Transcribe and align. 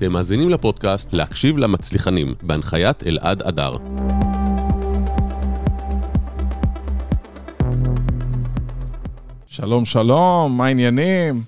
אתם 0.00 0.12
מאזינים 0.12 0.50
לפודקאסט 0.50 1.12
להקשיב 1.12 1.58
למצליחנים, 1.58 2.34
בהנחיית 2.42 3.06
אלעד 3.06 3.42
אדר. 3.42 3.76
שלום, 9.46 9.84
שלום, 9.84 10.56
מה 10.56 10.66
העניינים? 10.66 11.42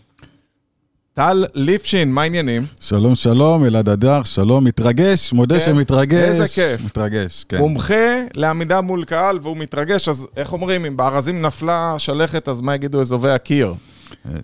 טל 1.14 1.44
ליפשין, 1.54 2.12
מה 2.12 2.22
העניינים? 2.22 2.66
שלום, 2.80 3.14
שלום, 3.14 3.64
אלעד 3.64 3.88
אדר, 3.88 4.22
שלום, 4.22 4.64
מתרגש, 4.64 5.32
מודה 5.32 5.58
כן, 5.58 5.66
שמתרגש. 5.66 6.28
איזה 6.28 6.48
כיף. 6.48 6.84
מתרגש, 6.84 7.44
כן. 7.48 7.58
מומחה 7.58 8.24
לעמידה 8.34 8.80
מול 8.80 9.04
קהל 9.04 9.38
והוא 9.42 9.56
מתרגש, 9.56 10.08
אז 10.08 10.26
איך 10.36 10.52
אומרים, 10.52 10.84
אם 10.84 10.96
בארזים 10.96 11.42
נפלה 11.42 11.94
שלכת, 11.98 12.48
אז 12.48 12.60
מה 12.60 12.74
יגידו 12.74 13.00
אזובי 13.00 13.30
הקיר? 13.30 13.74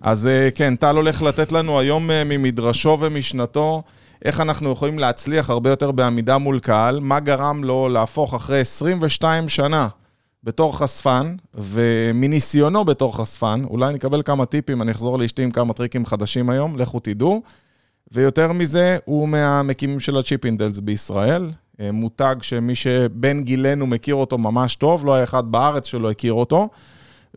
אז 0.01 0.27
אה, 0.27 0.49
כן, 0.55 0.77
טל 0.77 0.97
הולך 0.97 1.23
לתת 1.23 1.53
לנו 1.53 1.79
היום 1.79 2.11
אה, 2.11 2.23
ממדרשו 2.25 2.97
ומשנתו, 3.01 3.83
איך 4.25 4.41
אנחנו 4.41 4.73
יכולים 4.73 4.99
להצליח 4.99 5.51
הרבה 5.51 5.71
יותר 5.71 5.91
בעמידה 5.91 6.39
מול 6.39 6.61
קהל, 6.61 7.01
מה 7.01 7.21
גרם 7.21 7.65
לו 7.65 7.89
להפוך 7.89 8.35
אחרי 8.35 8.61
22 8.61 9.49
שנה 9.49 9.89
בתור 10.45 10.79
חשפן, 10.79 11.37
ומניסיונו 11.55 12.85
בתור 12.85 13.17
חשפן, 13.17 13.63
אולי 13.71 13.95
נקבל 13.95 14.23
כמה 14.23 14.47
טיפים, 14.47 14.83
אני 14.83 14.91
אחזור 14.91 15.19
לאשתי 15.19 15.43
עם 15.43 15.51
כמה 15.51 15.73
טריקים 15.73 16.07
חדשים 16.07 16.51
היום, 16.51 16.79
לכו 16.79 17.01
תדעו. 17.01 17.43
ויותר 18.13 18.53
מזה, 18.53 18.99
הוא 19.05 19.29
מהמקימים 19.29 20.01
של 20.01 20.17
ה 20.17 20.22
Chippendales 20.22 20.79
בישראל. 20.79 21.51
אה, 21.81 21.93
מותג 21.93 22.37
שמי 22.43 22.75
שבין 22.75 23.45
גילנו 23.45 23.87
מכיר 23.87 24.15
אותו 24.15 24.39
ממש 24.39 24.77
טוב, 24.77 25.07
לא 25.07 25.15
היה 25.15 25.25
אחד 25.25 25.53
בארץ 25.53 25.87
שלא 25.87 26.11
הכיר 26.11 26.33
אותו. 26.33 26.69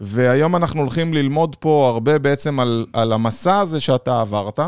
והיום 0.04 0.56
אנחנו 0.56 0.82
הולכים 0.82 1.14
ללמוד 1.14 1.56
פה 1.56 1.92
הרבה 1.94 2.20
בעצם 2.20 2.60
על, 2.60 2.86
על 2.94 3.14
המסע 3.14 3.60
הזה 3.60 3.80
שאתה 3.80 4.22
עברת. 4.22 4.60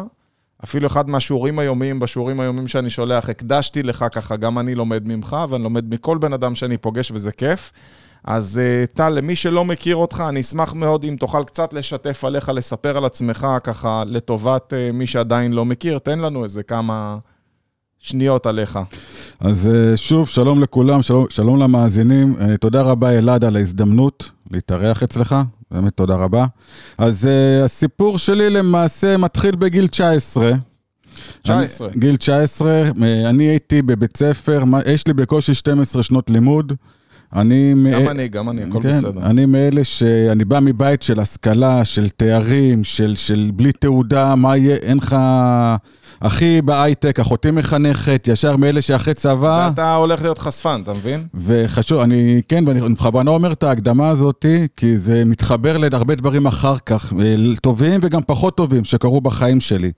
אפילו 0.64 0.88
אחד 0.88 1.10
מהשיעורים 1.10 1.60
היומיים, 1.60 2.00
בשיעורים 2.00 2.40
היומיים 2.40 2.68
שאני 2.68 2.90
שולח, 2.90 3.30
הקדשתי 3.30 3.84
לך 3.84 4.06
ככה, 4.12 4.36
גם 4.36 4.60
אני 4.60 4.76
לומד 4.76 5.08
ממך, 5.08 5.38
ואני 5.50 5.64
לומד 5.64 5.94
מכל 5.94 6.18
בן 6.18 6.34
אדם 6.34 6.56
שאני 6.56 6.78
פוגש, 6.78 7.12
וזה 7.12 7.32
כיף. 7.32 7.72
אז 8.24 8.62
אה, 8.64 8.86
טל, 8.94 9.10
למי 9.10 9.36
שלא 9.36 9.66
מכיר 9.66 9.96
אותך, 9.96 10.24
אני 10.30 10.42
אשמח 10.42 10.74
מאוד 10.74 11.04
אם 11.04 11.16
תוכל 11.20 11.44
קצת 11.44 11.74
לשתף 11.74 12.26
עליך, 12.26 12.50
לספר 12.50 12.98
על 12.98 13.06
עצמך, 13.06 13.48
ככה, 13.64 14.04
לטובת 14.08 14.74
אה, 14.74 14.90
מי 14.94 15.08
שעדיין 15.08 15.54
לא 15.54 15.66
מכיר. 15.66 16.00
תן 16.00 16.20
לנו 16.20 16.44
איזה 16.44 16.64
כמה 16.64 17.18
שניות 18.04 18.46
עליך. 18.46 18.80
אז 19.40 19.68
אה, 19.68 19.98
שוב, 19.98 20.28
שלום 20.28 20.64
לכולם, 20.64 21.02
שלום, 21.02 21.26
שלום 21.30 21.60
למאזינים. 21.60 22.36
אה, 22.42 22.58
תודה 22.58 22.82
רבה, 22.82 23.18
אלעד, 23.18 23.46
על 23.46 23.56
ההזדמנות 23.56 24.32
להתארח 24.52 25.04
אצלך. 25.04 25.36
באמת 25.72 25.94
תודה 25.98 26.16
רבה. 26.16 26.46
אז 26.98 27.26
uh, 27.26 27.66
הסיפור 27.66 28.18
שלי 28.18 28.50
למעשה 28.50 29.18
מתחיל 29.18 29.56
בגיל 29.56 29.88
19. 29.88 30.52
19. 31.42 31.88
אני, 31.88 31.98
גיל 31.98 32.18
19, 32.18 32.84
אני 33.30 33.44
הייתי 33.44 33.82
בבית 33.82 34.18
ספר, 34.18 34.64
יש 34.86 35.08
לי 35.08 35.14
בקושי 35.14 35.54
12 35.54 36.04
שנות 36.04 36.30
לימוד. 36.30 36.74
אני... 37.36 37.74
גם 37.92 38.10
אני, 38.10 38.28
גם 38.28 38.50
אני, 38.50 38.64
הכל 38.64 38.82
כן, 38.82 38.98
בסדר. 38.98 39.22
אני 39.24 39.46
מאלה 39.46 39.84
שאני 39.84 40.46
בא 40.46 40.60
מבית 40.60 41.02
של 41.02 41.20
השכלה, 41.20 41.86
של 41.86 42.10
תארים, 42.10 42.84
של, 42.84 43.16
של 43.16 43.52
בלי 43.54 43.72
תעודה, 43.72 44.36
מה 44.36 44.58
יהיה, 44.58 44.76
אין 44.76 44.98
לך... 44.98 45.16
אחי 46.20 46.62
בהייטק, 46.62 47.20
אחותי 47.20 47.52
מחנכת, 47.52 48.28
ישר 48.28 48.58
מאלה 48.58 48.82
שאחרי 48.82 49.14
צבא... 49.14 49.70
ואתה 49.70 49.96
הולך 49.96 50.22
להיות 50.22 50.38
חשפן, 50.38 50.82
אתה 50.84 50.92
מבין? 50.94 51.26
וחשוב, 51.34 52.00
אני, 52.00 52.42
כן, 52.50 52.64
ואני 52.68 52.94
בכוונה 52.94 53.32
אומר 53.32 53.52
את 53.52 53.64
ההקדמה 53.64 54.10
הזאת, 54.10 54.46
כי 54.78 54.98
זה 54.98 55.26
מתחבר 55.26 55.78
להרבה 55.78 56.16
דברים 56.16 56.48
אחר 56.48 56.78
כך, 56.78 57.14
טובים 57.62 58.00
וגם 58.04 58.22
פחות 58.28 58.58
טובים, 58.58 58.84
שקרו 58.84 59.22
בחיים 59.22 59.62
שלי. 59.62 59.92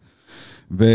ו... 0.80 0.86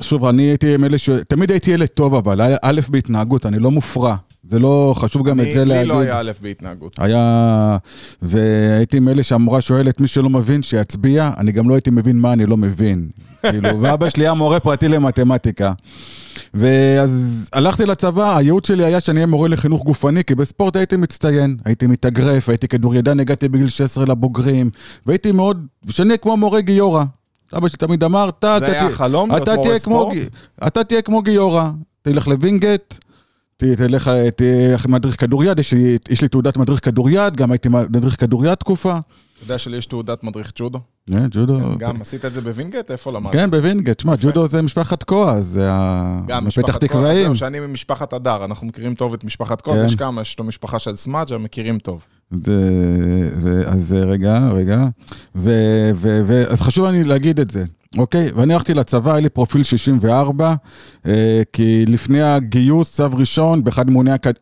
שוב, 0.00 0.24
אני 0.24 0.42
הייתי 0.42 0.76
מאלה 0.76 0.98
ש... 0.98 1.10
תמיד 1.28 1.50
הייתי 1.50 1.70
ילד 1.70 1.88
טוב, 1.88 2.14
אבל 2.14 2.40
א' 2.62 2.80
בהתנהגות, 2.88 3.46
אני 3.46 3.58
לא 3.58 3.70
מופרע. 3.70 4.16
זה 4.44 4.58
לא, 4.58 4.94
חשוב 4.96 5.28
גם 5.28 5.40
אני, 5.40 5.48
את 5.48 5.52
זה 5.52 5.64
להגיד. 5.64 5.82
לי 5.82 5.88
לא 5.88 6.00
היה 6.00 6.18
א' 6.18 6.30
בהתנהגות. 6.42 6.96
היה, 6.98 7.76
והייתי 8.22 9.00
מאלה 9.00 9.22
שהמורה 9.22 9.60
שואלת, 9.60 10.00
מי 10.00 10.06
שלא 10.06 10.30
מבין, 10.30 10.62
שיצביע, 10.62 11.30
אני 11.38 11.52
גם 11.52 11.68
לא 11.68 11.74
הייתי 11.74 11.90
מבין 11.90 12.18
מה 12.18 12.32
אני 12.32 12.46
לא 12.46 12.56
מבין. 12.56 13.08
כאילו, 13.50 13.80
ואבא 13.80 14.08
שלי 14.08 14.24
היה 14.24 14.34
מורה 14.34 14.60
פרטי 14.60 14.88
למתמטיקה. 14.88 15.72
ואז 16.54 17.48
הלכתי 17.52 17.86
לצבא, 17.86 18.36
הייעוד 18.36 18.64
שלי 18.64 18.84
היה 18.84 19.00
שאני 19.00 19.16
אהיה 19.16 19.26
מורה 19.26 19.48
לחינוך 19.48 19.84
גופני, 19.84 20.24
כי 20.24 20.34
בספורט 20.34 20.76
הייתי 20.76 20.96
מצטיין, 20.96 21.56
הייתי 21.64 21.86
מתאגרף, 21.86 22.48
הייתי 22.48 22.68
כדורידן, 22.68 23.20
הגעתי 23.20 23.48
בגיל 23.48 23.68
16 23.68 24.04
לבוגרים, 24.06 24.70
והייתי 25.06 25.32
מאוד, 25.32 25.66
שאני 25.88 26.18
כמו 26.18 26.36
מורה 26.36 26.60
גיורא. 26.60 27.04
אבא 27.56 27.68
שלי 27.68 27.78
תמיד 27.78 28.04
אמר, 28.04 28.28
אתה, 28.28 28.56
זה 28.58 28.66
היה 28.66 28.90
חלום 28.90 29.30
להיות 29.30 29.48
מורה 29.48 29.78
ספורט? 29.78 30.16
אתה 30.66 30.84
תהיה 30.84 31.02
כמו 31.02 31.22
גיורא, 31.22 31.70
תלך 32.02 32.28
לווינגייט, 32.28 32.94
תלך, 33.56 34.10
תהיה 34.36 34.76
מדריך 34.88 35.20
כדוריד, 35.20 35.58
יש 35.58 35.72
לי, 35.72 35.98
יש 36.08 36.22
לי 36.22 36.28
תעודת 36.28 36.56
מדריך 36.56 36.84
כדוריד, 36.84 37.36
גם 37.36 37.52
הייתי 37.52 37.68
מדריך 37.68 38.20
כדוריד 38.20 38.54
תקופה. 38.54 38.92
אתה 38.92 39.44
יודע 39.44 39.58
שלי 39.58 39.76
יש 39.76 39.86
תעודת 39.86 40.24
מדריך 40.24 40.52
ג'ודו? 40.54 40.78
כן, 41.10 41.26
ג'ודו. 41.30 41.58
גם 41.78 42.00
עשית 42.00 42.24
את 42.24 42.34
זה 42.34 42.40
בווינגייט? 42.40 42.90
איפה 42.90 43.12
למדת? 43.12 43.32
כן, 43.32 43.50
בווינגייט. 43.50 44.00
שמע, 44.00 44.14
ג'ודו 44.22 44.46
זה 44.46 44.62
משפחת 44.62 45.02
קוה, 45.02 45.40
זה 45.40 45.68
הפתח 45.72 46.76
תקוואים. 46.76 47.26
גם 47.26 47.34
שאני 47.34 47.60
ממשפחת 47.60 48.12
הדר, 48.12 48.44
אנחנו 48.44 48.66
מכירים 48.66 48.94
טוב 48.94 49.14
את 49.14 49.24
משפחת 49.24 49.60
קוה, 49.60 49.74
כן. 49.74 49.84
יש 49.84 49.94
כמה, 49.94 50.20
יש 50.20 50.38
לו 50.38 50.44
משפחה 50.44 50.78
של 50.78 50.96
סמדג'ה, 50.96 51.38
מכירים 51.38 51.78
טוב. 51.78 52.00
אז 53.66 53.92
רגע, 53.92 54.48
רגע. 54.52 54.86
אז 56.48 56.60
חשוב 56.60 56.86
לי 56.86 57.04
להגיד 57.04 57.40
את 57.40 57.50
זה. 57.50 57.64
אוקיי? 57.98 58.30
ואני 58.34 58.54
הלכתי 58.54 58.74
לצבא, 58.74 59.12
היה 59.12 59.20
לי 59.20 59.28
פרופיל 59.28 59.62
64, 59.62 60.54
אה, 61.06 61.42
כי 61.52 61.84
לפני 61.86 62.22
הגיוס, 62.22 62.92
צו 62.92 63.06
ראשון, 63.12 63.64
באחד 63.64 63.86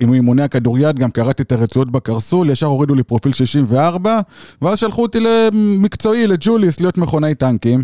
מאימוני 0.03 0.43
הכדוריד, 0.43 0.99
גם 0.99 1.11
קרעתי 1.11 1.43
את 1.43 1.53
הרצועות 1.53 1.91
בקרסול, 1.91 2.51
ישר 2.51 2.67
הורידו 2.67 2.95
לי 2.95 3.03
פרופיל 3.03 3.33
64, 3.33 4.21
ואז 4.63 4.79
שלחו 4.79 5.03
אותי 5.03 5.19
למקצועי, 5.21 6.27
לג'וליס, 6.27 6.81
להיות 6.81 6.99
מכונאי 6.99 7.35
טנקים. 7.35 7.83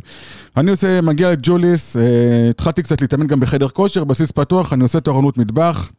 אני 0.57 0.71
עושה, 0.71 1.01
מגיע 1.01 1.33
לג'וליס, 1.33 1.97
אה, 1.97 2.03
התחלתי 2.51 2.83
קצת 2.83 3.01
להתאמן 3.01 3.27
גם 3.27 3.41
בחדר 3.41 3.69
כושר, 3.69 4.05
בסיס 4.05 4.31
פתוח, 4.31 4.73
אני 4.73 4.83
עושה 4.83 5.01
תורנות 5.01 5.39
מטבח. 5.39 5.91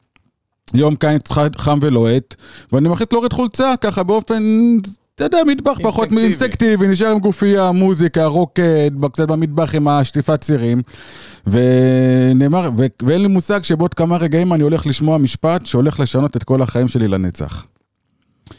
יום 0.74 0.96
קיץ 0.96 1.32
חם 1.58 1.80
ולוהט, 1.82 2.36
ואני 2.72 2.90
מחליט 2.90 3.14
להוריד 3.14 3.34
חולצה 3.34 3.74
ככה 3.82 4.04
באופן 4.04 4.44
אתה 5.18 5.26
יודע, 5.26 5.38
מטבח 5.48 5.78
פחות 5.84 6.12
אינסטקטיבי, 6.12 6.88
נשאר 6.88 7.08
עם 7.08 7.20
גופייה, 7.20 7.72
מוזיקה, 7.72 8.26
רוקד, 8.26 8.92
קצת 9.12 9.28
במטבח 9.28 9.76
עם 9.76 9.88
השטיפת 9.88 10.42
צירים. 10.42 10.82
ונאמר, 11.48 12.70
ו... 12.78 12.86
ואין 13.02 13.22
לי 13.22 13.28
מושג 13.28 13.64
שבעוד 13.64 13.94
כמה 13.94 14.18
רגעים 14.18 14.54
אני 14.54 14.64
הולך 14.64 14.88
לשמוע 14.88 15.18
משפט 15.18 15.66
שהולך 15.66 16.00
לשנות 16.00 16.38
את 16.38 16.44
כל 16.44 16.62
החיים 16.62 16.88
שלי 16.88 17.08
לנצח. 17.08 17.66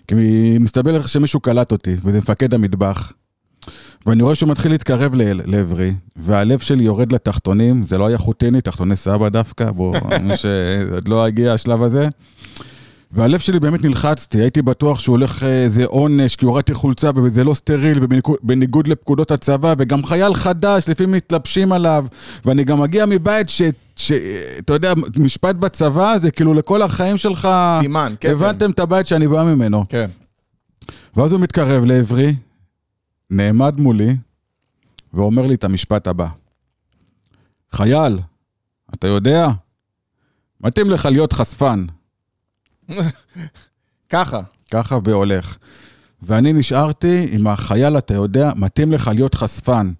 כי 0.08 0.14
מסתבר 0.60 1.06
שמישהו 1.06 1.40
קלט 1.40 1.72
אותי, 1.72 1.96
וזה 2.04 2.18
מפקד 2.18 2.54
המטבח. 2.54 3.12
ואני 4.08 4.22
רואה 4.22 4.34
שהוא 4.34 4.48
מתחיל 4.48 4.72
להתקרב 4.72 5.12
לעברי, 5.44 5.94
והלב 6.16 6.58
שלי 6.58 6.84
יורד 6.84 7.12
לתחתונים, 7.12 7.84
זה 7.84 7.98
לא 7.98 8.06
היה 8.06 8.18
חוטיני, 8.18 8.60
תחתוני 8.60 8.96
סבא 8.96 9.28
דווקא, 9.28 9.70
בואו, 9.70 10.00
שעוד 10.40 11.08
לא 11.08 11.24
הגיע 11.24 11.52
השלב 11.52 11.82
הזה. 11.82 12.08
והלב 13.12 13.38
שלי 13.38 13.60
באמת 13.60 13.84
נלחצתי, 13.84 14.38
הייתי 14.38 14.62
בטוח 14.62 14.98
שהוא 14.98 15.12
הולך 15.12 15.42
איזה 15.42 15.84
עונש, 15.84 16.36
כי 16.36 16.44
הורדתי 16.46 16.74
חולצה 16.74 17.10
וזה 17.16 17.44
לא 17.44 17.54
סטריל, 17.54 18.00
ובניגוד 18.02 18.88
לפקודות 18.88 19.30
הצבא, 19.30 19.74
וגם 19.78 20.04
חייל 20.04 20.34
חדש, 20.34 20.88
לפעמים 20.88 21.12
מתלבשים 21.12 21.72
עליו, 21.72 22.06
ואני 22.44 22.64
גם 22.64 22.80
מגיע 22.80 23.06
מבית 23.06 23.48
ש... 23.48 23.62
שאתה 23.96 24.72
יודע, 24.72 24.92
משפט 25.18 25.54
בצבא 25.54 26.18
זה 26.18 26.30
כאילו 26.30 26.54
לכל 26.54 26.82
החיים 26.82 27.18
שלך... 27.18 27.48
סימן, 27.80 28.14
כן. 28.20 28.30
הבנתם 28.30 28.70
את 28.70 28.78
הבית 28.78 29.06
שאני 29.06 29.28
בא 29.28 29.44
ממנו. 29.44 29.84
כן. 29.88 30.10
ואז 31.16 31.32
הוא 31.32 31.40
מתקרב 31.40 31.84
לעברי, 31.84 32.34
נעמד 33.30 33.80
מולי, 33.80 34.16
ואומר 35.14 35.46
לי 35.46 35.54
את 35.54 35.64
המשפט 35.64 36.06
הבא. 36.06 36.28
חייל, 37.72 38.18
אתה 38.94 39.06
יודע, 39.06 39.46
מתאים 40.60 40.90
לך 40.90 41.06
להיות 41.06 41.32
חשפן. 41.32 41.86
ככה. 44.10 44.40
ככה 44.70 44.98
והולך. 45.04 45.56
ואני 46.22 46.52
נשארתי 46.52 47.26
עם 47.30 47.46
החייל, 47.46 47.98
אתה 47.98 48.14
יודע, 48.14 48.50
מתאים 48.56 48.92
לך 48.92 49.10
להיות 49.14 49.34
חשפן. 49.34 49.92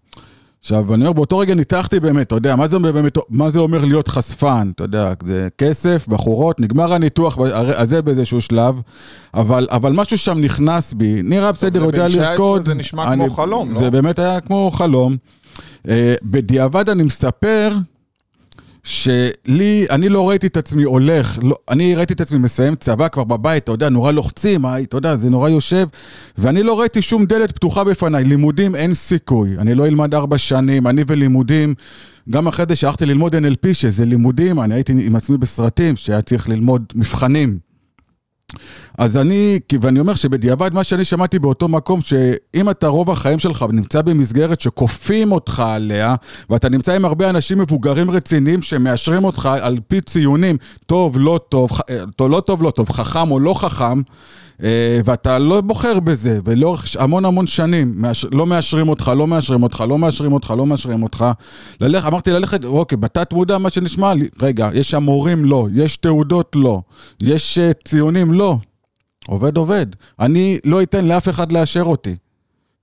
עכשיו, 0.61 0.95
אני 0.95 1.03
אומר, 1.03 1.13
באותו 1.13 1.39
רגע 1.39 1.55
ניתחתי 1.55 2.01
באמת, 2.01 2.27
אתה 2.27 2.35
יודע, 2.35 2.57
מה 2.57 2.69
זה, 2.69 2.79
באמת, 2.79 3.19
מה 3.29 3.51
זה 3.51 3.59
אומר 3.59 3.85
להיות 3.85 4.09
חשפן? 4.09 4.71
אתה 4.75 4.85
יודע, 4.85 5.13
זה 5.25 5.49
כסף, 5.59 6.09
בחורות, 6.09 6.61
נגמר 6.61 6.93
הניתוח 6.93 7.39
הזה 7.77 8.03
באיזשהו 8.03 8.41
שלב, 8.41 8.81
אבל, 9.35 9.69
אבל 9.71 9.93
משהו 9.93 10.19
שם 10.19 10.39
נכנס 10.39 10.93
בי, 10.93 11.23
נראה 11.23 11.53
בסדר, 11.53 11.83
יודע 11.85 12.09
לרקוד. 12.09 12.63
זה 12.63 12.75
נשמע 12.75 13.13
אני, 13.13 13.25
כמו 13.25 13.35
חלום, 13.35 13.75
לא? 13.75 13.81
זה 13.81 13.91
באמת 13.91 14.19
היה 14.19 14.41
כמו 14.41 14.71
חלום. 14.71 15.17
Uh, 15.87 15.91
בדיעבד 16.23 16.89
אני 16.89 17.03
מספר 17.03 17.71
שלי, 18.89 19.87
אני 19.91 20.09
לא 20.09 20.29
ראיתי 20.29 20.47
את 20.47 20.57
עצמי 20.57 20.83
הולך, 20.83 21.39
לא, 21.43 21.57
אני 21.71 21.95
ראיתי 21.95 22.13
את 22.15 22.21
עצמי 22.21 22.39
מסיים 22.39 22.75
צבא 22.77 23.09
כבר 23.09 23.25
בבית, 23.25 23.65
אתה 23.65 23.73
יודע, 23.73 23.89
נורא 23.89 24.13
לוחצים, 24.13 24.67
אתה 24.67 24.97
יודע, 24.97 25.17
זה 25.17 25.31
נורא 25.31 25.49
יושב, 25.49 25.87
ואני 26.39 26.63
לא 26.63 26.81
ראיתי 26.81 27.03
שום 27.03 27.25
דלת 27.25 27.53
פתוחה 27.53 27.85
בפניי. 27.85 28.25
לימודים 28.25 28.75
אין 28.75 28.95
סיכוי, 28.95 29.59
אני 29.59 29.75
לא 29.75 29.87
אלמד 29.87 30.15
ארבע 30.15 30.39
שנים, 30.39 30.87
אני 30.87 31.03
ולימודים. 31.07 31.75
גם 32.31 32.47
אחרי 32.49 32.65
זה 32.69 32.77
שהלכתי 32.77 33.07
ללמוד 33.07 33.35
NLP, 33.35 33.73
שזה 33.73 34.05
לימודים, 34.05 34.61
אני 34.61 34.75
הייתי 34.75 34.93
עם 34.93 35.17
עצמי 35.17 35.37
בסרטים, 35.37 35.97
שהיה 35.97 36.23
צריך 36.23 36.49
ללמוד 36.49 36.85
מבחנים. 36.95 37.68
אז 38.99 39.17
אני, 39.17 39.61
ואני 39.81 40.01
אומר 40.01 40.15
שבדיעבד 40.15 40.75
מה 40.75 40.85
שאני 40.85 41.05
שמעתי 41.05 41.39
באותו 41.39 41.69
מקום, 41.69 42.01
שאם 42.01 42.71
אתה 42.71 42.87
רוב 42.89 43.11
החיים 43.11 43.39
שלך 43.39 43.65
נמצא 43.73 44.03
במסגרת 44.03 44.61
שכופים 44.61 45.33
אותך 45.33 45.63
עליה, 45.67 46.15
ואתה 46.51 46.69
נמצא 46.69 46.93
עם 46.93 47.05
הרבה 47.05 47.31
אנשים 47.31 47.59
מבוגרים 47.59 48.11
רציניים 48.11 48.63
שמאשרים 48.63 49.25
אותך 49.25 49.49
על 49.61 49.79
פי 49.89 50.01
ציונים, 50.01 50.57
טוב, 50.87 51.17
לא 51.19 51.41
טוב, 51.49 51.71
טוב, 52.17 52.31
לא 52.31 52.41
טוב, 52.41 52.63
לא 52.63 52.71
טוב, 52.71 52.91
חכם 52.91 53.31
או 53.31 53.41
לא 53.41 53.55
חכם, 53.55 53.85
אה, 53.85 54.03
ואתה 55.05 55.39
לא 55.39 55.61
בוחר 55.61 56.01
בזה, 56.01 56.41
ולאורך 56.45 56.87
המון 56.99 57.25
המון 57.25 57.47
שנים, 57.47 57.93
מאש... 57.97 58.27
לא 58.33 58.47
מאשרים 58.47 58.89
אותך, 58.89 59.13
לא 59.17 59.27
מאשרים 59.27 59.63
אותך, 59.63 59.85
לא 59.89 59.99
מאשרים 59.99 60.33
אותך, 60.33 60.55
לא 60.57 60.67
מאשרים 60.67 61.03
אותך. 61.03 61.25
ללכ... 61.81 62.07
אמרתי 62.07 62.31
ללכת, 62.31 62.65
אוקיי, 62.65 62.99
בתת 62.99 63.33
מודע 63.33 63.59
מה 63.59 63.71
שנשמע 63.71 64.15
לי, 64.15 64.29
רגע, 64.43 64.71
יש 64.75 64.91
שם 64.91 65.03
מורים? 65.03 65.45
לא, 65.45 65.67
יש 65.75 65.97
תעודות? 65.97 66.53
לא, 66.55 66.81
יש 67.21 67.59
uh, 67.59 67.89
ציונים? 67.89 68.33
לא. 68.33 68.59
עובד 69.27 69.57
עובד. 69.57 69.87
אני 70.21 70.59
לא 70.65 70.83
אתן 70.83 71.05
לאף 71.05 71.29
אחד 71.29 71.53
לאשר 71.53 71.83
אותי. 71.83 72.17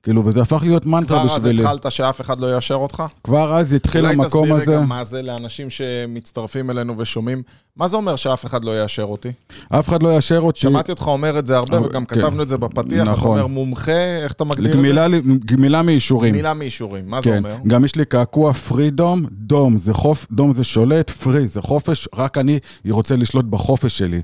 כאילו, 0.03 0.25
וזה 0.25 0.41
הפך 0.41 0.63
להיות 0.63 0.85
מנטרה 0.85 1.25
בשבילי. 1.25 1.61
כבר 1.61 1.71
אז 1.71 1.77
התחלת 1.77 1.91
שאף 1.91 2.21
אחד 2.21 2.39
לא 2.39 2.55
יאשר 2.55 2.75
אותך? 2.75 3.03
כבר 3.23 3.57
אז 3.57 3.73
התחיל 3.73 4.05
המקום 4.05 4.43
הזה. 4.43 4.53
אולי 4.53 4.61
תסביר 4.61 4.77
רגע 4.77 4.85
מה 4.85 5.03
זה 5.03 5.21
לאנשים 5.21 5.69
שמצטרפים 5.69 6.69
אלינו 6.69 6.97
ושומעים. 6.97 7.41
מה 7.77 7.87
זה 7.87 7.97
אומר 7.97 8.15
שאף 8.15 8.45
אחד 8.45 8.63
לא 8.63 8.81
יאשר 8.81 9.03
אותי? 9.03 9.31
אף 9.69 9.89
אחד 9.89 10.03
לא 10.03 10.15
יאשר 10.15 10.39
אותי. 10.39 10.59
שמעתי 10.59 10.91
אותך 10.91 11.07
אומר 11.07 11.39
את 11.39 11.47
זה 11.47 11.57
הרבה, 11.57 11.81
וגם 11.81 12.05
כן. 12.05 12.15
כתבנו 12.15 12.43
את 12.43 12.49
זה 12.49 12.57
בפתיח. 12.57 13.07
נכון. 13.07 13.37
אתה 13.37 13.43
אומר 13.43 13.47
מומחה, 13.47 14.21
איך 14.23 14.31
אתה 14.31 14.43
מגדיר 14.43 14.73
גמילה, 14.73 15.05
את 15.05 15.11
זה? 15.11 15.19
גמילה 15.45 15.81
מאישורים. 15.81 16.33
גמילה 16.33 16.53
מאישורים, 16.53 17.09
מה 17.09 17.21
כן. 17.21 17.31
זה 17.31 17.37
אומר? 17.37 17.55
גם 17.67 17.85
יש 17.85 17.95
לי 17.95 18.05
קעקוע 18.05 18.53
פרידום, 18.53 19.25
דום 19.31 19.77
זה 19.77 19.93
חופ, 19.93 20.25
דום 20.31 20.53
זה 20.53 20.63
שולט, 20.63 21.09
פרי 21.09 21.47
זה 21.47 21.61
חופש, 21.61 22.07
רק 22.15 22.37
אני 22.37 22.59
רוצה 22.89 23.15
לשלוט 23.15 23.45
בחופש 23.45 23.97
שלי. 23.97 24.21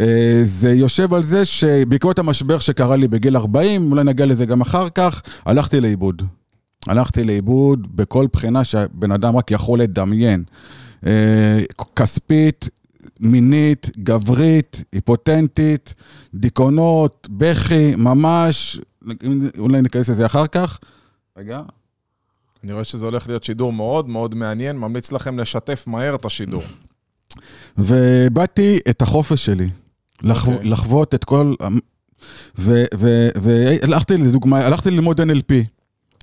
אה, 0.00 0.40
זה 0.42 0.72
יושב 0.72 1.14
על 1.14 1.22
זה 1.22 1.44
שבעקבות 1.44 2.18
המשבר 2.18 2.58
שקרה 2.58 2.96
לי 2.96 3.08
בגיל 3.08 3.36
40, 3.36 3.92
אולי 3.92 4.04
נגיע 4.04 4.26
לזה 4.26 4.46
גם 4.46 4.60
אחר 4.60 4.88
כך, 4.88 5.22
הלכתי 5.46 5.80
לאיבוד. 5.80 6.22
הלכתי 6.86 7.24
לאיבוד 7.24 7.96
בכל 7.96 8.26
בחינה 8.32 8.64
שהבן 8.64 9.12
אדם 9.12 9.36
רק 9.36 9.50
יכול 9.50 9.80
לדמיין. 9.80 10.44
אה, 11.06 11.60
כספית, 11.96 12.68
מינית, 13.20 13.90
גברית, 13.98 14.84
היפוטנטית, 14.92 15.94
דיכאונות, 16.34 17.28
בכי, 17.30 17.96
ממש, 17.96 18.80
אולי 19.58 19.82
ניכנס 19.82 20.08
לזה 20.08 20.26
אחר 20.26 20.46
כך. 20.46 20.78
רגע. 21.36 21.62
אני 22.64 22.72
רואה 22.72 22.84
שזה 22.84 23.04
הולך 23.04 23.28
להיות 23.28 23.44
שידור 23.44 23.72
מאוד 23.72 24.08
מאוד 24.08 24.34
מעניין, 24.34 24.78
ממליץ 24.78 25.12
לכם 25.12 25.38
לשתף 25.38 25.84
מהר 25.86 26.14
את 26.14 26.24
השידור. 26.24 26.62
ובאתי 27.78 28.78
את 28.90 29.02
החופש 29.02 29.44
שלי, 29.46 29.68
לחו, 30.22 30.50
okay. 30.50 30.54
אוקיי. 30.54 30.70
לחוות 30.70 31.14
את 31.14 31.24
כל... 31.24 31.54
והלכתי 32.58 34.16
לדוגמה, 34.16 34.60
הלכתי 34.66 34.90
ללמוד 34.90 35.20
NLP, 35.20 35.54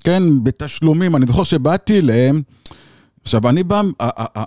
כן, 0.04 0.22
בתשלומים, 0.42 1.16
אני 1.16 1.26
זוכר 1.26 1.42
שבאתי 1.44 1.98
אליהם, 1.98 2.42
עכשיו 3.22 3.48
אני 3.48 3.62
בא, 3.62 3.82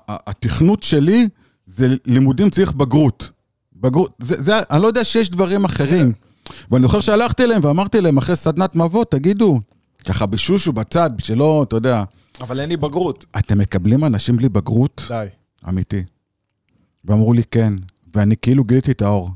התכנות 0.09 0.83
שלי, 0.83 1.27
זה 1.75 1.95
לימודים 2.05 2.49
צריך 2.49 2.71
בגרות. 2.71 3.29
בגרות, 3.75 4.13
זה, 4.19 4.41
זה, 4.41 4.59
אני 4.71 4.81
לא 4.81 4.87
יודע 4.87 5.03
שיש 5.03 5.29
דברים 5.29 5.65
אחרים. 5.65 6.13
ואני 6.71 6.83
זוכר 6.83 7.01
שהלכתי 7.01 7.43
אליהם 7.43 7.61
ואמרתי 7.65 8.01
להם 8.01 8.17
אחרי 8.17 8.35
סדנת 8.35 8.75
מבוא, 8.75 9.03
תגידו, 9.03 9.59
ככה 10.05 10.25
בשושו 10.25 10.73
בצד, 10.73 11.09
שלא, 11.17 11.63
אתה 11.67 11.75
יודע. 11.75 12.03
אבל 12.41 12.59
אין 12.59 12.69
לי 12.69 12.77
בגרות. 12.77 13.25
אתם 13.37 13.57
מקבלים 13.57 14.05
אנשים 14.05 14.37
בלי 14.37 14.49
בגרות? 14.49 15.01
די. 15.09 15.25
אמיתי. 15.67 16.03
ואמרו 17.05 17.33
לי 17.33 17.43
כן, 17.51 17.73
ואני 18.15 18.35
כאילו 18.41 18.63
גיליתי 18.63 18.91
את 18.91 19.01
האור. 19.01 19.29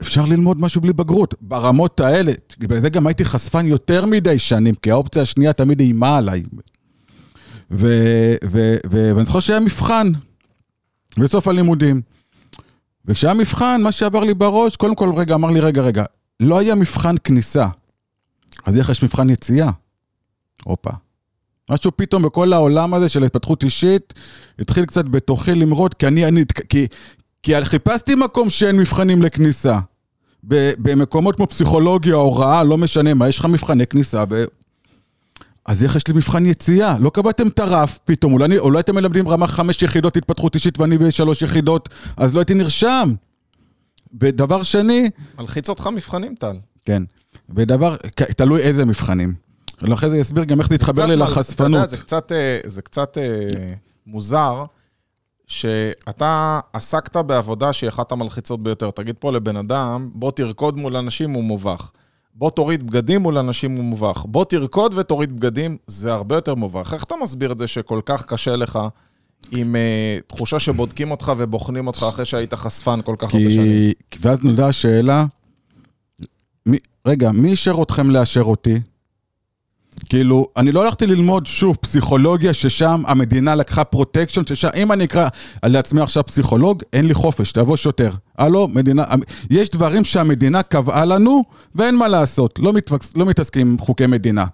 אפשר 0.00 0.24
ללמוד 0.24 0.60
משהו 0.60 0.80
בלי 0.80 0.92
בגרות, 0.92 1.34
ברמות 1.40 2.00
האלה. 2.00 2.32
בגלל 2.58 2.80
זה 2.80 2.88
גם 2.88 3.06
הייתי 3.06 3.24
חשפן 3.24 3.66
יותר 3.66 4.06
מדי 4.06 4.38
שנים, 4.38 4.74
כי 4.74 4.90
האופציה 4.90 5.22
השנייה 5.22 5.52
תמיד 5.52 5.80
איימה 5.80 6.16
עליי. 6.16 6.42
ואני 7.70 9.24
זוכר 9.24 9.40
שהיה 9.40 9.60
מבחן, 9.60 10.10
בסוף 11.18 11.48
הלימודים. 11.48 12.00
וכשהיה 13.04 13.34
מבחן, 13.34 13.80
מה 13.82 13.92
שעבר 13.92 14.20
לי 14.20 14.34
בראש, 14.34 14.76
קודם 14.76 14.94
כל, 14.94 15.12
רגע, 15.16 15.34
אמר 15.34 15.50
לי, 15.50 15.60
רגע, 15.60 15.82
רגע, 15.82 16.04
לא 16.40 16.58
היה 16.58 16.74
מבחן 16.74 17.14
כניסה. 17.24 17.66
אז 18.64 18.76
איך 18.76 18.88
יש 18.88 19.02
מבחן 19.02 19.30
יציאה? 19.30 19.70
הופה. 20.64 20.90
משהו 21.70 21.90
פתאום 21.96 22.22
בכל 22.22 22.52
העולם 22.52 22.94
הזה 22.94 23.08
של 23.08 23.24
התפתחות 23.24 23.64
אישית, 23.64 24.14
התחיל 24.58 24.84
קצת 24.84 25.04
בתוכי 25.04 25.54
למרוד, 25.54 25.94
כי 25.94 26.06
אני, 26.06 26.26
אני, 26.26 26.44
כי, 26.68 26.86
כי 27.42 27.64
חיפשתי 27.64 28.14
מקום 28.14 28.50
שאין 28.50 28.76
מבחנים 28.76 29.22
לכניסה. 29.22 29.78
במקומות 30.42 31.36
כמו 31.36 31.46
פסיכולוגיה, 31.46 32.14
הוראה, 32.14 32.64
לא 32.64 32.78
משנה 32.78 33.14
מה, 33.14 33.28
יש 33.28 33.38
לך 33.38 33.44
מבחני 33.44 33.86
כניסה, 33.86 34.24
אז 35.68 35.84
איך 35.84 35.96
יש 35.96 36.08
לי 36.08 36.14
מבחן 36.14 36.46
יציאה? 36.46 36.96
לא 37.00 37.10
קבעתם 37.10 37.48
את 37.48 37.58
הרף 37.58 37.98
פתאום, 38.04 38.32
אולי, 38.32 38.58
אולי 38.58 38.80
אתם 38.80 38.94
מלמדים 38.94 39.28
רמה 39.28 39.46
חמש 39.46 39.82
יחידות 39.82 40.16
התפתחות 40.16 40.54
אישית 40.54 40.78
ואני 40.78 40.98
בשלוש 40.98 41.42
יחידות, 41.42 41.88
אז 42.16 42.34
לא 42.34 42.40
הייתי 42.40 42.54
נרשם. 42.54 43.14
ודבר 44.20 44.62
שני... 44.62 45.10
מלחיץ 45.38 45.68
אותך 45.68 45.86
מבחנים, 45.86 46.34
טל. 46.34 46.56
כן. 46.84 47.02
ודבר, 47.50 47.96
תלוי 48.36 48.60
איזה 48.60 48.84
מבחנים. 48.84 49.34
ואחרי 49.82 50.10
זה 50.10 50.16
יסביר 50.16 50.44
גם 50.44 50.60
איך 50.60 50.68
זה 50.68 50.74
יתחבר 50.74 51.06
לי 51.06 51.16
לחשפנות. 51.16 51.90
זה 51.90 51.96
קצת, 51.96 52.32
אה, 52.32 52.60
זה 52.66 52.82
קצת 52.82 53.18
אה, 53.18 53.74
מוזר 54.06 54.64
שאתה 55.46 56.60
עסקת 56.72 57.16
בעבודה 57.16 57.72
שהיא 57.72 57.88
אחת 57.88 58.12
המלחיצות 58.12 58.62
ביותר. 58.62 58.90
תגיד 58.90 59.14
פה 59.18 59.32
לבן 59.32 59.56
אדם, 59.56 60.10
בוא 60.12 60.30
תרקוד 60.30 60.76
מול 60.76 60.96
אנשים, 60.96 61.30
הוא 61.30 61.44
מובך. 61.44 61.90
בוא 62.38 62.50
תוריד 62.50 62.86
בגדים 62.86 63.20
מול 63.20 63.38
אנשים 63.38 63.76
הוא 63.76 63.84
מובך. 63.84 64.24
בוא 64.28 64.44
תרקוד 64.44 64.94
ותוריד 64.94 65.36
בגדים, 65.36 65.76
זה 65.86 66.12
הרבה 66.12 66.34
יותר 66.34 66.54
מובך. 66.54 66.94
איך 66.94 67.04
אתה 67.04 67.14
מסביר 67.22 67.52
את 67.52 67.58
זה 67.58 67.66
שכל 67.66 68.00
כך 68.06 68.26
קשה 68.26 68.56
לך 68.56 68.78
עם 69.50 69.74
uh, 69.74 70.26
תחושה 70.26 70.58
שבודקים 70.58 71.10
אותך 71.10 71.32
ובוחנים 71.36 71.86
אותך 71.86 72.06
אחרי 72.08 72.24
שהיית 72.24 72.54
חשפן 72.54 73.00
כל 73.04 73.14
כך 73.18 73.34
הרבה 73.34 73.50
שנים? 73.50 73.92
ואז 74.20 74.38
נולדה 74.42 74.68
השאלה, 74.68 75.26
מי, 76.66 76.78
רגע, 77.06 77.32
מי 77.32 77.50
אישר 77.50 77.82
אתכם 77.82 78.10
לאשר 78.10 78.42
אותי? 78.42 78.80
כאילו, 80.08 80.46
אני 80.56 80.72
לא 80.72 80.84
הלכתי 80.84 81.06
ללמוד 81.06 81.46
שוב 81.46 81.76
פסיכולוגיה, 81.76 82.54
ששם 82.54 83.02
המדינה 83.06 83.54
לקחה 83.54 83.84
protection, 83.84 84.46
ששם, 84.46 84.68
אם 84.76 84.92
אני 84.92 85.04
אקרא 85.04 85.28
לעצמי 85.64 86.00
עכשיו 86.00 86.26
פסיכולוג, 86.26 86.82
אין 86.92 87.06
לי 87.06 87.14
חופש, 87.14 87.52
תבוא 87.52 87.76
שוטר. 87.76 88.10
הלו, 88.38 88.68
מדינה, 88.68 89.04
יש 89.50 89.68
דברים 89.68 90.04
שהמדינה 90.04 90.62
קבעה 90.62 91.04
לנו, 91.04 91.44
ואין 91.74 91.96
מה 91.96 92.08
לעשות, 92.08 92.58
לא, 92.58 92.72
מתווכח, 92.72 93.16
לא 93.16 93.26
מתעסקים 93.26 93.70
עם 93.70 93.78
חוקי 93.78 94.06
מדינה. 94.06 94.44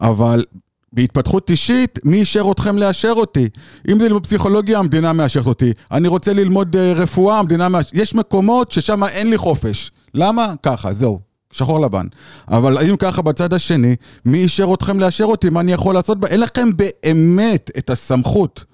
אבל 0.00 0.44
בהתפתחות 0.92 1.50
אישית, 1.50 1.98
מי 2.04 2.16
אישר 2.16 2.48
אתכם 2.50 2.78
לאשר 2.78 3.12
אותי? 3.16 3.48
אם 3.90 4.00
זה 4.00 4.06
ללמוד 4.06 4.24
פסיכולוגיה, 4.24 4.78
המדינה 4.78 5.12
מאשרת 5.12 5.46
אותי. 5.46 5.72
אני 5.92 6.08
רוצה 6.08 6.32
ללמוד 6.32 6.76
אה, 6.76 6.78
רפואה, 6.78 7.38
המדינה 7.38 7.68
מאשרת... 7.68 7.94
יש 7.94 8.14
מקומות 8.14 8.72
ששם 8.72 9.04
אין 9.04 9.30
לי 9.30 9.38
חופש. 9.38 9.90
למה? 10.14 10.54
ככה, 10.62 10.92
זהו. 10.92 11.25
שחור 11.56 11.80
לבן. 11.80 12.06
אבל 12.48 12.78
אם 12.78 12.96
ככה 12.96 13.22
בצד 13.22 13.54
השני, 13.54 13.96
מי 14.24 14.38
אישר 14.38 14.74
אתכם 14.74 15.00
לאשר 15.00 15.24
אותי? 15.24 15.50
מה 15.50 15.60
אני 15.60 15.72
יכול 15.72 15.94
לעשות? 15.94 16.18
אין 16.24 16.40
לכם 16.40 16.68
באמת 16.76 17.70
את 17.78 17.90
הסמכות. 17.90 18.64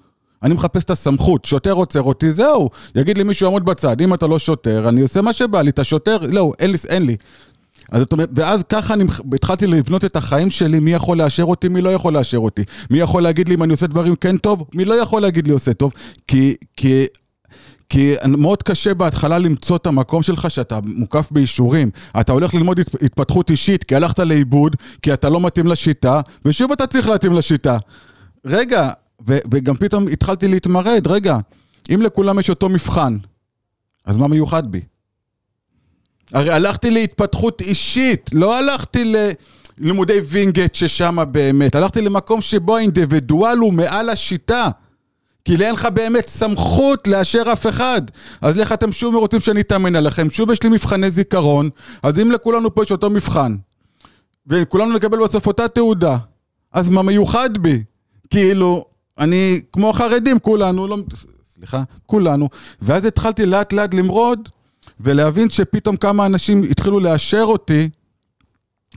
אני 0.43 0.53
מחפש 0.53 0.83
את 0.83 0.89
הסמכות, 0.89 1.45
שוטר 1.45 1.71
עוצר 1.71 2.01
אותי, 2.01 2.31
זהו. 2.31 2.69
יגיד 2.95 3.17
לי 3.17 3.23
מישהו 3.23 3.45
יעמוד 3.45 3.65
בצד, 3.65 4.01
אם 4.01 4.13
אתה 4.13 4.27
לא 4.27 4.39
שוטר, 4.39 4.89
אני 4.89 5.01
עושה 5.01 5.21
מה 5.21 5.33
שבא 5.33 5.61
לי, 5.61 5.69
אתה 5.69 5.83
שוטר, 5.83 6.17
לא, 6.31 6.53
אין 6.59 6.71
לי, 6.71 6.77
אין 6.89 7.05
לי. 7.05 7.15
אז 7.91 7.99
זאת 7.99 8.11
אומרת, 8.11 8.29
ואז 8.35 8.63
ככה 8.69 8.93
אני 8.93 9.03
התחלתי 9.33 9.67
לבנות 9.67 10.05
את 10.05 10.15
החיים 10.15 10.51
שלי, 10.51 10.79
מי 10.79 10.93
יכול 10.93 11.17
לאשר 11.17 11.43
אותי, 11.43 11.67
מי 11.67 11.81
לא 11.81 11.89
יכול 11.89 12.13
לאשר 12.13 12.37
אותי. 12.37 12.63
מי 12.89 12.99
יכול 12.99 13.23
להגיד 13.23 13.49
לי 13.49 13.55
אם 13.55 13.63
אני 13.63 13.71
עושה 13.71 13.87
דברים 13.87 14.15
כן 14.15 14.37
טוב, 14.37 14.65
מי 14.73 14.85
לא 14.85 14.93
יכול 14.93 15.21
להגיד 15.21 15.47
לי 15.47 15.53
עושה 15.53 15.73
טוב. 15.73 15.91
כי, 16.27 16.55
כי 16.77 17.05
כי 17.89 18.13
מאוד 18.27 18.63
קשה 18.63 18.93
בהתחלה 18.93 19.37
למצוא 19.37 19.75
את 19.75 19.87
המקום 19.87 20.21
שלך 20.21 20.51
שאתה 20.51 20.79
מוקף 20.83 21.31
באישורים. 21.31 21.89
אתה 22.19 22.31
הולך 22.31 22.53
ללמוד 22.53 22.79
התפתחות 22.79 23.49
אישית 23.49 23.83
כי 23.83 23.95
הלכת 23.95 24.19
לאיבוד, 24.19 24.75
כי 25.01 25.13
אתה 25.13 25.29
לא 25.29 25.41
מתאים 25.41 25.67
לשיטה, 25.67 26.21
ושוב 26.45 26.71
אתה 26.71 26.87
צריך 26.87 27.07
להתאים 27.07 27.33
לשיטה. 27.33 27.77
רגע, 28.45 28.89
ו- 29.27 29.37
וגם 29.51 29.75
פתאום 29.75 30.07
התחלתי 30.07 30.47
להתמרד, 30.47 31.07
רגע, 31.07 31.37
אם 31.89 32.01
לכולם 32.01 32.39
יש 32.39 32.49
אותו 32.49 32.69
מבחן, 32.69 33.17
אז 34.05 34.17
מה 34.17 34.27
מיוחד 34.27 34.71
בי? 34.71 34.81
הרי 36.33 36.51
הלכתי 36.51 36.91
להתפתחות 36.91 37.61
אישית, 37.61 38.29
לא 38.33 38.57
הלכתי 38.57 39.13
ללימודי 39.79 40.19
וינגייט 40.19 40.75
ששם 40.75 41.17
באמת, 41.31 41.75
הלכתי 41.75 42.01
למקום 42.01 42.41
שבו 42.41 42.77
האינדיבידואל 42.77 43.57
הוא 43.57 43.73
מעל 43.73 44.09
השיטה. 44.09 44.69
כי 45.45 45.57
לי 45.57 45.65
אין 45.65 45.73
לך 45.73 45.85
באמת 45.85 46.27
סמכות 46.27 47.07
לאשר 47.07 47.43
אף 47.53 47.67
אחד. 47.67 48.01
אז 48.41 48.57
לך 48.57 48.71
אתם 48.71 48.91
שוב 48.91 49.15
רוצים 49.15 49.39
שאני 49.39 49.61
אתאמן 49.61 49.95
עליכם, 49.95 50.29
שוב 50.29 50.51
יש 50.51 50.63
לי 50.63 50.69
מבחני 50.69 51.11
זיכרון, 51.11 51.69
אז 52.03 52.19
אם 52.19 52.31
לכולנו 52.31 52.75
פה 52.75 52.83
יש 52.83 52.91
אותו 52.91 53.09
מבחן, 53.09 53.55
וכולנו 54.47 54.93
נקבל 54.93 55.23
בסוף 55.23 55.47
אותה 55.47 55.67
תעודה, 55.67 56.17
אז 56.71 56.89
מה 56.89 57.01
מיוחד 57.01 57.57
בי? 57.57 57.83
כאילו, 58.29 58.85
אני 59.17 59.61
כמו 59.71 59.89
החרדים, 59.89 60.39
כולנו, 60.39 60.87
לא, 60.87 60.97
סליחה, 61.55 61.83
כולנו, 62.05 62.49
ואז 62.81 63.05
התחלתי 63.05 63.45
לאט 63.45 63.73
לאט 63.73 63.93
למרוד, 63.93 64.49
ולהבין 64.99 65.49
שפתאום 65.49 65.97
כמה 65.97 66.25
אנשים 66.25 66.63
התחילו 66.63 66.99
לאשר 66.99 67.43
אותי, 67.43 67.89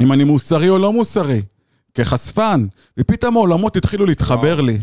אם 0.00 0.12
אני 0.12 0.24
מוסרי 0.24 0.68
או 0.68 0.78
לא 0.78 0.92
מוסרי, 0.92 1.42
כחשפן, 1.94 2.66
ופתאום 2.98 3.36
העולמות 3.36 3.76
התחילו 3.76 4.06
להתחבר 4.06 4.54
וואו. 4.54 4.66
לי. 4.66 4.78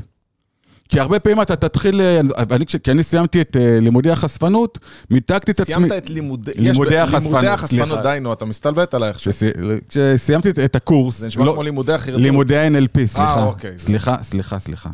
כי 0.90 1.00
הרבה 1.00 1.20
פעמים 1.20 1.42
אתה 1.42 1.56
תתחיל, 1.56 2.02
אה, 2.02 2.20
אני, 2.52 2.66
כי 2.66 2.92
אני 2.92 3.04
סיימתי 3.04 3.42
את 3.42 3.56
אה, 3.60 3.80
לימודי 3.82 4.12
החשפנות, 4.12 4.80
מיתגתי 5.10 5.52
את 5.52 5.60
עצמי. 5.60 5.76
סיימת 5.76 5.92
את 5.92 6.10
לימודי... 6.10 6.52
יש 6.52 6.58
לימודי 6.60 6.98
החשפנות, 6.98 7.24
לימודי 7.24 7.48
החשפנות, 7.48 7.88
סליחה. 7.88 8.04
די 8.14 8.20
נו, 8.20 8.34
אתה 8.34 8.46
מסתלבט 8.46 8.94
עליי 8.94 9.10
עכשיו. 9.10 9.34
כשסי- 9.34 9.52
כשסיימתי 9.90 10.50
את- 10.50 10.76
הקורס, 10.76 11.18
זה 11.20 11.28
נשמע 11.28 11.46
לא- 11.46 11.52
כמו 11.54 11.64
לימודי 11.64 11.94
החרטוט. 11.94 12.22
לימודי 12.22 12.58
ה-NLP, 12.58 13.06
סליחה. 13.06 13.44
אוקיי. 13.44 13.72
סליחה, 13.78 14.16
סליחה, 14.22 14.60
סליחה. 14.60 14.90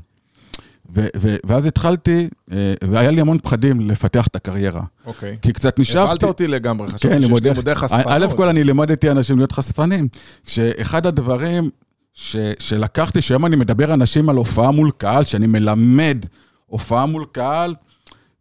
ו- 0.95 1.07
ו- 1.21 1.35
ואז 1.43 1.65
התחלתי, 1.65 2.27
אה, 2.51 2.57
והיה 2.89 3.11
לי 3.11 3.21
המון 3.21 3.37
פחדים 3.43 3.89
לפתח 3.89 4.27
את 4.27 4.35
הקריירה. 4.35 4.81
אוקיי. 5.05 5.37
כי 5.41 5.53
קצת 5.53 5.79
נשאבתי... 5.79 6.09
הבלת 6.11 6.23
אותי 6.23 6.47
לגמרי, 6.47 6.87
חשבתי 6.87 7.07
כן, 7.07 7.13
שיש. 7.13 7.23
לימודי 7.23 7.75
חשפנות. 7.75 8.05
א' 8.07 8.25
כל 8.35 8.47
אני 8.47 8.63
לימדתי 8.63 9.11
אנשים 9.11 9.37
להיות 9.37 9.51
חשפנים. 9.51 10.07
שאחד 10.47 11.05
הדברים 11.05 11.69
ש... 12.13 12.35
שלקחתי, 12.59 13.21
שהיום 13.21 13.45
אני 13.45 13.55
מדבר 13.55 13.93
אנשים 13.93 14.29
על 14.29 14.35
הופעה 14.35 14.71
מול 14.71 14.91
קהל, 14.97 15.23
שאני 15.23 15.47
מלמד 15.47 16.25
הופעה 16.65 17.05
מול 17.05 17.25
קהל, 17.31 17.75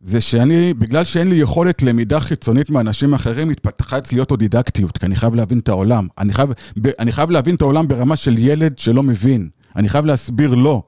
זה 0.01 0.21
שאני, 0.21 0.75
בגלל 0.75 1.05
שאין 1.05 1.29
לי 1.29 1.37
יכולת 1.37 1.83
למידה 1.83 2.21
חיצונית 2.21 2.71
מאנשים 2.71 3.15
אחרים, 3.15 3.51
התפתחה 3.51 3.99
אצלי 3.99 4.21
אוטודידקטיות, 4.21 4.99
כי 4.99 5.07
אני 5.07 5.17
חייב 5.17 5.35
להבין 5.35 5.59
את 5.59 5.69
העולם. 5.69 6.07
אני 6.19 6.33
חייב, 6.33 6.51
אני 6.99 7.13
חייב 7.13 7.31
להבין 7.31 7.55
את 7.55 7.61
העולם 7.61 7.89
ברמה 7.89 8.17
של 8.17 8.39
ילד 8.39 8.79
שלא 8.79 9.03
מבין. 9.03 9.49
אני 9.77 9.89
חייב 9.89 10.05
להסביר 10.05 10.55
לו. 10.55 10.83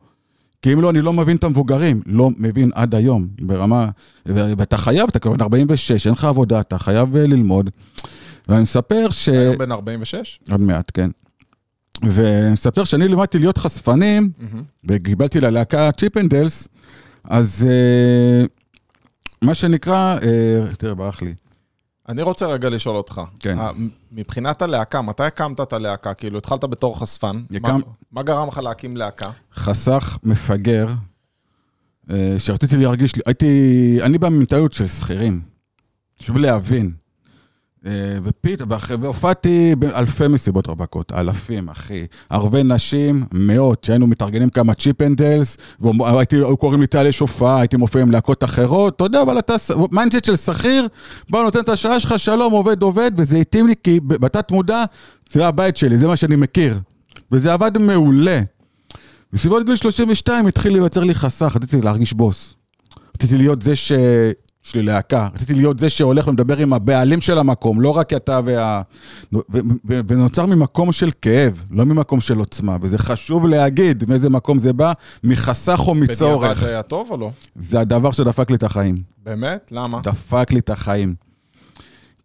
כי 0.62 0.72
אם 0.72 0.80
לא, 0.80 0.90
אני 0.90 1.00
לא 1.00 1.12
מבין 1.12 1.36
את 1.36 1.44
המבוגרים. 1.44 2.02
לא 2.06 2.30
מבין 2.36 2.70
עד 2.74 2.94
היום, 2.94 3.26
ברמה... 3.40 3.88
ואתה 4.26 4.76
חייב, 4.76 5.08
אתה 5.08 5.18
כבר 5.18 5.32
בן 5.32 5.40
46, 5.40 6.06
אין 6.06 6.14
לך 6.14 6.24
עבודה, 6.24 6.60
אתה 6.60 6.78
חייב 6.78 7.16
אה, 7.16 7.26
ללמוד. 7.26 7.70
ואני 8.48 8.62
מספר 8.62 9.10
ש... 9.10 9.28
היום 9.28 9.58
בן 9.58 9.72
46? 9.72 10.40
עוד 10.50 10.60
מעט, 10.60 10.90
כן. 10.94 11.10
ואני 12.02 12.52
מספר 12.52 12.84
שאני 12.84 13.08
לימדתי 13.08 13.38
להיות 13.38 13.58
חשפנים, 13.58 14.30
וקיבלתי 14.84 15.40
ללהקה 15.40 15.92
Chippendales, 15.92 16.68
אז 17.24 17.66
אה, 17.70 18.46
מה 19.42 19.54
שנקרא, 19.54 20.18
אה, 20.22 20.74
תראה, 20.78 20.94
ברח 20.94 21.22
לי. 21.22 21.34
אני 22.08 22.22
רוצה 22.22 22.46
רגע 22.46 22.68
לשאול 22.68 22.96
אותך. 22.96 23.20
כן. 23.40 23.58
מבחינת 24.12 24.62
הלהקה, 24.62 25.02
מתי 25.02 25.22
הקמת 25.22 25.60
את 25.60 25.72
הלהקה? 25.72 26.14
כאילו, 26.14 26.38
התחלת 26.38 26.64
בתור 26.64 26.98
חשפן. 27.00 27.36
הקם- 27.54 27.68
מה- 27.72 27.78
מה 28.12 28.22
גרם 28.22 28.48
לך 28.48 28.58
להקים 28.58 28.96
להקה? 28.96 29.30
חסך 29.54 30.18
מפגר, 30.22 30.88
אה, 32.10 32.34
שרציתי 32.38 32.76
להרגיש, 32.76 33.12
הייתי, 33.26 33.48
אני 34.02 34.18
במנטליות 34.18 34.72
של 34.72 34.86
שכירים. 34.86 35.40
חשוב 36.22 36.36
להבין. 36.36 36.92
אה, 37.86 38.18
ופתאום, 38.24 38.70
והופעתי 39.00 39.74
באלפי 39.78 40.28
מסיבות 40.28 40.66
רווקות, 40.66 41.12
אלפים, 41.12 41.68
אחי. 41.68 42.06
הרבה 42.30 42.62
נשים, 42.62 43.24
מאות, 43.32 43.84
שהיינו 43.84 44.06
מתארגנים 44.06 44.50
כמה 44.50 44.74
Chippendales, 44.74 45.56
והיו 45.80 46.56
קוראים 46.56 46.80
לי 46.80 46.86
טל 46.86 47.06
יש 47.06 47.18
הופעה, 47.18 47.60
הייתי 47.60 47.76
מופיע 47.76 48.02
עם 48.02 48.10
להקות 48.10 48.44
אחרות, 48.44 48.96
אתה 48.96 49.04
יודע, 49.04 49.22
אבל 49.22 49.38
אתה, 49.38 49.54
mindset 49.92 50.24
של 50.24 50.36
שכיר, 50.36 50.88
בא 51.30 51.42
נותן 51.42 51.60
את 51.60 51.68
השעה 51.68 52.00
שלך, 52.00 52.18
שלום, 52.18 52.52
עובד, 52.52 52.82
עובד, 52.82 53.10
וזה 53.16 53.38
התאים 53.38 53.66
לי, 53.66 53.74
כי 53.82 54.00
בתת 54.00 54.50
מודע, 54.50 54.84
זה 55.30 55.46
הבית 55.46 55.76
שלי, 55.76 55.98
זה 55.98 56.06
מה 56.06 56.16
שאני 56.16 56.36
מכיר. 56.36 56.78
וזה 57.32 57.52
עבד 57.52 57.78
מעולה. 57.78 58.40
בסביבות 59.32 59.66
גיל 59.66 59.76
32 59.76 60.46
התחיל 60.46 60.72
להיווצר 60.72 61.04
לי 61.04 61.14
חסך, 61.14 61.56
רציתי 61.56 61.80
להרגיש 61.80 62.12
בוס. 62.12 62.54
רציתי 63.16 63.36
להיות 63.36 63.62
זה 63.62 63.76
ש... 63.76 63.92
יש 64.66 64.74
לי 64.74 64.82
להקה, 64.82 65.28
רציתי 65.34 65.54
להיות 65.54 65.78
זה 65.78 65.90
שהולך 65.90 66.26
ומדבר 66.26 66.56
עם 66.56 66.72
הבעלים 66.72 67.20
של 67.20 67.38
המקום, 67.38 67.80
לא 67.80 67.90
רק 67.90 68.12
אתה 68.12 68.40
וה... 68.44 68.82
ו- 69.32 69.38
ו- 69.88 70.00
ונוצר 70.08 70.46
ממקום 70.46 70.92
של 70.92 71.10
כאב, 71.22 71.64
לא 71.70 71.86
ממקום 71.86 72.20
של 72.20 72.38
עוצמה, 72.38 72.76
וזה 72.80 72.98
חשוב 72.98 73.46
להגיד 73.46 74.04
מאיזה 74.08 74.30
מקום 74.30 74.58
זה 74.58 74.72
בא, 74.72 74.92
מחסך 75.24 75.80
או 75.86 75.94
בדיעבד 75.94 76.10
מצורך. 76.10 76.60
זה 76.60 76.68
היה 76.68 76.82
טוב 76.82 77.10
או 77.10 77.16
לא? 77.16 77.30
זה 77.56 77.80
הדבר 77.80 78.10
שדפק 78.10 78.50
לי 78.50 78.56
את 78.56 78.62
החיים. 78.62 79.02
באמת? 79.24 79.68
למה? 79.72 80.00
דפק 80.02 80.52
לי 80.52 80.58
את 80.58 80.70
החיים. 80.70 81.14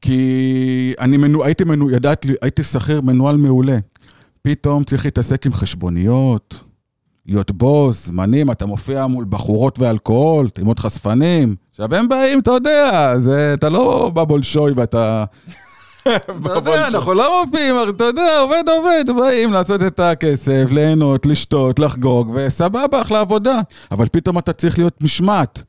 כי 0.01 0.93
אני 0.99 1.17
מנו... 1.17 1.43
הייתי 1.43 1.63
מנו... 1.63 1.91
ידעתי, 1.91 2.33
הייתי 2.41 2.63
שכיר 2.63 3.01
מנוהל 3.01 3.37
מעולה. 3.37 3.77
פתאום 4.41 4.83
צריך 4.83 5.05
להתעסק 5.05 5.45
עם 5.45 5.53
חשבוניות, 5.53 6.59
להיות 7.27 7.51
בוס, 7.51 8.05
זמנים, 8.05 8.51
אתה 8.51 8.65
מופיע 8.65 9.07
מול 9.07 9.25
בחורות 9.29 9.79
ואלכוהול, 9.79 10.49
תלמוד 10.49 10.79
חשפנים. 10.79 11.55
עכשיו 11.71 11.95
הם 11.95 12.07
באים, 12.07 12.39
אתה 12.39 12.51
יודע, 12.51 13.13
זה, 13.19 13.53
אתה 13.53 13.69
לא 13.69 14.11
בבולשוי 14.13 14.71
ואתה... 14.75 15.25
אתה 16.45 16.53
יודע, 16.55 16.87
אנחנו 16.87 17.13
לא 17.13 17.45
מופיעים, 17.45 17.75
אתה 17.89 18.03
יודע, 18.03 18.39
עובד 18.39 18.63
עובד, 18.77 19.03
באים 19.19 19.53
לעשות 19.53 19.83
את 19.83 19.99
הכסף, 19.99 20.65
ליהנות, 20.71 21.25
לשתות, 21.25 21.79
לחגוג, 21.79 22.31
וסבבה, 22.35 23.01
אחלה 23.01 23.19
עבודה. 23.19 23.59
אבל 23.91 24.07
פתאום 24.11 24.37
אתה 24.37 24.53
צריך 24.53 24.77
להיות 24.77 25.01
משמעת. 25.01 25.63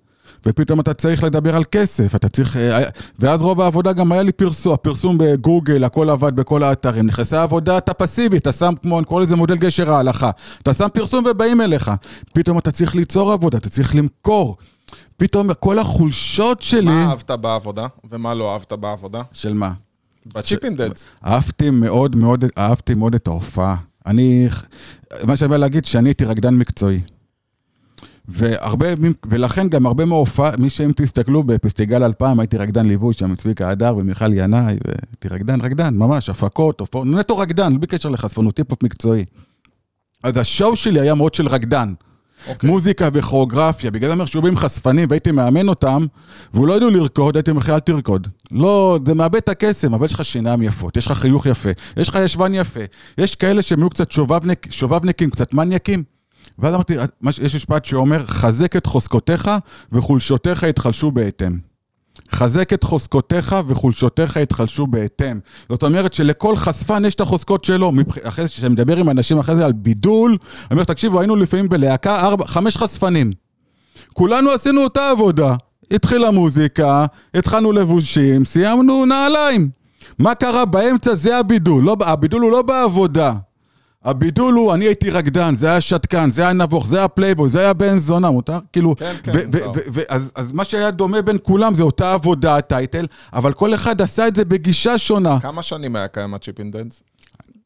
ופתאום 0.47 0.81
אתה 0.81 0.95
צריך 0.95 1.25
לדבר 1.25 1.57
על 1.57 1.65
כסף, 1.65 2.15
אתה 2.15 2.29
צריך... 2.29 2.57
אה, 2.57 2.83
ואז 3.19 3.43
רוב 3.43 3.61
העבודה 3.61 3.93
גם 3.93 4.13
היה 4.13 4.23
לי 4.23 4.33
פרסום, 4.33 4.73
הפרסום 4.73 5.19
בגוגל, 5.19 5.85
הכל 5.85 6.11
עבד 6.11 6.37
בכל 6.37 6.63
האתרים. 6.63 7.07
נכנסה 7.07 7.43
עבודה, 7.43 7.79
אתה 7.79 7.95
פסיבי, 7.95 8.37
אתה 8.37 8.53
שם 8.53 8.73
כמו, 8.83 8.99
אני 8.99 9.07
קורא 9.07 9.23
לזה 9.23 9.37
מודל 9.37 9.57
גשר 9.57 9.93
ההלכה. 9.93 10.31
אתה 10.63 10.75
שם 10.75 10.87
פרסום 10.93 11.25
ובאים 11.31 11.61
אליך. 11.61 11.91
פתאום 12.33 12.59
אתה 12.59 12.71
צריך 12.71 12.97
ליצור 12.97 13.33
עבודה, 13.33 13.59
אתה 13.59 13.69
צריך 13.69 13.97
למכור. 13.97 14.57
פתאום 15.17 15.55
כל 15.55 15.79
החולשות 15.79 16.63
שלי... 16.63 16.85
מה 16.85 17.11
אהבת 17.11 17.31
בעבודה, 17.31 17.87
ומה 18.11 18.35
לא 18.35 18.53
אהבת 18.53 18.73
בעבודה? 18.73 19.23
של 19.33 19.55
מה? 19.55 19.73
ב 20.35 20.40
Chippendales. 20.40 21.07
אהבתי 21.27 21.71
מאוד 21.71 22.17
מאוד, 22.17 22.45
אהבתי 22.59 22.95
מאוד 22.95 23.15
את 23.15 23.27
ההופעה. 23.27 23.77
אני, 24.07 24.49
מה 25.25 25.37
שאני 25.37 25.51
בא 25.51 25.57
להגיד, 25.57 25.85
שאני 25.85 26.09
הייתי 26.09 26.25
רקדן 26.25 26.55
מקצועי. 26.55 27.01
והרבה, 28.29 28.87
ולכן 29.27 29.69
גם 29.69 29.87
הרבה 29.87 30.05
מההופעה, 30.05 30.51
מי 30.59 30.71
שאם 30.71 30.93
תסתכלו 30.97 31.43
בפסטיגל 31.43 32.03
2000, 32.03 32.41
הייתי 32.41 32.57
רקדן 32.57 32.87
ליווי 32.87 33.15
שם 33.15 33.29
עם 33.29 33.37
צביקה 33.37 33.71
הדר 33.71 33.97
ומיכל 33.97 34.35
ינאי, 34.35 34.77
והייתי 34.87 35.29
רקדן, 35.31 35.61
רקדן, 35.61 35.95
ממש, 35.95 36.31
הפקות, 36.31 36.81
הופעות, 36.81 37.07
נטו 37.07 37.39
רקדן, 37.39 37.79
בלי 37.79 37.87
קשר 37.87 38.09
לחשפנות, 38.09 38.59
היפ-הופ 38.59 38.83
מקצועי. 38.83 39.25
אז 40.23 40.37
השואו 40.37 40.77
שלי 40.77 41.01
היה 41.01 41.15
מאוד 41.15 41.35
של 41.35 41.49
רקדן. 41.49 41.95
אוקיי. 42.49 42.71
מוזיקה 42.71 43.09
וכוריאוגרפיה, 43.13 43.91
בגלל 43.91 44.09
זה 44.09 44.13
אומר 44.13 44.25
שהיו 44.25 44.43
באים 44.43 44.57
חשפנים 44.57 45.09
והייתי 45.11 45.31
מאמן 45.31 45.69
אותם, 45.69 46.07
והוא 46.55 46.67
לא 46.67 46.75
ידעו 46.77 46.91
לרקוד, 46.91 47.37
הייתי 47.37 47.51
אומר 47.51 47.63
אל 47.69 47.81
תרקוד. 47.81 48.29
לא, 48.51 48.99
זה 49.07 49.15
מאבד 49.15 49.37
את 49.37 49.49
הקסם, 49.49 49.95
אבל 49.95 50.07
יש 50.07 50.15
לך 50.15 50.25
שיניים 50.25 50.63
יפות, 50.63 50.97
יש 50.97 51.07
לך 51.07 51.13
חיוך 51.13 51.47
יפה, 51.47 51.71
יש 51.97 52.09
לך 52.09 52.19
ישבן 52.25 52.55
יפה. 52.55 52.81
יש 53.19 53.35
כאלה 53.35 53.63
שהם 53.63 53.79
יהיו 53.79 53.91
קצת 53.91 54.13
שובבניק, 54.13 54.67
שובבניקים, 54.71 55.31
קצת 55.31 55.55
מניאקים. 55.55 56.16
ואז 56.59 56.75
אמרתי, 56.75 56.97
מש- 57.23 57.39
יש 57.39 57.55
משפט 57.57 57.85
שאומר, 57.85 58.27
חזק 58.27 58.77
את 58.77 58.87
חוזקותיך 58.87 59.51
וחולשותיך 59.93 60.63
יתחלשו 60.63 61.11
בהתאם. 61.11 61.59
חזק 62.33 62.73
את 62.73 62.83
חוזקותיך 62.85 63.57
וחולשותיך 63.69 64.37
יתחלשו 64.37 64.87
בהתאם. 64.87 65.39
זאת 65.69 65.83
אומרת 65.83 66.13
שלכל 66.13 66.57
חשפן 66.57 67.05
יש 67.05 67.15
את 67.15 67.21
החוזקות 67.21 67.65
שלו. 67.65 67.93
אחרי 68.23 68.45
זה, 68.45 68.51
כשאני 68.51 68.69
מדבר 68.69 68.97
עם 68.97 69.11
אנשים 69.11 69.39
אחרי 69.39 69.57
זה 69.57 69.67
על 69.67 69.73
בידול, 69.73 70.31
אני 70.31 70.39
אומר, 70.71 70.85
תקשיבו, 70.85 71.21
היינו 71.21 71.37
לפעמים 71.37 71.69
בלהקה 71.69 72.21
ארבע, 72.21 72.47
חמש 72.47 72.77
חשפנים. 72.77 73.33
כולנו 74.13 74.51
עשינו 74.51 74.85
אותה 74.85 75.11
עבודה. 75.11 75.55
התחילה 75.91 76.31
מוזיקה, 76.31 77.07
התחלנו 77.35 77.73
לבושים, 77.73 78.45
סיימנו 78.45 79.07
נעליים. 79.07 79.69
מה 80.19 80.35
קרה 80.35 80.65
באמצע? 80.65 81.15
זה 81.15 81.39
הבידול. 81.39 81.85
לא, 81.85 81.97
הבידול 82.01 82.43
הוא 82.43 82.53
לא 82.53 82.63
בעבודה. 82.63 83.35
הבידול 84.07 84.55
הוא, 84.55 84.75
אני 84.75 84.85
הייתי 84.85 85.11
רקדן, 85.11 85.55
זה 85.55 85.67
היה 85.69 85.81
שתקן, 85.81 86.31
זה 86.31 86.43
היה 86.43 86.53
נבוך, 86.53 86.87
זה 86.87 86.99
היה 86.99 87.09
פלייבוי, 87.09 87.49
זה 87.49 87.61
היה 87.61 87.73
בן 87.73 87.99
זונה, 87.99 88.31
מותר? 88.31 88.59
כאילו, 88.73 88.97
כן, 88.97 89.13
כן, 89.23 89.33
מותר. 89.47 89.81
אז, 90.09 90.33
אז 90.35 90.53
מה 90.53 90.65
שהיה 90.65 90.91
דומה 90.91 91.23
בין 91.23 91.37
כולם 91.43 91.75
זה 91.75 91.83
אותה 91.83 92.13
עבודה, 92.13 92.57
ה 92.57 92.64
title, 92.64 93.07
אבל 93.33 93.53
כל 93.53 93.75
אחד 93.75 94.03
עשה 94.03 94.29
את 94.29 94.37
זה 94.37 94.45
בגישה 94.45 94.99
שונה. 94.99 95.41
כמה 95.41 95.63
שנים 95.63 95.97
היה 95.97 96.09
קיים 96.09 96.35
ה 96.35 96.39
Chippendales? 96.39 97.03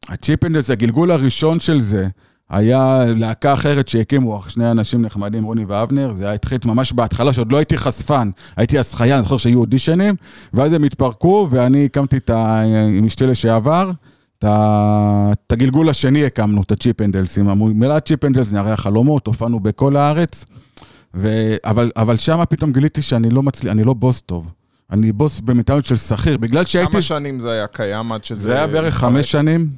ה 0.09 0.13
Chippendales, 0.13 0.69
הגלגול 0.69 1.11
הראשון 1.11 1.59
של 1.59 1.81
זה, 1.81 2.07
היה 2.49 3.03
להקה 3.15 3.53
אחרת 3.53 3.87
שהקימו, 3.87 4.41
שני 4.47 4.71
אנשים 4.71 5.01
נחמדים, 5.01 5.43
רוני 5.43 5.65
ואבנר, 5.67 6.13
זה 6.17 6.25
היה 6.25 6.33
התחיל 6.33 6.57
ממש 6.65 6.93
בהתחלה, 6.93 7.33
שעוד 7.33 7.51
לא 7.51 7.57
הייתי 7.57 7.77
חשפן, 7.77 8.29
הייתי 8.57 8.79
השחיין, 8.79 9.13
אני 9.13 9.23
זוכר 9.23 9.37
שהיו 9.37 9.59
אודישנים, 9.59 10.15
ואז 10.53 10.73
הם 10.73 10.83
התפרקו, 10.83 11.47
ואני 11.51 11.85
הקמתי 11.85 12.17
את 12.17 12.29
ה... 12.29 12.61
עם 12.97 13.05
אשתי 13.05 13.25
לשעבר, 13.25 13.91
את 14.45 15.51
הגלגול 15.51 15.89
השני 15.89 16.25
הקמנו, 16.25 16.61
את 16.61 16.71
ה 16.71 16.76
Chippendales, 16.76 17.37
עם 17.37 17.49
המילה 17.49 17.99
Chippendales, 17.99 18.53
נערי 18.53 18.71
החלומות, 18.71 19.27
הופענו 19.27 19.59
בכל 19.59 19.97
הארץ, 19.97 20.45
ו... 21.15 21.55
אבל, 21.65 21.91
אבל 21.95 22.17
שם 22.17 22.43
פתאום 22.49 22.71
גיליתי 22.71 23.01
שאני 23.01 23.29
לא 23.29 23.43
מצליח, 23.43 23.71
אני 23.71 23.83
לא 23.83 23.93
בוס 23.93 24.21
טוב. 24.21 24.47
אני 24.91 25.11
בוס 25.11 25.39
במנטליות 25.39 25.85
של 25.85 25.95
שכיר, 25.95 26.37
בגלל 26.37 26.65
שהייתי... 26.65 26.91
כמה 26.91 27.01
שנים 27.01 27.39
זה 27.39 27.51
היה 27.51 27.67
קיים 27.67 28.11
עד 28.11 28.23
שזה... 28.23 28.41
זה 28.41 28.55
היה 28.55 28.67
בערך 28.67 28.95
חמש 28.95 29.31
שנים. 29.31 29.69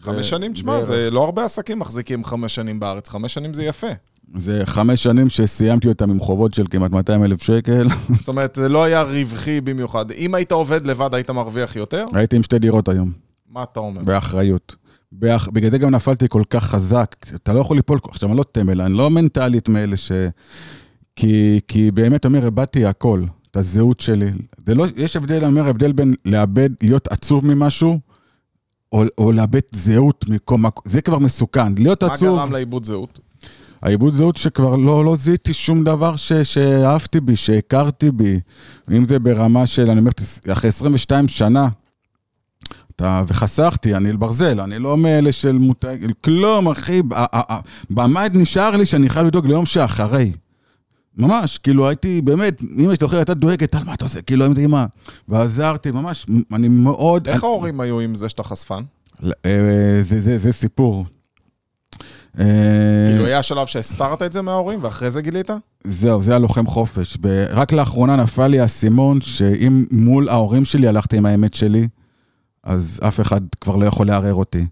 חמש 0.00 0.30
שנים, 0.30 0.52
תשמע. 0.52 0.80
זה 0.80 1.10
לא 1.10 1.24
הרבה 1.24 1.44
עסקים 1.44 1.78
מחזיקים 1.78 2.24
חמש 2.24 2.54
שנים 2.54 2.80
בארץ, 2.80 3.08
חמש 3.08 3.34
שנים 3.34 3.54
זה 3.54 3.64
יפה. 3.64 3.86
זה 4.34 4.62
חמש 4.64 5.02
שנים 5.02 5.28
שסיימתי 5.28 5.88
אותם 5.88 6.10
עם 6.10 6.20
חובות 6.20 6.54
של 6.54 6.64
כמעט 6.70 6.90
200 6.90 7.24
אלף 7.24 7.42
שקל. 7.42 7.86
זאת 8.18 8.28
אומרת, 8.28 8.54
זה 8.54 8.68
לא 8.68 8.84
היה 8.84 9.02
רווחי 9.02 9.60
במיוחד. 9.60 10.10
אם 10.10 10.34
היית 10.34 10.52
עובד 10.52 10.86
לבד, 10.86 11.14
היית 11.14 11.30
מרוויח 11.30 11.76
יותר? 11.76 12.06
הייתי 12.12 12.36
עם 12.36 12.42
שתי 12.42 12.58
דירות 12.58 12.88
היום, 12.88 13.12
מה 13.50 13.62
אתה 13.62 13.80
אומר? 13.80 14.02
באחריות. 14.02 14.76
באח... 15.12 15.48
בגלל 15.48 15.70
זה 15.70 15.78
גם 15.78 15.90
נפלתי 15.90 16.26
כל 16.28 16.42
כך 16.50 16.64
חזק. 16.64 17.16
אתה 17.34 17.52
לא 17.52 17.60
יכול 17.60 17.76
ליפול, 17.76 17.98
עכשיו, 18.04 18.28
אני 18.28 18.38
לא 18.38 18.44
תמל, 18.52 18.80
אני 18.80 18.92
לא 18.94 19.10
מנטלית 19.10 19.68
מאלה 19.68 19.96
ש... 19.96 20.12
כי, 21.16 21.60
כי 21.68 21.90
באמת, 21.90 22.24
אומר, 22.24 22.44
איבדתי 22.44 22.86
הכל, 22.86 23.22
את 23.50 23.56
הזהות 23.56 24.00
שלי. 24.00 24.30
זה 24.66 24.74
לא, 24.74 24.86
יש 24.96 25.16
הבדל, 25.16 25.36
אני 25.36 25.46
אומר, 25.46 25.68
הבדל 25.68 25.92
בין 25.92 26.14
לאבד, 26.24 26.70
להיות 26.82 27.08
עצוב 27.08 27.46
ממשהו, 27.46 27.98
או, 28.92 29.02
או 29.18 29.32
לאבד 29.32 29.60
זהות 29.72 30.24
מקום, 30.28 30.64
זה 30.84 31.00
כבר 31.00 31.18
מסוכן. 31.18 31.74
להיות 31.74 32.04
מה 32.04 32.12
עצוב... 32.12 32.38
גרם 32.38 32.52
לאיבוד 32.52 32.84
זהות? 32.84 33.20
העיבוד 33.82 34.12
זהות 34.12 34.36
שכבר 34.36 34.76
לא, 34.76 35.04
לא 35.04 35.16
זיהיתי 35.16 35.54
שום 35.54 35.84
דבר 35.84 36.16
ש, 36.16 36.32
שאהבתי 36.32 37.20
בי, 37.20 37.36
שהכרתי 37.36 38.10
בי. 38.10 38.40
אם 38.90 39.08
זה 39.08 39.18
ברמה 39.18 39.66
של, 39.66 39.90
אני 39.90 40.00
אומר, 40.00 40.10
אחרי 40.52 40.68
22 40.68 41.28
שנה, 41.28 41.68
אתה, 42.98 43.22
וחסכתי, 43.28 43.94
אני 43.94 44.12
ברזל, 44.12 44.60
אני 44.60 44.78
לא 44.78 44.96
מאלה 44.96 45.32
של 45.32 45.52
מותג, 45.52 45.96
כלום, 46.24 46.68
אחי, 46.68 47.02
ב 47.90 47.99
mind 47.99 48.36
נשאר 48.36 48.76
לי 48.76 48.86
שאני 48.86 49.08
חייב 49.08 49.26
לדאוג 49.26 49.46
ליום 49.46 49.66
שאחרי. 49.66 50.32
ממש, 51.16 51.58
כאילו 51.58 51.88
הייתי, 51.88 52.20
באמת, 52.20 52.62
אמא 52.78 52.94
שלי 52.94 53.04
אוכלת, 53.04 53.18
הייתה 53.18 53.34
דואגת, 53.34 53.74
על 53.74 53.84
מה 53.84 53.94
אתה 53.94 54.04
עושה? 54.04 54.22
כאילו, 54.22 54.44
הייתי 54.44 54.66
מה? 54.66 54.86
ועזרתי, 55.28 55.90
ממש, 55.90 56.26
אני 56.52 56.68
מאוד... 56.68 57.28
איך 57.28 57.44
ההורים 57.44 57.80
היו 57.80 58.00
עם 58.00 58.14
זה 58.14 58.28
שאתה 58.28 58.42
חשפן? 58.42 58.82
אה, 59.24 59.98
זה, 60.02 60.52
סיפור. 60.52 61.04
אה, 62.38 62.44
כאילו, 63.10 63.26
היה 63.26 63.42
שלב 63.42 63.66
שהסתרת 63.66 64.22
את 64.22 64.32
זה 64.32 64.42
מההורים, 64.42 64.78
ואחרי 64.82 65.10
זה 65.10 65.22
גילית? 65.22 65.50
זהו, 65.84 66.22
זה 66.22 66.36
הלוחם 66.36 66.66
חופש. 66.66 67.18
ורק 67.22 67.72
לאחרונה 67.72 68.16
נפל 68.16 68.46
לי 68.46 68.60
האסימון 68.60 69.20
שאם 69.20 69.84
מול 69.90 70.28
ההורים 70.28 70.64
שלי 70.64 70.88
הלכתי 70.88 71.16
עם 71.16 71.26
האמת 71.26 71.54
שלי, 71.54 71.88
אז 72.68 73.00
אף 73.08 73.20
אחד 73.20 73.40
כבר 73.60 73.76
לא 73.76 73.86
יכול 73.86 74.06
לערער 74.06 74.34
אותי. 74.34 74.66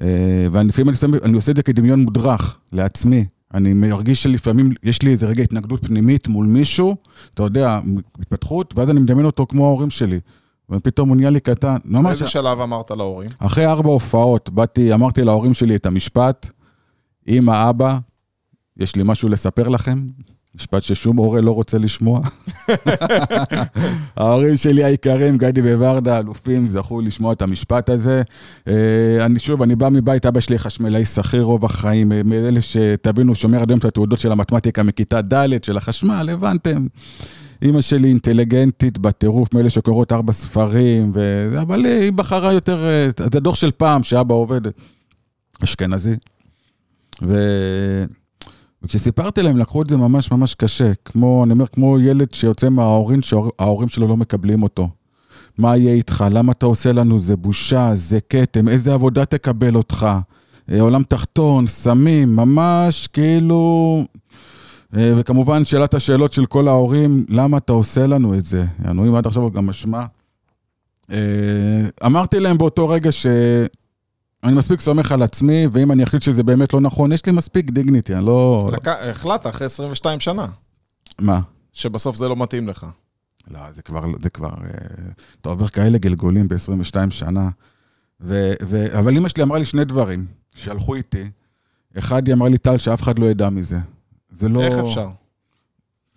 אה, 0.00 0.06
ואני 0.52 0.68
לפעמים 0.68 0.88
אני, 0.88 0.96
שם- 0.96 1.14
אני 1.24 1.36
עושה 1.36 1.50
את 1.50 1.56
זה 1.56 1.62
כדמיון 1.62 2.00
מודרך 2.00 2.58
לעצמי. 2.72 3.24
אני 3.54 3.72
מרגיש 3.74 4.22
שלפעמים 4.22 4.70
יש 4.82 5.02
לי 5.02 5.10
איזה 5.10 5.26
רגע 5.26 5.42
התנגדות 5.42 5.86
פנימית 5.86 6.28
מול 6.28 6.46
מישהו, 6.46 6.96
אתה 7.34 7.42
יודע, 7.42 7.80
התפתחות, 8.20 8.78
ואז 8.78 8.90
אני 8.90 9.00
מדמיין 9.00 9.26
אותו 9.26 9.46
כמו 9.46 9.66
ההורים 9.66 9.90
שלי. 9.90 10.20
ופתאום 10.70 11.08
הוא 11.08 11.16
נהיה 11.16 11.30
לי 11.30 11.40
קטן. 11.40 11.76
ממש, 11.84 12.06
באיזה 12.06 12.26
שלב 12.30 12.60
אמרת 12.60 12.90
להורים? 12.90 13.30
אחרי 13.38 13.66
ארבע 13.66 13.90
הופעות, 13.90 14.50
באתי, 14.50 14.94
אמרתי 14.94 15.24
להורים 15.24 15.54
שלי 15.54 15.76
את 15.76 15.86
המשפט, 15.86 16.50
אמא, 17.28 17.70
אבא, 17.70 17.98
יש 18.76 18.96
לי 18.96 19.02
משהו 19.06 19.28
לספר 19.28 19.68
לכם, 19.68 20.06
משפט 20.54 20.82
ששום 20.82 21.16
הורה 21.16 21.40
לא 21.40 21.50
רוצה 21.50 21.78
לשמוע. 21.78 22.20
ההורים 24.16 24.56
שלי 24.56 24.84
היקרים, 24.84 25.38
גדי 25.38 25.74
וורדה, 25.74 26.18
אלופים, 26.18 26.66
זכו 26.66 27.00
לשמוע 27.00 27.32
את 27.32 27.42
המשפט 27.42 27.88
הזה. 27.88 28.22
אה, 28.68 29.26
אני 29.26 29.38
שוב, 29.38 29.62
אני 29.62 29.76
בא 29.76 29.88
מבית, 29.88 30.26
אבא 30.26 30.40
שלי 30.40 30.58
חשמלאי 30.58 31.04
שכיר 31.04 31.42
רוב 31.42 31.64
החיים, 31.64 32.12
אה, 32.12 32.22
מאלה 32.24 32.60
שתבינו, 32.60 33.34
שומר 33.34 33.62
עד 33.62 33.70
היום 33.70 33.78
את 33.78 33.84
התעודות 33.84 34.18
של 34.18 34.32
המתמטיקה 34.32 34.82
מכיתה 34.82 35.20
ד', 35.22 35.64
של 35.64 35.76
החשמל, 35.76 36.28
הבנתם? 36.32 36.86
אימא 37.62 37.80
שלי 37.80 38.08
אינטליגנטית 38.08 38.98
בטירוף, 38.98 39.54
מאלה 39.54 39.70
שקוראות 39.70 40.12
ארבע 40.12 40.32
ספרים, 40.32 41.10
ו... 41.14 41.48
אבל 41.62 41.84
היא 41.84 42.12
בחרה 42.12 42.52
יותר, 42.52 42.84
אה, 42.84 43.08
זה 43.32 43.40
דוח 43.40 43.54
של 43.54 43.70
פעם, 43.70 44.02
שאבא 44.02 44.34
עובד 44.34 44.60
אשכנזי. 45.64 46.16
ו... 47.22 47.34
וכשסיפרתי 48.84 49.42
להם, 49.42 49.56
לקחו 49.56 49.82
את 49.82 49.88
זה 49.88 49.96
ממש 49.96 50.30
ממש 50.30 50.54
קשה. 50.54 50.92
כמו, 51.04 51.44
אני 51.44 51.52
אומר, 51.52 51.66
כמו 51.66 51.98
ילד 52.00 52.34
שיוצא 52.34 52.68
מההורים, 52.68 53.22
שההורים 53.22 53.88
שלו 53.88 54.08
לא 54.08 54.16
מקבלים 54.16 54.62
אותו. 54.62 54.88
מה 55.58 55.76
יהיה 55.76 55.94
איתך? 55.94 56.24
למה 56.30 56.52
אתה 56.52 56.66
עושה 56.66 56.92
לנו? 56.92 57.18
זה 57.18 57.36
בושה, 57.36 57.90
זה 57.94 58.18
כתם, 58.28 58.68
איזה 58.68 58.94
עבודה 58.94 59.24
תקבל 59.24 59.76
אותך? 59.76 60.06
אה, 60.72 60.80
עולם 60.80 61.02
תחתון, 61.02 61.66
סמים, 61.66 62.36
ממש 62.36 63.06
כאילו... 63.06 64.04
אה, 64.96 65.12
וכמובן, 65.16 65.64
שאלת 65.64 65.94
השאלות 65.94 66.32
של 66.32 66.46
כל 66.46 66.68
ההורים, 66.68 67.26
למה 67.28 67.56
אתה 67.56 67.72
עושה 67.72 68.06
לנו 68.06 68.34
את 68.34 68.44
זה? 68.44 68.64
יענו, 68.84 69.08
אם 69.08 69.14
עד 69.14 69.26
עכשיו 69.26 69.50
גם 69.50 69.66
משמע. 69.66 70.02
אה, 71.12 71.16
אמרתי 72.06 72.40
להם 72.40 72.58
באותו 72.58 72.88
רגע 72.88 73.12
ש... 73.12 73.26
אני 74.44 74.54
מספיק 74.54 74.80
סומך 74.80 75.12
על 75.12 75.22
עצמי, 75.22 75.66
ואם 75.72 75.92
אני 75.92 76.02
אחליט 76.04 76.22
שזה 76.22 76.42
באמת 76.42 76.72
לא 76.72 76.80
נכון, 76.80 77.12
יש 77.12 77.26
לי 77.26 77.32
מספיק 77.32 77.70
דיגניטי, 77.70 78.14
אני 78.14 78.26
לא... 78.26 78.70
לק- 78.72 78.88
החלטת 78.88 79.46
אחרי 79.46 79.66
22 79.66 80.20
שנה, 80.20 80.46
מה? 81.20 81.40
שבסוף 81.72 82.16
זה 82.16 82.28
לא 82.28 82.36
מתאים 82.36 82.68
לך. 82.68 82.86
לא, 83.50 83.60
זה 83.74 83.82
כבר, 83.82 84.00
זה 84.22 84.30
כבר, 84.30 84.48
אה, 84.48 84.68
אתה 85.40 85.48
עובר 85.48 85.68
כאלה 85.68 85.98
גלגולים 85.98 86.48
ב-22 86.48 87.10
שנה. 87.10 87.48
ו, 88.20 88.52
ו, 88.62 88.98
אבל 88.98 89.16
אמא 89.16 89.28
שלי 89.28 89.42
אמרה 89.42 89.58
לי 89.58 89.64
שני 89.64 89.84
דברים 89.84 90.26
שהלכו 90.54 90.94
איתי. 90.94 91.30
אחד, 91.98 92.26
היא 92.26 92.34
אמרה 92.34 92.48
לי, 92.48 92.58
טל, 92.58 92.78
שאף 92.78 93.02
אחד 93.02 93.18
לא 93.18 93.26
ידע 93.26 93.50
מזה. 93.50 93.78
זה 94.30 94.48
לא... 94.48 94.62
איך 94.62 94.74
אפשר? 94.88 95.08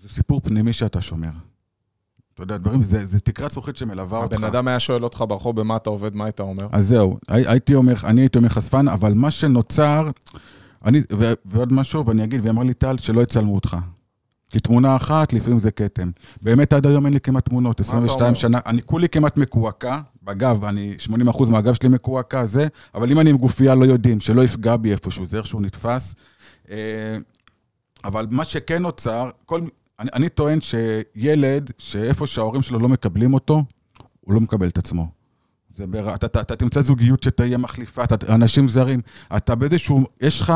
זה 0.01 0.09
סיפור 0.09 0.41
פנימי 0.41 0.73
שאתה 0.73 1.01
שומר. 1.01 1.29
אתה 2.38 2.43
יודע, 2.43 2.58
דברים, 2.58 2.84
זה, 2.84 3.06
זה 3.08 3.19
תקרת 3.19 3.52
זכוכית 3.52 3.78
שמלווה 3.78 4.19
אותך. 4.19 4.36
הבן 4.38 4.43
אדם 4.43 4.67
היה 4.67 4.80
שואל 4.80 5.04
אותך 5.04 5.23
ברחוב 5.28 5.60
במה 5.60 5.76
אתה 5.76 5.89
עובד, 5.89 6.15
מה 6.15 6.26
היית 6.26 6.39
אומר? 6.39 6.67
אז 6.71 6.88
זהו, 6.88 7.17
הי- 7.28 7.47
הייתי 7.47 7.76
אומר, 7.76 7.93
אני 8.04 8.21
הייתי 8.21 8.38
אומר 8.38 8.50
חשפן, 8.50 8.88
אבל 8.88 9.13
מה 9.13 9.32
שנוצר, 9.32 10.10
אני, 10.86 11.02
ו, 11.17 11.34
ועוד 11.45 11.73
משהו, 11.73 12.06
ואני 12.06 12.23
אגיד, 12.23 12.41
והיא 12.41 12.52
אמרה 12.52 12.63
לי, 12.63 12.73
טל, 12.73 12.97
שלא 12.97 13.21
יצלמו 13.21 13.56
אותך. 13.56 13.78
כי 14.52 14.60
תמונה 14.60 14.95
אחת, 14.95 15.34
לפעמים 15.34 15.60
זה 15.60 15.71
כתם. 15.71 16.10
באמת 16.41 16.73
עד 16.73 16.86
היום 16.88 17.06
אין 17.06 17.13
לי 17.13 17.19
כמעט 17.19 17.45
תמונות, 17.50 17.82
אתה 17.82 17.89
אומר? 17.91 18.06
22 18.06 18.36
שנה, 18.36 18.60
אני 18.65 18.82
כולי 18.82 19.10
כמעט 19.10 19.38
מקועקע, 19.38 20.00
בגב, 20.23 20.65
אני, 20.65 20.95
80% 21.30 21.52
מהגב 21.52 21.73
שלי 21.73 21.89
מקועקע, 21.89 22.45
זה, 22.45 22.67
אבל 22.95 23.12
אם 23.12 23.19
אני 23.19 23.30
עם 23.30 23.38
גופייה 23.38 23.76
לא 23.76 23.86
יודעים, 23.86 24.19
שלא 24.19 24.43
יפגע 24.43 24.76
בי 24.78 24.91
איפשהו, 24.91 25.26
זה 25.26 25.38
איכשהו 25.38 25.60
נתפס. 25.60 26.15
אה, 26.71 26.76
אבל 28.06 28.28
מה 28.30 28.45
שכן 28.45 28.82
נוצר, 28.82 29.30
כל, 29.45 29.62
אני, 29.99 30.10
אני 30.13 30.29
טוען 30.29 30.60
שילד, 30.62 31.71
שאיפה 31.77 32.27
שההורים 32.27 32.62
שלו 32.62 32.79
לא 32.79 32.89
מקבלים 32.89 33.33
אותו, 33.33 33.63
הוא 34.21 34.33
לא 34.33 34.39
מקבל 34.39 34.67
את 34.67 34.77
עצמו. 34.77 35.07
זה 35.75 35.88
בר... 35.88 36.15
אתה, 36.15 36.25
אתה, 36.25 36.41
אתה 36.41 36.55
תמצא 36.55 36.81
זוגיות 36.81 37.23
שתהיה 37.23 37.57
מחליפה, 37.57 38.03
אתה, 38.03 38.36
אנשים 38.36 38.67
זרים. 38.67 39.01
אתה 39.38 39.55
באיזשהו, 39.55 40.03
יש 40.21 40.41
לך, 40.41 40.53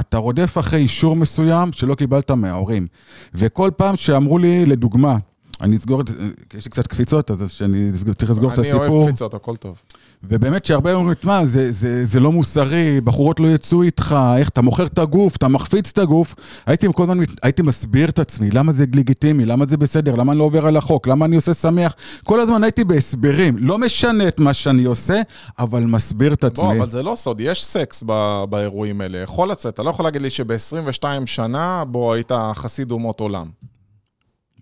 אתה 0.00 0.18
רודף 0.18 0.58
אחרי 0.58 0.80
אישור 0.80 1.16
מסוים 1.16 1.72
שלא 1.72 1.94
קיבלת 1.94 2.30
מההורים. 2.30 2.86
וכל 3.34 3.70
פעם 3.76 3.96
שאמרו 3.96 4.38
לי, 4.38 4.66
לדוגמה, 4.66 5.16
אני 5.60 5.76
אסגור 5.76 6.00
את 6.00 6.08
זה, 6.08 6.14
כי 6.48 6.56
יש 6.56 6.64
לי 6.64 6.70
קצת 6.70 6.86
קפיצות, 6.86 7.30
אז 7.30 7.50
שאני 7.50 7.90
צריך 8.18 8.30
לסגור 8.30 8.52
את 8.52 8.58
אני 8.58 8.68
הסיפור. 8.68 8.86
אוהב 8.88 9.08
קפיצות, 9.08 9.34
הכל 9.34 9.56
טוב. 9.56 9.76
ובאמת 10.22 10.64
שהרבה 10.64 10.94
אומרים, 10.94 11.14
תשמע, 11.14 11.44
זה, 11.44 11.72
זה, 11.72 12.04
זה 12.04 12.20
לא 12.20 12.32
מוסרי, 12.32 13.00
בחורות 13.00 13.40
לא 13.40 13.46
יצאו 13.46 13.82
איתך, 13.82 14.16
איך 14.36 14.48
אתה 14.48 14.62
מוכר 14.62 14.86
את 14.86 14.98
הגוף, 14.98 15.36
אתה 15.36 15.48
מחפיץ 15.48 15.90
את 15.90 15.98
הגוף. 15.98 16.34
הייתי 16.66 16.86
כל 16.94 17.02
הזמן, 17.02 17.18
הייתי 17.42 17.62
מסביר 17.62 18.08
את 18.08 18.18
עצמי, 18.18 18.50
למה 18.50 18.72
זה 18.72 18.84
לגיטימי, 18.94 19.46
למה 19.46 19.64
זה 19.68 19.76
בסדר, 19.76 20.14
למה 20.14 20.32
אני 20.32 20.38
לא 20.38 20.44
עובר 20.44 20.66
על 20.66 20.76
החוק, 20.76 21.08
למה 21.08 21.24
אני 21.26 21.36
עושה 21.36 21.54
שמח. 21.54 21.94
כל 22.24 22.40
הזמן 22.40 22.64
הייתי 22.64 22.84
בהסברים, 22.84 23.56
לא 23.58 23.78
משנה 23.78 24.28
את 24.28 24.40
מה 24.40 24.54
שאני 24.54 24.84
עושה, 24.84 25.20
אבל 25.58 25.84
מסביר 25.84 26.32
את 26.32 26.44
עצמי. 26.44 26.64
בוא, 26.64 26.76
אבל 26.76 26.90
זה 26.90 27.02
לא 27.02 27.14
סוד, 27.16 27.40
יש 27.40 27.64
סקס 27.64 28.02
ב- 28.06 28.44
באירועים 28.50 29.00
האלה. 29.00 29.18
יכול 29.18 29.50
לצאת, 29.50 29.74
אתה 29.74 29.82
לא 29.82 29.90
יכול 29.90 30.04
להגיד 30.04 30.22
לי 30.22 30.30
שב-22 30.30 31.04
שנה, 31.26 31.84
בוא, 31.88 32.14
היית 32.14 32.32
חסיד 32.54 32.90
אומות 32.90 33.20
עולם. 33.20 33.46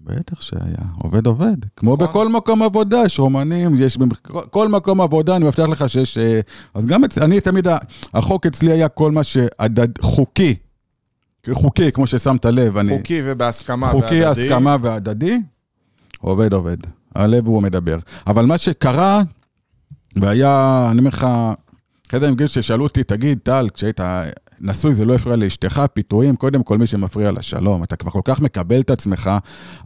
בטח 0.05 0.41
שהיה, 0.41 0.77
עובד 1.03 1.27
עובד. 1.27 1.57
כמו 1.77 1.95
נכון. 1.95 2.07
בכל 2.07 2.29
מקום 2.29 2.63
עבודה, 2.63 3.03
יש 3.07 3.19
רומנים, 3.19 3.75
יש 3.79 3.97
במח- 3.97 4.21
כל 4.51 4.69
מקום 4.69 5.01
עבודה, 5.01 5.37
אני 5.37 5.45
מבטיח 5.45 5.69
לך 5.69 5.89
שיש... 5.89 6.19
אה, 6.19 6.41
אז 6.75 6.87
גם 6.87 7.05
אצלי, 7.05 7.25
אני 7.25 7.41
תמיד, 7.41 7.67
החוק 8.15 8.47
אצלי 8.47 8.73
היה 8.73 8.89
כל 8.89 9.13
מה 9.13 9.23
שהדד, 9.23 9.99
חוקי. 10.01 10.55
חוקי, 11.53 11.93
כמו 11.93 12.07
ששמת 12.07 12.45
לב, 12.45 12.77
אני... 12.77 12.97
חוקי 12.99 13.21
ובהסכמה 13.25 13.89
חוקי, 13.89 14.05
והדדי. 14.05 14.25
הסכמה 14.25 14.77
והדדי, 14.83 15.39
עובד 16.21 16.53
עובד. 16.53 16.77
הלב 17.15 17.47
הוא 17.47 17.63
מדבר. 17.63 17.99
אבל 18.27 18.45
מה 18.47 18.59
שקרה, 18.59 19.23
והיה, 20.17 20.89
אני 20.91 20.99
אומר 20.99 21.09
לך, 21.09 21.27
אחרי 22.09 22.21
זה 22.21 22.29
הם 22.29 22.35
גיל 22.35 22.47
ששאלו 22.47 22.85
אותי, 22.85 23.05
תגיד, 23.05 23.39
טל, 23.43 23.69
כשהיית 23.75 24.01
נשוי 24.61 24.95
זה 24.95 25.05
לא 25.05 25.15
הפריע 25.15 25.37
לאשתך, 25.37 25.83
פיתויים, 25.93 26.37
קודם 26.37 26.63
כל 26.63 26.79
מי 26.79 26.87
שמפריע 26.87 27.33
לשלום. 27.33 27.83
אתה 27.83 27.97
כבר 27.97 28.11
כל 28.11 28.21
כך 28.25 28.41
מקבל 28.41 28.81
את 28.81 28.91
עצמך, 28.91 29.31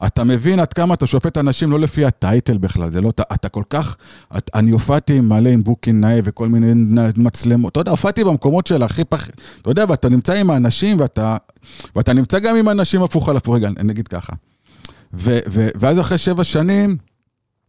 אתה 0.07 0.25
מבין 0.25 0.61
עד 0.61 0.73
כמה 0.73 0.95
אתה 0.95 1.07
שופט 1.07 1.39
אנשים 1.39 1.71
לא 1.71 1.81
לפי 1.81 2.05
הטייטל 2.05 2.59
בכלל, 2.59 2.91
זה 2.91 3.01
לא, 3.01 3.11
אתה, 3.11 3.23
אתה 3.35 3.49
כל 3.49 3.63
כך, 3.71 3.97
את, 4.37 4.51
אני 4.55 4.71
הופעתי 4.71 5.21
מלא 5.21 5.49
עם 5.49 5.63
בוקינג 5.65 6.05
נאה 6.05 6.21
וכל 6.25 6.49
מיני 6.49 7.01
מצלמות, 7.17 7.73
אתה 7.73 7.81
יודע, 7.81 7.91
הופעתי 7.91 8.25
במקומות 8.25 8.67
של 8.67 8.83
הכי 8.83 9.05
פח, 9.05 9.29
אתה 9.61 9.71
יודע, 9.71 9.85
ואתה 9.89 10.09
נמצא 10.09 10.33
עם 10.33 10.51
האנשים 10.51 11.01
ואתה, 11.01 11.37
ואתה 11.97 12.13
נמצא 12.13 12.39
גם 12.39 12.57
עם 12.57 12.69
אנשים 12.69 13.03
הפוך 13.03 13.29
על 13.29 13.37
הפוך, 13.37 13.55
רגע, 13.55 13.69
אני 13.79 13.93
אגיד 13.93 14.09
ככה. 14.09 14.33
ו, 15.15 15.39
ו, 15.49 15.69
ואז 15.75 16.01
אחרי 16.01 16.19
שבע 16.19 16.45
שנים, 16.45 16.97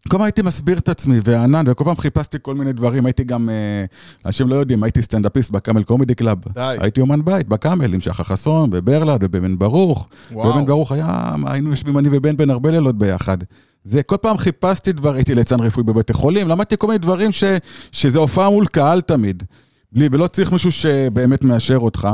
כל 0.09 0.17
פעם 0.17 0.21
הייתי 0.21 0.41
מסביר 0.41 0.77
את 0.77 0.89
עצמי, 0.89 1.19
וענן, 1.23 1.63
וכל 1.67 1.83
פעם 1.83 1.95
חיפשתי 1.95 2.37
כל 2.41 2.55
מיני 2.55 2.73
דברים. 2.73 3.05
הייתי 3.05 3.23
גם, 3.23 3.49
אה, 3.49 3.85
אנשים 4.25 4.47
לא 4.47 4.55
יודעים, 4.55 4.83
הייתי 4.83 5.01
סטנדאפיסט 5.01 5.51
בקאמל 5.51 5.83
קומדי 5.83 6.15
קלאב. 6.15 6.37
די. 6.53 6.75
הייתי 6.79 7.01
אומן 7.01 7.25
בית 7.25 7.47
בקאמל 7.47 7.93
עם 7.93 8.01
שחר 8.01 8.23
חסון, 8.23 8.69
בברלד 8.69 9.23
ובבן 9.23 9.57
ברוך. 9.57 10.07
וואו. 10.31 10.53
בבן 10.53 10.65
ברוך 10.65 10.91
היה, 10.91 11.35
היינו 11.45 11.69
יושבים 11.69 11.97
אני 11.97 12.09
ובן 12.11 12.37
בן 12.37 12.49
הרבה 12.49 12.71
לילות 12.71 12.97
ביחד. 12.97 13.37
זה, 13.83 14.03
כל 14.03 14.17
פעם 14.17 14.37
חיפשתי 14.37 14.91
דבר, 14.91 15.13
הייתי 15.13 15.35
ליצן 15.35 15.59
רפואי 15.59 15.83
בבתי 15.85 16.13
חולים, 16.13 16.47
למדתי 16.47 16.75
כל 16.77 16.87
מיני 16.87 16.99
דברים 16.99 17.31
ש, 17.31 17.43
שזה 17.91 18.19
הופעה 18.19 18.49
מול 18.49 18.65
קהל 18.67 19.01
תמיד. 19.01 19.43
בלי, 19.91 20.07
ולא 20.11 20.27
צריך 20.27 20.51
מישהו 20.51 20.71
שבאמת 20.71 21.43
מאשר 21.43 21.77
אותך. 21.77 22.07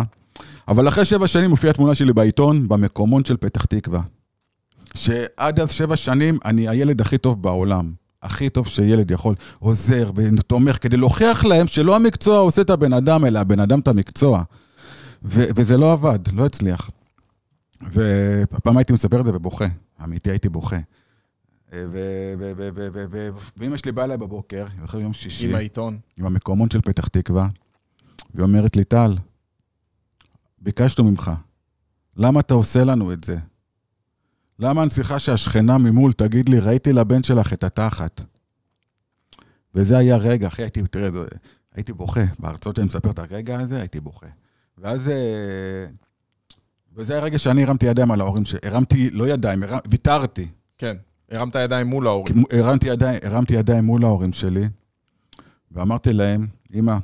אבל 0.67 0.87
אחרי 0.87 1.05
שבע 1.05 1.27
שנים 1.27 1.49
מופיעה 1.49 1.73
תמונה 1.73 1.95
שלי 1.95 2.13
בעיתון, 2.13 2.67
במקומון 2.67 3.25
של 3.25 3.37
פתח 3.37 3.65
תקווה. 3.65 4.01
שעד 4.93 5.59
אז 5.59 5.71
שבע 5.71 5.95
שנים 5.95 6.37
אני 6.45 6.69
הילד 6.69 7.01
הכי 7.01 7.17
טוב 7.17 7.41
בעולם. 7.41 7.93
הכי 8.23 8.49
טוב 8.49 8.67
שילד 8.67 9.11
יכול, 9.11 9.35
עוזר 9.59 10.11
ותומך, 10.15 10.77
כדי 10.81 10.97
להוכיח 10.97 11.45
להם 11.45 11.67
שלא 11.67 11.95
המקצוע 11.95 12.39
עושה 12.39 12.61
את 12.61 12.69
הבן 12.69 12.93
אדם, 12.93 13.25
אלא 13.25 13.39
הבן 13.39 13.59
אדם 13.59 13.79
את 13.79 13.87
המקצוע. 13.87 14.43
ו- 15.23 15.45
וזה 15.55 15.77
לא 15.77 15.91
עבד, 15.93 16.19
לא 16.33 16.45
הצליח. 16.45 16.89
ופעם 17.91 18.77
הייתי 18.77 18.93
מספר 18.93 19.19
את 19.19 19.25
זה 19.25 19.31
ובוכה, 19.35 19.65
אמיתי 20.03 20.29
הייתי 20.29 20.49
בוכה. 20.49 20.77
ו- 21.73 22.33
ו- 22.39 22.51
ו- 22.57 22.69
ו- 22.75 22.87
ו- 22.93 23.05
ו- 23.11 23.29
ואמא 23.57 23.77
שלי 23.77 23.91
באה 23.91 24.05
אליי 24.05 24.17
בבוקר, 24.17 24.65
אחרי 24.85 25.01
יום 25.01 25.13
שישי, 25.13 25.49
עם 25.49 25.55
העיתון. 25.55 25.97
עם 26.17 26.25
המקומון 26.25 26.69
של 26.69 26.81
פתח 26.81 27.07
תקווה, 27.07 27.47
והיא 28.33 28.43
אומרת 28.43 28.75
לי, 28.75 28.83
טל, 28.83 29.15
ביקשנו 30.61 31.03
ממך, 31.03 31.31
למה 32.17 32.39
אתה 32.39 32.53
עושה 32.53 32.83
לנו 32.83 33.13
את 33.13 33.23
זה? 33.23 33.37
למה 34.59 34.81
אני 34.81 34.89
צריכה 34.89 35.19
שהשכנה 35.19 35.77
ממול 35.77 36.13
תגיד 36.13 36.49
לי, 36.49 36.59
ראיתי 36.59 36.93
לבן 36.93 37.23
שלך 37.23 37.53
את 37.53 37.63
התחת? 37.63 38.21
וזה 39.75 39.97
היה 39.97 40.17
רגע, 40.17 40.47
אחי, 40.47 40.61
הייתי, 40.61 40.81
תראה, 40.91 41.11
זה, 41.11 41.25
הייתי 41.75 41.93
בוכה. 41.93 42.23
בהרצאות 42.39 42.75
שאני 42.75 42.85
מספר 42.85 43.11
את 43.11 43.19
הרגע 43.19 43.59
הזה, 43.59 43.79
הייתי 43.79 43.99
בוכה. 43.99 44.27
ואז... 44.77 45.09
אה, 45.09 45.85
וזה 46.95 47.13
היה 47.13 47.21
רגע 47.21 47.39
שאני 47.39 47.63
הרמתי 47.63 47.85
ידיים 47.85 48.11
על 48.11 48.21
ההורים, 48.21 48.43
הרמתי, 48.63 49.09
לא 49.09 49.27
ידיים, 49.27 49.63
הרמ, 49.63 49.79
ויתרתי. 49.91 50.47
כן, 50.77 50.95
הרמת 51.31 51.55
ידיים 51.55 51.87
מול 51.87 52.07
ההורים. 52.07 52.43
הרמתי 52.51 52.87
ידיים, 52.87 53.19
הרמתי 53.23 53.53
ידיים 53.53 53.85
מול 53.85 54.05
ההורים 54.05 54.33
שלי, 54.33 54.69
ואמרתי 55.71 56.13
להם, 56.13 56.47
אמא, 56.73 56.97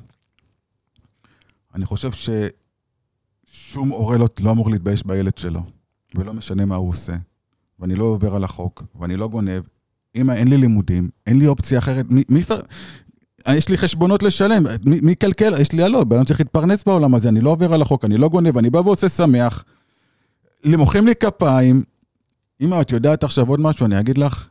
אני 1.74 1.86
חושב 1.86 2.10
ששום 2.12 3.90
הורה 3.90 4.18
לא, 4.18 4.28
לא 4.40 4.52
אמור 4.52 4.70
להתבייש 4.70 5.04
בילד 5.04 5.38
שלו, 5.38 5.64
ולא 6.16 6.34
משנה 6.34 6.66
מה 6.66 6.76
הוא 6.76 6.90
עושה. 6.90 7.16
ואני 7.80 7.96
לא 7.96 8.04
עובר 8.04 8.36
על 8.36 8.44
החוק, 8.44 8.84
ואני 9.00 9.18
לא 9.18 9.28
גונב. 9.28 9.64
אמא, 10.16 10.32
אין 10.32 10.48
לי 10.48 10.58
לימודים, 10.58 11.10
אין 11.28 11.40
לי 11.40 11.48
אופציה 11.48 11.80
אחרת. 11.80 12.06
מי, 12.10 12.24
מי. 12.30 12.42
יש 13.50 13.70
לי 13.70 13.78
חשבונות 13.78 14.24
לשלם, 14.24 14.64
מי, 14.86 15.16
קלקל? 15.16 15.54
יש 15.62 15.72
לי 15.72 15.84
הלא, 15.84 16.04
בן 16.04 16.16
אדם 16.16 16.26
צריך 16.26 16.40
להתפרנס 16.40 16.84
בעולם 16.84 17.16
הזה, 17.16 17.30
אני 17.30 17.42
לא 17.42 17.50
עובר 17.50 17.74
על 17.74 17.82
החוק, 17.82 18.06
אני 18.06 18.18
לא 18.18 18.30
גונב, 18.30 18.58
אני 18.58 18.70
בא 18.70 18.78
ועושה 18.78 19.10
שמח. 19.10 19.64
מוחאים 20.66 21.06
לי 21.06 21.16
כפיים. 21.16 21.84
אמא, 22.62 22.82
את 22.82 22.92
יודעת 22.92 23.24
עכשיו 23.24 23.48
עוד 23.48 23.60
משהו, 23.60 23.86
אני 23.86 24.00
אגיד 24.00 24.18
לך, 24.18 24.48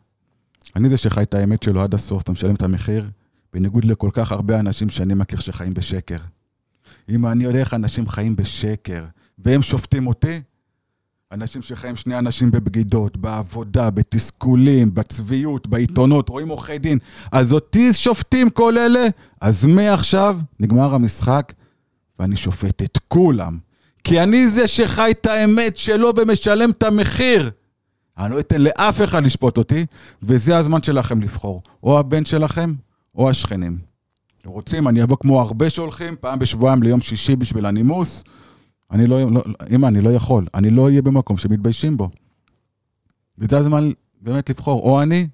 אני 0.76 0.88
זה 0.88 0.96
שחי 0.96 1.22
את 1.22 1.34
האמת 1.34 1.62
שלו 1.62 1.82
עד 1.82 1.94
הסוף 1.94 2.28
ומשלם 2.28 2.54
את 2.54 2.62
המחיר, 2.62 3.10
בניגוד 3.52 3.84
לכל 3.84 4.10
כך 4.12 4.32
הרבה 4.32 4.60
אנשים 4.60 4.90
שאני 4.90 5.14
מכיר 5.14 5.40
שחיים 5.40 5.74
בשקר. 5.74 6.18
אמא, 7.08 7.32
אני 7.32 7.44
יודע 7.44 7.58
איך 7.58 7.74
אנשים 7.74 8.08
חיים 8.08 8.36
בשקר, 8.36 9.04
והם 9.38 9.62
שופטים 9.62 10.06
אותי, 10.06 10.40
אנשים 11.32 11.62
שחיים 11.62 11.96
שני 11.96 12.18
אנשים 12.18 12.50
בבגידות, 12.50 13.16
בעבודה, 13.16 13.90
בתסכולים, 13.90 14.94
בצביעות, 14.94 15.66
בעיתונות, 15.66 16.28
רואים 16.28 16.48
עורכי 16.48 16.78
דין. 16.78 16.98
אז 17.32 17.52
אותי 17.52 17.92
שופטים 17.92 18.50
כל 18.50 18.78
אלה, 18.78 19.06
אז 19.40 19.66
מעכשיו 19.66 20.38
נגמר 20.60 20.94
המשחק, 20.94 21.52
ואני 22.18 22.36
שופט 22.36 22.82
את 22.82 22.98
כולם. 23.08 23.58
כי 24.04 24.22
אני 24.22 24.48
זה 24.48 24.66
שחי 24.66 25.10
את 25.10 25.26
האמת 25.26 25.76
שלו 25.76 26.10
ומשלם 26.16 26.70
את 26.70 26.82
המחיר. 26.82 27.50
אני 28.18 28.34
לא 28.34 28.40
אתן 28.40 28.60
לאף 28.60 29.02
אחד 29.02 29.24
לשפוט 29.24 29.58
אותי, 29.58 29.86
וזה 30.22 30.56
הזמן 30.56 30.82
שלכם 30.82 31.20
לבחור. 31.20 31.62
או 31.82 31.98
הבן 31.98 32.24
שלכם, 32.24 32.72
או 33.14 33.30
השכנים. 33.30 33.78
רוצים, 34.44 34.88
אני 34.88 35.02
אבוא 35.02 35.16
כמו 35.20 35.40
הרבה 35.40 35.70
שהולכים, 35.70 36.14
פעם 36.20 36.38
בשבועיים 36.38 36.82
ליום 36.82 37.00
שישי 37.00 37.36
בשביל 37.36 37.66
הנימוס. 37.66 38.24
אני 38.94 39.06
לא, 39.06 39.32
לא, 39.32 39.42
אמא, 39.70 39.86
אני 39.86 40.00
לא 40.00 40.10
יכול, 40.10 40.46
אני 40.54 40.70
לא 40.70 40.84
אהיה 40.84 41.02
במקום 41.02 41.38
שמתביישים 41.38 41.96
בו. 41.96 42.10
וזה 43.38 43.58
הזמן 43.58 43.90
באמת 44.20 44.50
לבחור, 44.50 44.80
או 44.80 45.02
אני, 45.02 45.28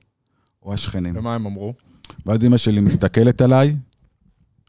או 0.62 0.74
השכנים. 0.74 1.16
ומה 1.16 1.34
הם 1.34 1.46
אמרו? 1.46 1.74
ואז 2.26 2.44
אמא 2.44 2.56
שלי 2.56 2.80
מסתכלת 2.80 3.40
עליי, 3.40 3.76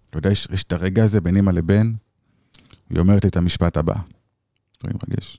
אתה 0.10 0.18
יודע, 0.18 0.32
יש, 0.32 0.48
יש 0.52 0.64
את 0.64 0.74
הרגע 0.74 1.04
הזה 1.04 1.22
בין 1.22 1.38
אמא 1.38 1.52
לבן, 1.52 1.94
היא 2.90 3.00
אומרת 3.00 3.24
לי 3.24 3.30
את 3.30 3.38
המשפט 3.38 3.78
הבא. 3.78 3.96
אני 4.84 4.94
מרגש. 4.94 5.38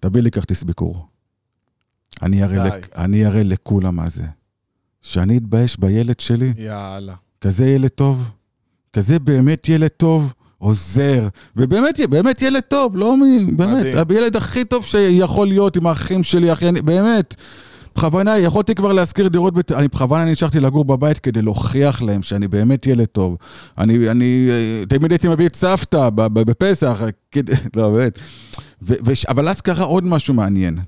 תביא 0.00 0.20
לי 0.20 0.30
כרטיס 0.30 0.62
ביקור. 0.62 1.06
אני 2.22 2.44
אראה, 2.44 2.66
לק, 2.66 2.96
אני 2.96 3.26
אראה 3.26 3.42
לכולם 3.42 3.96
מה 3.96 4.08
זה. 4.08 4.26
שאני 5.02 5.38
אתבייש 5.38 5.80
בילד 5.80 6.20
שלי, 6.20 6.52
יאללה. 6.56 7.14
כזה 7.40 7.66
ילד 7.66 7.88
טוב, 7.88 8.30
כזה 8.92 9.18
באמת 9.18 9.68
ילד 9.68 9.88
טוב, 9.88 10.32
עוזר, 10.58 11.28
ובאמת 11.56 12.00
באמת 12.10 12.42
ילד 12.42 12.62
טוב, 12.62 12.96
לא 12.96 13.16
מ... 13.16 13.56
באמת, 13.56 14.10
הילד 14.10 14.36
הכי 14.36 14.64
טוב 14.64 14.84
שיכול 14.84 15.46
להיות 15.46 15.76
עם 15.76 15.86
האחים 15.86 16.24
שלי, 16.24 16.52
אחי, 16.52 16.68
אני, 16.68 16.82
באמת. 16.82 17.34
בכוונה, 17.96 18.38
יכולתי 18.38 18.74
כבר 18.74 18.92
להשכיר 18.92 19.28
דירות, 19.28 19.54
בת... 19.54 19.72
אני 19.72 19.88
בכוונה 19.88 20.24
נשארתי 20.24 20.60
לגור 20.60 20.84
בבית 20.84 21.18
כדי 21.18 21.42
להוכיח 21.42 22.02
להם 22.02 22.22
שאני 22.22 22.48
באמת 22.48 22.86
ילד 22.86 23.04
טוב. 23.04 23.36
אני, 23.78 24.10
אני 24.10 24.48
תמיד 24.88 25.10
הייתי 25.10 25.28
מביא 25.28 25.46
את 25.46 25.54
סבתא 25.54 26.08
בפסח, 26.14 27.02
כדי, 27.30 27.52
לא, 27.76 27.90
באמת. 27.90 28.18
ו, 28.82 28.94
ו, 29.06 29.12
אבל 29.28 29.48
אז 29.48 29.60
קרה 29.60 29.84
עוד 29.84 30.04
משהו 30.04 30.34
מעניין. 30.34 30.78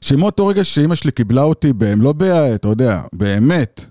שמאותו 0.00 0.46
רגע 0.46 0.64
שאימא 0.64 0.94
שלי 0.94 1.10
קיבלה 1.10 1.42
אותי, 1.42 1.72
בהם, 1.72 2.02
לא 2.02 2.12
ב... 2.12 2.22
אתה 2.22 2.68
יודע, 2.68 3.02
באמת. 3.12 3.86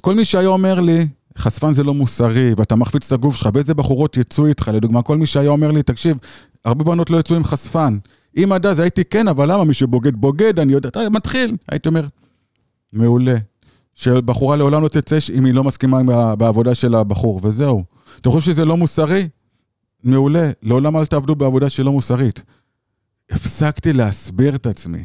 כל 0.00 0.14
מי 0.14 0.24
שהיה 0.24 0.48
אומר 0.48 0.80
לי, 0.80 1.06
חשפן 1.38 1.72
זה 1.72 1.82
לא 1.82 1.94
מוסרי, 1.94 2.54
ואתה 2.56 2.74
מחפיץ 2.76 3.06
את 3.06 3.12
הגוף 3.12 3.36
שלך, 3.36 3.48
ואיזה 3.54 3.74
בחורות 3.74 4.16
יצאו 4.16 4.46
איתך, 4.46 4.70
לדוגמה, 4.74 5.02
כל 5.02 5.16
מי 5.16 5.26
שהיה 5.26 5.50
אומר 5.50 5.70
לי, 5.70 5.82
תקשיב, 5.82 6.16
הרבה 6.64 6.84
בנות 6.84 7.10
לא 7.10 7.16
יצאו 7.16 7.36
עם 7.36 7.44
חשפן. 7.44 7.98
אם 8.36 8.52
עד 8.52 8.66
אז 8.66 8.80
הייתי 8.80 9.04
כן, 9.04 9.28
אבל 9.28 9.52
למה? 9.52 9.64
מי 9.64 9.74
שבוגד 9.74 10.14
בוגד, 10.14 10.58
אני 10.58 10.72
יודע, 10.72 10.88
אתה 10.88 11.08
מתחיל. 11.10 11.56
הייתי 11.68 11.88
אומר, 11.88 12.06
מעולה. 12.92 13.36
שבחורה 13.94 14.56
לעולם 14.56 14.82
לא 14.82 14.88
תצא 14.88 15.18
אם 15.34 15.44
היא 15.44 15.54
לא 15.54 15.64
מסכימה 15.64 16.34
בעבודה 16.36 16.74
של 16.74 16.94
הבחור, 16.94 17.40
וזהו. 17.42 17.84
אתם 18.20 18.30
חושבים 18.30 18.54
שזה 18.54 18.64
לא 18.64 18.76
מוסרי? 18.76 19.28
מעולה. 20.04 20.50
לעולם 20.62 20.96
אל 20.96 21.06
תעבדו 21.06 21.34
בעבודה 21.34 21.68
שלא 21.68 21.92
מוסרית. 21.92 22.42
הפסקתי 23.30 23.92
להסביר 23.92 24.54
את 24.54 24.66
עצמי. 24.66 25.04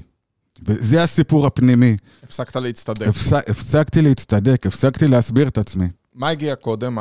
וזה 0.66 1.04
הסיפור 1.04 1.48
הפנימי. 1.48 1.96
הפסקת 2.24 2.56
להצטדק. 2.56 3.08
הפסק, 3.08 3.50
הפסקתי 3.50 4.02
להצטדק, 4.02 4.68
הפסקתי 4.68 5.08
להסביר 5.08 5.48
את 5.48 5.58
עצמי. 5.58 5.88
מה 6.16 6.30
הגיע 6.30 6.56
קודם. 6.56 6.98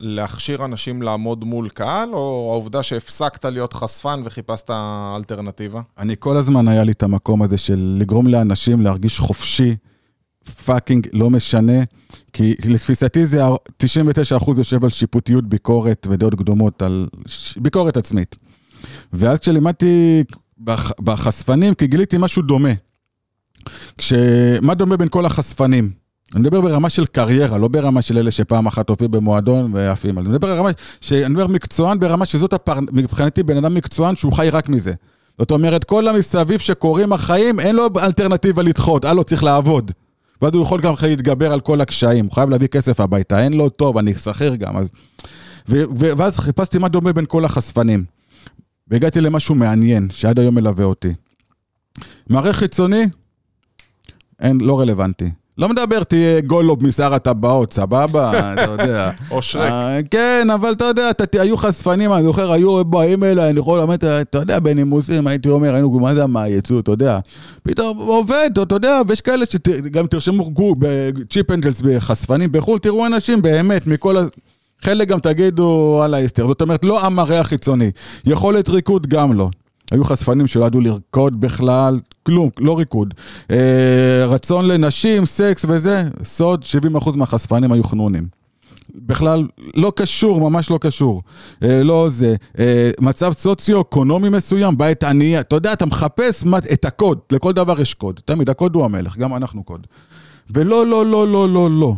להכשיר 0.00 0.64
אנשים 0.64 1.02
לעמוד 1.02 1.44
מול 1.44 1.68
קהל, 1.68 2.08
או 2.12 2.48
העובדה 2.52 2.82
שהפסקת 2.82 3.44
להיות 3.44 3.72
חשפן 3.72 4.20
וחיפשת 4.24 4.70
אלטרנטיבה? 5.16 5.80
אני 5.98 6.14
כל 6.18 6.36
הזמן 6.36 6.68
היה 6.68 6.84
לי 6.84 6.92
את 6.92 7.02
המקום 7.02 7.42
הזה 7.42 7.58
של 7.58 7.96
לגרום 7.98 8.26
לאנשים 8.26 8.80
להרגיש 8.80 9.18
חופשי, 9.18 9.76
פאקינג, 10.64 11.08
לא 11.12 11.30
משנה, 11.30 11.82
כי 12.32 12.54
לתפיסתי 12.68 13.26
זה 13.26 13.40
99% 13.82 14.58
יושב 14.58 14.84
על 14.84 14.90
שיפוטיות, 14.90 15.48
ביקורת 15.48 16.06
ודעות 16.10 16.34
קדומות, 16.34 16.82
על 16.82 17.08
ביקורת 17.56 17.96
עצמית. 17.96 18.36
ואז 19.12 19.38
כשלימדתי 19.38 20.24
בחשפנים, 21.00 21.74
כי 21.74 21.86
גיליתי 21.86 22.16
משהו 22.18 22.42
דומה. 22.42 22.72
כש... 23.98 24.12
מה 24.62 24.74
דומה 24.74 24.96
בין 24.96 25.08
כל 25.08 25.26
החשפנים? 25.26 26.05
אני 26.34 26.40
מדבר 26.40 26.60
ברמה 26.60 26.90
של 26.90 27.06
קריירה, 27.06 27.58
לא 27.58 27.68
ברמה 27.68 28.02
של 28.02 28.18
אלה 28.18 28.30
שפעם 28.30 28.66
אחת 28.66 28.88
הופיעו 28.88 29.08
במועדון 29.10 29.70
ועפים. 29.74 30.18
אני 30.18 30.28
מדבר 30.28 30.54
ברמה, 30.56 30.70
שאני 31.00 31.34
אומר 31.34 31.46
מקצוען 31.46 31.98
ברמה 31.98 32.26
שזאת 32.26 32.52
הפר... 32.52 32.80
מבחינתי 32.92 33.42
בן 33.42 33.56
אדם 33.56 33.74
מקצוען 33.74 34.16
שהוא 34.16 34.32
חי 34.32 34.48
רק 34.50 34.68
מזה. 34.68 34.92
זאת 35.38 35.50
אומרת, 35.50 35.84
כל 35.84 36.08
המסביב 36.08 36.60
שקורים 36.60 37.12
החיים, 37.12 37.60
אין 37.60 37.76
לו 37.76 37.88
אלטרנטיבה 38.02 38.62
לדחות, 38.62 39.04
הלו, 39.04 39.24
צריך 39.24 39.44
לעבוד. 39.44 39.90
ואז 40.42 40.54
הוא 40.54 40.62
יכול 40.62 40.80
גם 40.80 40.94
להתגבר 41.02 41.52
על 41.52 41.60
כל 41.60 41.80
הקשיים, 41.80 42.24
הוא 42.24 42.32
חייב 42.32 42.50
להביא 42.50 42.68
כסף 42.68 43.00
הביתה, 43.00 43.42
אין 43.42 43.52
לו 43.52 43.68
טוב, 43.68 43.98
אני 43.98 44.14
שכיר 44.14 44.54
גם, 44.54 44.76
אז... 44.76 44.90
ו- 45.68 45.84
ו- 45.98 46.16
ואז 46.16 46.38
חיפשתי 46.38 46.78
מה 46.78 46.88
דומה 46.88 47.12
בין 47.12 47.24
כל 47.28 47.44
החשפנים. 47.44 48.04
והגעתי 48.88 49.20
למשהו 49.20 49.54
מעניין, 49.54 50.08
שעד 50.10 50.38
היום 50.38 50.54
מלווה 50.54 50.84
אותי. 50.84 51.14
מראה 52.30 52.52
חיצוני, 52.52 53.04
אין, 54.40 54.60
לא 54.60 54.80
רלוונטי. 54.80 55.30
לא 55.58 55.68
מדבר, 55.68 56.04
תהיה 56.04 56.40
גולוב 56.40 56.86
משר 56.86 57.14
הטבעות, 57.14 57.72
סבבה, 57.72 58.30
אתה 58.52 58.70
יודע. 58.70 59.10
או 59.30 59.42
שרק. 59.42 59.72
אה, 59.72 59.98
כן, 60.10 60.48
אבל 60.54 60.72
אתה 60.72 60.84
יודע, 60.84 61.10
היו 61.32 61.56
חשפנים, 61.56 62.12
אני 62.12 62.22
זוכר, 62.22 62.52
היו 62.52 62.84
באים 62.84 63.24
אליי, 63.24 63.50
אני 63.50 63.58
יכול 63.58 63.80
ללמד, 63.80 64.04
אתה 64.04 64.38
יודע, 64.38 64.58
בנימוסים, 64.58 65.26
הייתי 65.26 65.48
אומר, 65.48 65.74
היינו, 65.74 65.90
מה 65.90 66.14
זה 66.14 66.26
מה, 66.26 66.48
יצוא, 66.48 66.80
אתה 66.80 66.90
יודע. 66.90 67.18
פתאום 67.62 67.98
עובד, 67.98 68.50
אתה 68.62 68.74
יודע, 68.74 69.00
ויש 69.08 69.20
כאלה 69.20 69.44
שגם 69.46 70.06
תרשמו 70.06 70.50
גו- 70.50 70.74
בצ'יפ 70.78 71.50
אנג'לס 71.50 71.80
בחשפנים 71.80 72.52
בחו"ל, 72.52 72.78
תראו 72.78 73.06
אנשים 73.06 73.42
באמת, 73.42 73.86
מכל 73.86 74.16
ה... 74.16 74.20
חלק 74.82 75.08
גם 75.08 75.18
תגידו, 75.18 75.94
וואלה, 75.96 76.18
הסתר. 76.18 76.46
זאת 76.46 76.62
אומרת, 76.62 76.84
לא 76.84 77.06
המראה 77.06 77.40
החיצוני. 77.40 77.90
יכולת 78.26 78.68
ריקוד 78.68 79.06
גם 79.06 79.32
לא. 79.32 79.48
היו 79.90 80.04
חשפנים 80.04 80.46
שלא 80.46 80.64
ידעו 80.64 80.80
לרקוד 80.80 81.40
בכלל, 81.40 81.98
כלום, 82.22 82.50
לא 82.58 82.78
ריקוד. 82.78 83.14
אה, 83.50 84.26
רצון 84.26 84.68
לנשים, 84.68 85.26
סקס 85.26 85.66
וזה, 85.68 86.08
סוד, 86.24 86.64
70% 86.96 87.16
מהחשפנים 87.16 87.72
היו 87.72 87.84
חנונים. 87.84 88.26
בכלל 88.94 89.46
לא 89.76 89.92
קשור, 89.96 90.50
ממש 90.50 90.70
לא 90.70 90.78
קשור. 90.78 91.22
אה, 91.62 91.82
לא 91.82 92.06
זה. 92.08 92.34
אה, 92.58 92.90
מצב 93.00 93.32
סוציו-אקונומי 93.32 94.28
מסוים, 94.28 94.78
בית 94.78 95.04
ענייה. 95.04 95.40
אתה 95.40 95.56
יודע, 95.56 95.72
אתה 95.72 95.86
מחפש 95.86 96.44
מה, 96.44 96.58
את 96.58 96.84
הקוד, 96.84 97.18
לכל 97.32 97.52
דבר 97.52 97.80
יש 97.80 97.94
קוד. 97.94 98.20
תמיד, 98.24 98.50
הקוד 98.50 98.74
הוא 98.74 98.84
המלך, 98.84 99.16
גם 99.16 99.36
אנחנו 99.36 99.62
קוד. 99.62 99.86
ולא, 100.50 100.86
לא, 100.86 101.06
לא, 101.06 101.28
לא, 101.28 101.48
לא, 101.48 101.70
לא. 101.70 101.94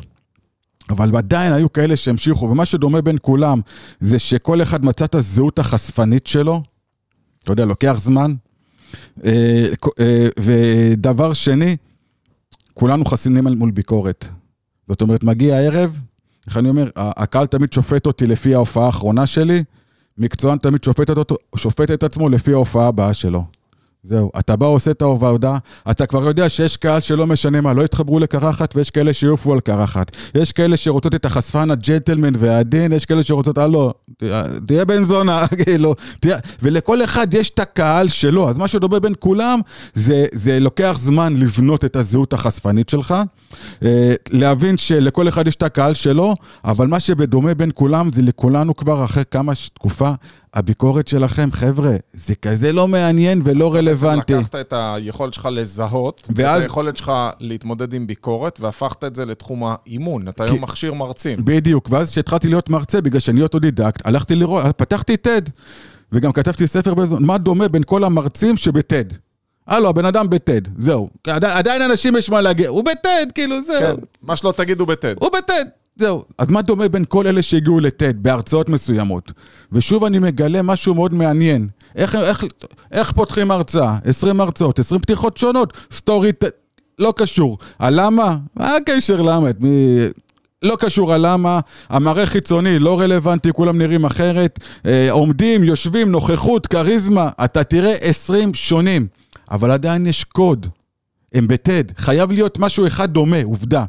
אבל 0.90 1.16
עדיין 1.16 1.52
היו 1.52 1.72
כאלה 1.72 1.96
שהמשיכו, 1.96 2.44
ומה 2.44 2.64
שדומה 2.64 3.00
בין 3.00 3.16
כולם 3.22 3.60
זה 4.00 4.18
שכל 4.18 4.62
אחד 4.62 4.84
מצא 4.84 5.04
את 5.04 5.14
הזהות 5.14 5.58
החשפנית 5.58 6.26
שלו. 6.26 6.62
אתה 7.42 7.52
יודע, 7.52 7.64
לוקח 7.64 7.96
זמן. 7.96 8.34
אה, 9.24 9.66
אה, 10.00 10.28
ודבר 10.38 11.32
שני, 11.32 11.76
כולנו 12.74 13.04
חסינים 13.04 13.46
מול 13.46 13.70
ביקורת. 13.70 14.24
זאת 14.88 15.02
אומרת, 15.02 15.24
מגיע 15.24 15.56
הערב, 15.56 16.00
איך 16.46 16.56
אני 16.56 16.68
אומר, 16.68 16.90
הקהל 16.96 17.46
תמיד 17.46 17.72
שופט 17.72 18.06
אותי 18.06 18.26
לפי 18.26 18.54
ההופעה 18.54 18.86
האחרונה 18.86 19.26
שלי, 19.26 19.64
מקצוען 20.18 20.58
תמיד 20.58 20.84
שופט, 20.84 21.10
שופט 21.56 21.90
את 21.90 22.02
עצמו 22.02 22.28
לפי 22.28 22.52
ההופעה 22.52 22.86
הבאה 22.86 23.14
שלו. 23.14 23.44
זהו, 24.08 24.30
אתה 24.38 24.56
בא 24.56 24.66
עושה 24.66 24.90
את 24.90 25.02
העבודה, 25.02 25.58
אתה 25.90 26.06
כבר 26.06 26.24
יודע 26.24 26.48
שיש 26.48 26.76
קהל 26.76 27.00
שלא 27.00 27.26
משנה 27.26 27.60
מה, 27.60 27.72
לא 27.72 27.82
יתחברו 27.82 28.18
לקרחת, 28.18 28.76
ויש 28.76 28.90
כאלה 28.90 29.12
שיעופו 29.12 29.52
על 29.52 29.60
קרחת. 29.60 30.12
יש 30.34 30.52
כאלה 30.52 30.76
שרוצות 30.76 31.14
את 31.14 31.24
החשפן 31.24 31.70
הג'נטלמן 31.70 32.32
והעדין, 32.38 32.92
יש 32.92 33.04
כאלה 33.04 33.22
שרוצות, 33.22 33.58
הלו, 33.58 33.92
תהיה 34.66 34.84
בן 34.84 35.02
זונה, 35.02 35.46
כאילו, 35.64 35.94
תהיה... 36.20 36.38
ולכל 36.62 37.04
אחד 37.04 37.34
יש 37.34 37.50
את 37.50 37.58
הקהל 37.58 38.08
שלו, 38.08 38.48
אז 38.48 38.58
מה 38.58 38.68
שדומה 38.68 39.00
בין 39.00 39.14
כולם, 39.18 39.60
זה, 39.94 40.26
זה 40.32 40.60
לוקח 40.60 40.96
זמן 41.00 41.34
לבנות 41.36 41.84
את 41.84 41.96
הזהות 41.96 42.32
החשפנית 42.32 42.88
שלך, 42.88 43.14
אה, 43.82 44.14
להבין 44.30 44.76
שלכל 44.76 45.28
אחד 45.28 45.46
יש 45.46 45.54
את 45.54 45.62
הקהל 45.62 45.94
שלו, 45.94 46.34
אבל 46.64 46.86
מה 46.86 47.00
שבדומה 47.00 47.54
בין 47.54 47.70
כולם, 47.74 48.12
זה 48.12 48.22
לכולנו 48.22 48.76
כבר 48.76 49.04
אחרי 49.04 49.22
כמה 49.30 49.52
תקופה, 49.74 50.12
הביקורת 50.58 51.08
שלכם, 51.08 51.48
חבר'ה, 51.52 51.96
זה 52.12 52.34
כזה 52.34 52.72
לא 52.72 52.88
מעניין 52.88 53.42
ולא 53.44 53.74
רלוונטי. 53.74 54.34
לקחת 54.34 54.54
את 54.54 54.74
היכולת 54.76 55.34
שלך 55.34 55.48
לזהות, 55.52 56.28
ואז- 56.36 56.62
היכולת 56.62 56.96
שלך 56.96 57.12
להתמודד 57.40 57.92
עם 57.92 58.06
ביקורת, 58.06 58.60
והפכת 58.60 59.04
את 59.04 59.16
זה 59.16 59.24
לתחום 59.24 59.62
האימון. 59.64 60.28
אתה 60.28 60.44
היום 60.44 60.62
מכשיר 60.62 60.94
מרצים. 60.94 61.38
בדיוק, 61.44 61.88
ואז 61.90 62.10
כשהתחלתי 62.10 62.48
להיות 62.48 62.68
מרצה, 62.70 63.00
בגלל 63.00 63.20
שאני 63.20 63.42
אוטודידקט, 63.42 64.06
הלכתי 64.06 64.34
לראות, 64.34 64.64
פתחתי 64.76 65.14
TED, 65.26 65.50
וגם 66.12 66.32
כתבתי 66.32 66.66
ספר, 66.66 66.94
בזמן, 66.94 67.22
מה 67.22 67.38
דומה 67.38 67.68
בין 67.68 67.82
כל 67.86 68.04
המרצים 68.04 68.56
שב 68.56 68.77
TED. 68.77 69.04
הלו, 69.66 69.88
הבן 69.88 70.04
אדם 70.04 70.30
ב 70.30 70.36
TED, 70.36 70.60
זהו. 70.78 71.08
עדיין, 71.26 71.82
אנשים 71.82 72.16
יש 72.16 72.30
מה 72.30 72.40
להגיד, 72.40 72.66
הוא 72.66 72.84
ב 72.84 72.93
TED, 72.93 73.26
כאילו, 73.34 73.60
זהו. 73.62 73.80
כן, 73.96 74.02
מה 74.22 74.36
שלא 74.36 74.52
תגידו 74.56 74.86
בטד. 74.86 75.14
הוא 75.20 75.30
ב 75.38 75.43
TED, 75.43 75.64
זהו. 75.98 76.24
אז 76.38 76.50
מה 76.50 76.62
דומה 76.62 76.88
בין 76.88 77.04
כל 77.08 77.26
אלה 77.26 77.42
שהגיעו 77.42 77.80
ל 77.80 77.91
TED 77.91 78.22
בהרצאות 78.22 78.68
מסוימות? 78.68 79.32
ושוב 79.72 80.04
אני 80.04 80.18
מגלה 80.18 80.62
משהו 80.62 80.94
מאוד 80.94 81.14
מעניין. 81.14 81.68
איך, 81.96 82.14
איך, 82.14 82.44
איך 82.92 83.12
פותחים 83.12 83.50
הרצאה? 83.50 83.96
20 84.04 84.40
הרצאות, 84.40 84.78
20 84.78 85.00
פתיחות 85.00 85.36
שונות, 85.36 85.72
story, 85.92 86.32
לא 86.98 87.14
קשור. 87.16 87.58
הלמה? 87.78 88.36
מה 88.56 88.76
הקשר 88.76 89.22
למה? 89.22 89.48
מי... 89.60 89.98
לא 90.62 90.76
קשור 90.80 91.12
הלמה, 91.12 91.60
המראה 91.88 92.26
חיצוני 92.26 92.78
לא 92.78 93.00
רלוונטי, 93.00 93.52
כולם 93.52 93.78
נראים 93.78 94.04
אחרת, 94.04 94.58
אה, 94.86 95.10
עומדים, 95.10 95.64
יושבים, 95.64 96.10
נוכחות, 96.10 96.66
כריזמה, 96.66 97.28
אתה 97.44 97.64
תראה 97.64 97.94
20 98.00 98.54
שונים, 98.54 99.06
אבל 99.50 99.70
עדיין 99.70 100.06
יש 100.06 100.24
קוד. 100.24 100.66
הם 101.34 101.48
בטד, 101.48 101.84
חייב 101.98 102.30
להיות 102.30 102.58
משהו 102.58 102.86
אחד 102.86 103.12
דומה, 103.12 103.42
עובדה. 103.44 103.84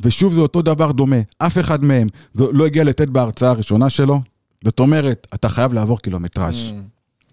ושוב 0.00 0.32
זה 0.34 0.40
אותו 0.40 0.62
דבר 0.62 0.92
דומה, 0.92 1.16
אף 1.38 1.58
אחד 1.58 1.84
מהם 1.84 2.08
לא 2.34 2.66
הגיע 2.66 2.84
לטד 2.84 3.10
בהרצאה 3.10 3.50
הראשונה 3.50 3.90
שלו, 3.90 4.20
זאת 4.64 4.80
אומרת, 4.80 5.26
אתה 5.34 5.48
חייב 5.48 5.72
לעבור 5.72 5.98
קילומטראז'. 5.98 6.72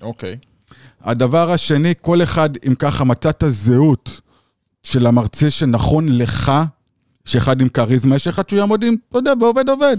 אוקיי. 0.02 0.38
הדבר 1.02 1.52
השני, 1.52 1.93
כל 2.02 2.23
אחד, 2.23 2.49
אם 2.67 2.75
ככה, 2.75 3.04
מצא 3.04 3.30
את 3.30 3.43
הזהות 3.43 4.21
של 4.84 5.08
המרצה 5.08 5.49
שנכון 5.49 6.06
לך, 6.10 6.52
יש 7.28 7.36
אחד 7.36 7.62
עם 7.62 7.69
כריזמה, 7.69 8.15
יש 8.15 8.28
אחד 8.28 8.49
שהוא 8.49 8.60
יעמוד 8.60 8.84
עם, 8.84 8.95
אתה 9.10 9.17
יודע, 9.17 9.34
ועובד 9.39 9.69
עובד. 9.69 9.97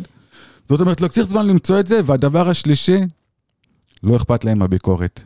זאת 0.68 0.80
אומרת, 0.80 1.00
לא 1.00 1.08
צריך 1.08 1.28
זמן 1.30 1.46
למצוא 1.46 1.80
את 1.80 1.86
זה, 1.86 2.00
והדבר 2.06 2.50
השלישי, 2.50 2.98
לא 4.02 4.16
אכפת 4.16 4.44
להם 4.44 4.62
הביקורת. 4.62 5.22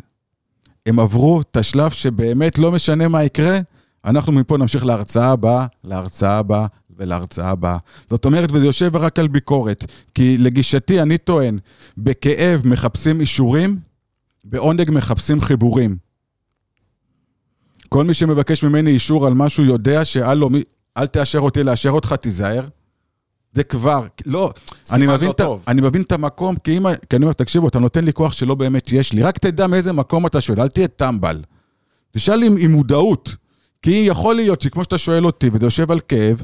הם 0.87 0.99
עברו 0.99 1.41
את 1.41 1.57
השלב 1.57 1.91
שבאמת 1.91 2.59
לא 2.59 2.73
משנה 2.73 3.09
מה 3.09 3.25
יקרה, 3.25 3.59
אנחנו 4.05 4.33
מפה 4.33 4.59
נמשיך 4.59 4.87
להרצאה 4.87 5.31
הבאה, 5.31 5.67
להרצאה 5.85 6.39
הבאה 6.39 6.67
ולהרצאה 6.99 7.51
הבאה. 7.51 7.79
זאת 8.11 8.25
אומרת, 8.25 8.53
וזה 8.53 8.67
יושב 8.67 8.97
רק 8.97 9.19
על 9.19 9.29
ביקורת. 9.29 9.85
כי 10.15 10.39
לגישתי, 10.39 11.03
אני 11.03 11.19
טוען, 11.19 11.59
בכאב 11.99 12.63
מחפשים 12.65 13.21
אישורים, 13.21 13.79
בעונג 14.45 14.91
מחפשים 14.91 15.41
חיבורים. 15.41 15.97
כל 17.89 18.05
מי 18.05 18.15
שמבקש 18.15 18.65
ממני 18.65 18.91
אישור 18.91 19.27
על 19.27 19.35
משהו 19.35 19.65
יודע 19.65 20.05
שאל 20.05 20.35
לו, 20.35 20.51
מי- 20.51 20.63
אל 20.97 21.07
תאשר 21.07 21.39
אותי 21.39 21.63
לאשר 21.63 21.91
אותך, 21.91 22.13
תיזהר. 22.13 22.67
זה 23.53 23.63
כבר, 23.65 24.07
לא, 24.27 24.53
אני 24.91 25.01
סימן 25.03 25.15
מבין, 25.15 25.29
לא 25.29 25.33
את. 25.33 25.41
אני 25.69 25.81
מבין 25.81 26.03
את 26.03 26.13
המקום, 26.13 26.57
כי, 26.57 26.77
אם, 26.79 26.87
כי 27.11 27.17
אני 27.17 27.25
אומר, 27.25 27.33
תקשיבו, 27.33 27.69
אתה 27.69 27.79
נותן 27.79 28.05
לי 28.05 28.13
כוח 28.13 28.33
שלא 28.33 28.55
באמת 28.55 28.93
יש 28.93 29.13
לי, 29.13 29.23
רק 29.23 29.39
תדע 29.39 29.67
מאיזה 29.67 29.93
מקום 29.93 30.27
אתה 30.27 30.41
שואל, 30.41 30.61
אל 30.61 30.69
תהיה 30.69 30.89
טמבל. 30.89 31.43
תשאל 32.11 32.43
עם, 32.43 32.57
עם 32.59 32.73
מודעות, 32.73 33.37
כי 33.83 33.91
יכול 34.09 34.35
להיות 34.35 34.61
שכמו 34.61 34.85
שאתה 34.85 34.99
שואל 34.99 35.27
אותי, 35.27 35.51
וזה 35.53 35.67
יושב 35.67 35.91
על 35.91 36.01
כאב, 36.01 36.43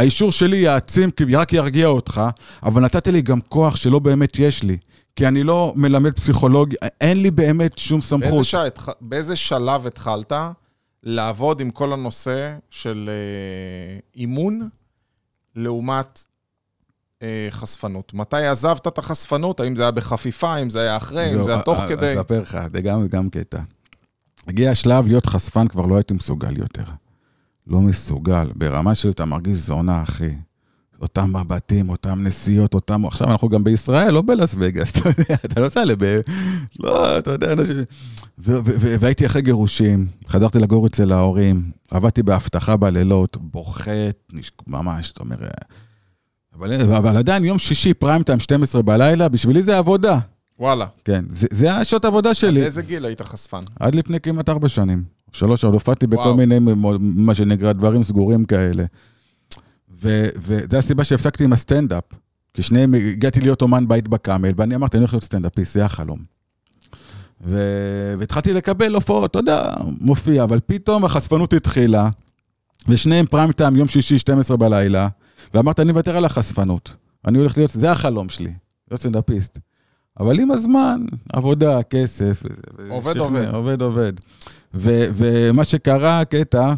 האישור 0.00 0.32
שלי 0.32 0.56
יעצים, 0.56 1.10
כי 1.10 1.24
רק 1.36 1.52
ירגיע 1.52 1.86
אותך, 1.86 2.20
אבל 2.62 2.82
נתת 2.82 3.08
לי 3.08 3.22
גם 3.22 3.40
כוח 3.40 3.76
שלא 3.76 3.98
באמת 3.98 4.38
יש 4.38 4.62
לי. 4.62 4.78
כי 5.16 5.28
אני 5.28 5.42
לא 5.42 5.72
מלמד 5.76 6.12
פסיכולוגיה, 6.12 6.78
אין 7.00 7.22
לי 7.22 7.30
באמת 7.30 7.78
שום 7.78 8.00
סמכות. 8.00 8.30
באיזה, 8.30 8.44
שע, 8.44 8.64
התח... 8.64 8.88
באיזה 9.00 9.36
שלב 9.36 9.86
התחלת 9.86 10.32
לעבוד 11.02 11.60
עם 11.60 11.70
כל 11.70 11.92
הנושא 11.92 12.56
של 12.70 13.10
אה, 13.12 13.98
אימון 14.16 14.68
לעומת 15.56 16.26
אה, 17.22 17.48
חשפנות? 17.50 18.14
מתי 18.14 18.46
עזבת 18.46 18.86
את 18.86 18.98
החשפנות? 18.98 19.60
האם 19.60 19.76
זה 19.76 19.82
היה 19.82 19.90
בחפיפה? 19.90 20.54
האם 20.54 20.70
זה 20.70 20.80
היה 20.80 20.96
אחרי? 20.96 21.22
האם 21.22 21.34
זהו, 21.34 21.44
זה 21.44 21.52
היה 21.52 21.62
תוך 21.62 21.78
אה, 21.78 21.88
כדי? 21.88 22.14
אספר 22.14 22.40
לך, 22.40 22.58
זה 22.72 22.80
גם, 22.80 23.08
גם 23.08 23.30
קטע. 23.30 23.60
הגיע 24.46 24.70
השלב 24.70 25.06
להיות 25.06 25.26
חשפן, 25.26 25.68
כבר 25.68 25.86
לא 25.86 25.96
הייתי 25.96 26.14
מסוגל 26.14 26.56
יותר. 26.56 26.84
לא 27.66 27.80
מסוגל, 27.80 28.48
ברמה 28.56 28.94
של 28.94 29.10
אתה 29.10 29.24
מרגיש 29.24 29.58
זונה, 29.58 30.02
אחי. 30.02 30.30
אותם 31.00 31.36
מבטים, 31.36 31.88
אותם 31.88 32.22
נסיעות, 32.22 32.74
אותם... 32.74 33.06
עכשיו 33.06 33.30
אנחנו 33.30 33.48
גם 33.48 33.64
בישראל, 33.64 34.10
לא 34.10 34.22
בלאס 34.22 34.54
וגאס, 34.58 34.92
אתה 34.96 35.08
יודע, 35.08 35.34
אתה 35.44 35.60
נוסע 35.60 35.84
לב... 35.84 35.98
לא, 36.80 37.18
אתה 37.18 37.30
יודע, 37.30 37.52
אנשים... 37.52 37.76
והייתי 39.00 39.26
אחרי 39.26 39.42
גירושים, 39.42 40.06
חזרתי 40.28 40.58
לגור 40.58 40.86
אצל 40.86 41.12
ההורים, 41.12 41.70
עבדתי 41.90 42.22
באבטחה 42.22 42.76
בלילות, 42.76 43.36
נש- 44.32 44.50
ממש, 44.66 45.12
אתה 45.12 45.22
אומר... 45.22 45.36
אבל, 46.56 46.94
אבל 46.96 47.16
עדיין 47.16 47.44
יום 47.44 47.58
שישי, 47.58 47.94
פריים 47.94 48.22
טיים, 48.22 48.40
12 48.40 48.82
בלילה, 48.82 49.28
בשבילי 49.28 49.62
זה 49.62 49.78
עבודה. 49.78 50.18
וואלה. 50.58 50.86
כן, 51.04 51.24
זה, 51.28 51.46
זה 51.50 51.74
השעות 51.74 52.04
עבודה 52.04 52.34
שלי. 52.34 52.60
באיזה 52.60 52.82
גיל 52.82 53.04
היית 53.04 53.22
חשפן? 53.22 53.60
עד 53.80 53.94
לפני 53.94 54.20
כמעט 54.20 54.48
ארבע 54.48 54.68
שנים. 54.68 55.04
שלוש 55.32 55.64
עוד 55.64 55.74
הופעתי 55.74 56.06
בכל. 56.06 56.34
מיני, 56.34 56.58
מה 57.00 57.34
שנקרא, 57.34 57.72
דברים 57.72 58.02
סגורים 58.02 58.44
כאלה. 58.44 58.84
וזו 60.00 60.76
הסיבה 60.76 61.04
שהפסקתי 61.04 61.44
עם 61.44 61.52
הסטנדאפ. 61.52 62.04
כי 62.54 62.62
שניהם, 62.62 62.94
הגעתי 62.94 63.40
להיות 63.40 63.62
אומן 63.62 63.88
בית 63.88 64.08
בקאמל, 64.08 64.52
ואני 64.56 64.74
אמרתי, 64.74 64.96
אני 64.96 65.02
הולך 65.02 65.12
להיות 65.12 65.24
סטנדאפיסט, 65.24 65.74
זה 65.74 65.84
החלום. 65.84 66.18
ו- 67.44 68.14
והתחלתי 68.18 68.52
לקבל 68.54 68.94
הופעות, 68.94 69.30
אתה 69.30 69.38
יודע, 69.38 69.74
מופיע, 70.00 70.44
אבל 70.44 70.60
פתאום 70.66 71.04
החשפנות 71.04 71.52
התחילה, 71.52 72.08
ושניהם 72.88 73.26
פריים 73.26 73.52
טיים, 73.52 73.76
יום 73.76 73.88
שישי, 73.88 74.18
12 74.18 74.56
בלילה, 74.56 75.08
ואמרתי, 75.54 75.82
אני 75.82 75.92
מוותר 75.92 76.16
על 76.16 76.24
החשפנות. 76.24 76.94
אני 77.26 77.38
הולך 77.38 77.56
להיות, 77.58 77.70
זה 77.70 77.90
החלום 77.90 78.28
שלי. 78.28 78.52
להיות 78.90 79.00
סטנדאפיסט. 79.00 79.58
אבל 80.18 80.40
עם 80.40 80.50
הזמן, 80.50 81.04
עבודה, 81.32 81.82
כסף. 81.82 82.42
עובד, 82.88 83.12
שכנע, 83.12 83.24
עובד. 83.24 83.46
עובד, 83.54 83.82
עובד. 83.82 84.12
ו- 84.74 85.08
ומה 85.14 85.64
שקרה, 85.64 86.20
הקטע, 86.20 86.74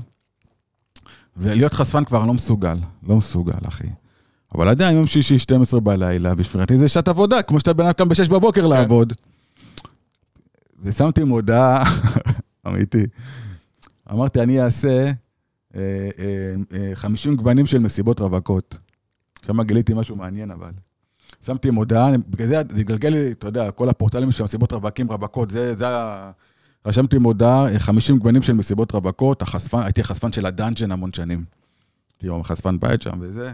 ולהיות 1.36 1.72
חשפן 1.72 2.04
כבר 2.04 2.26
לא 2.26 2.34
מסוגל, 2.34 2.76
לא 3.08 3.16
מסוגל, 3.16 3.58
אחי. 3.68 3.88
אבל 4.54 4.68
עדיין, 4.68 4.96
יום 4.96 5.06
שישי, 5.06 5.38
12 5.38 5.80
בלילה, 5.80 6.34
בשבילתי 6.34 6.78
זה 6.78 6.88
שעת 6.88 7.08
עבודה, 7.08 7.42
כמו 7.42 7.58
שאתה 7.60 7.72
בן 7.72 7.84
אדם 7.84 7.92
קם 7.92 8.08
ב-6 8.08 8.30
בבוקר 8.30 8.66
לעבוד. 8.66 9.12
ושמתי 10.82 11.24
מודעה, 11.24 11.84
אמיתי. 12.66 13.06
אמרתי, 14.12 14.42
אני 14.42 14.62
אעשה 14.62 15.10
אה, 15.76 15.80
אה, 16.18 16.54
אה, 16.72 16.90
50 16.94 17.36
גוונים 17.36 17.66
של 17.66 17.78
מסיבות 17.78 18.20
רווקות. 18.20 18.78
שם 19.46 19.62
גיליתי 19.62 19.94
משהו 19.94 20.16
מעניין, 20.16 20.50
אבל. 20.50 20.70
שמתי 21.46 21.70
מודעה, 21.70 22.10
בגלל 22.28 22.48
זה 22.48 22.62
זה 22.70 22.80
התגלגל 22.80 23.08
לי, 23.08 23.32
אתה 23.32 23.48
יודע, 23.48 23.70
כל 23.70 23.88
הפורטלים 23.88 24.32
של 24.32 24.44
מסיבות 24.44 24.72
רווקים, 24.72 25.12
רווקות, 25.12 25.50
זה, 25.50 25.74
זה 25.76 25.88
ה... 25.88 26.30
רשמתי 26.86 27.18
מודעה, 27.18 27.72
אה, 27.72 27.78
50 27.78 28.18
גוונים 28.18 28.42
של 28.42 28.52
מסיבות 28.52 28.92
רווקות, 28.92 29.42
החשפן, 29.42 29.78
הייתי 29.78 30.00
החשפן 30.00 30.32
של 30.32 30.46
הדאנג'ן 30.46 30.92
המון 30.92 31.12
שנים. 31.12 31.44
הייתי 32.12 32.26
יום 32.26 32.44
חשפן 32.44 32.80
בית 32.80 33.02
שם 33.02 33.18
וזה. 33.20 33.52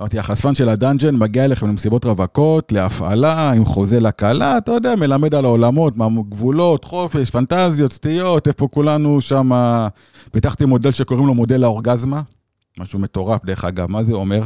אמרתי, 0.00 0.18
החשפן 0.18 0.54
של 0.54 0.68
הדאנג'ן 0.68 1.16
מגיע 1.16 1.44
אליכם 1.44 1.68
למסיבות 1.68 2.04
רווקות, 2.04 2.72
להפעלה, 2.72 3.50
עם 3.50 3.64
חוזה 3.64 4.00
לקהלה, 4.00 4.58
אתה 4.58 4.72
יודע, 4.72 4.96
מלמד 4.96 5.34
על 5.34 5.44
העולמות, 5.44 5.96
מה 5.96 6.08
גבולות, 6.28 6.84
חופש, 6.84 7.30
פנטזיות, 7.30 7.92
סטיות, 7.92 8.48
איפה 8.48 8.68
כולנו 8.68 9.20
שם... 9.20 9.50
פיתחתי 10.32 10.64
מודל 10.64 10.90
שקוראים 10.90 11.26
לו 11.26 11.34
מודל 11.34 11.64
האורגזמה, 11.64 12.22
משהו 12.78 12.98
מטורף, 12.98 13.44
דרך 13.44 13.64
אגב, 13.64 13.90
מה 13.90 14.02
זה 14.02 14.12
אומר? 14.12 14.42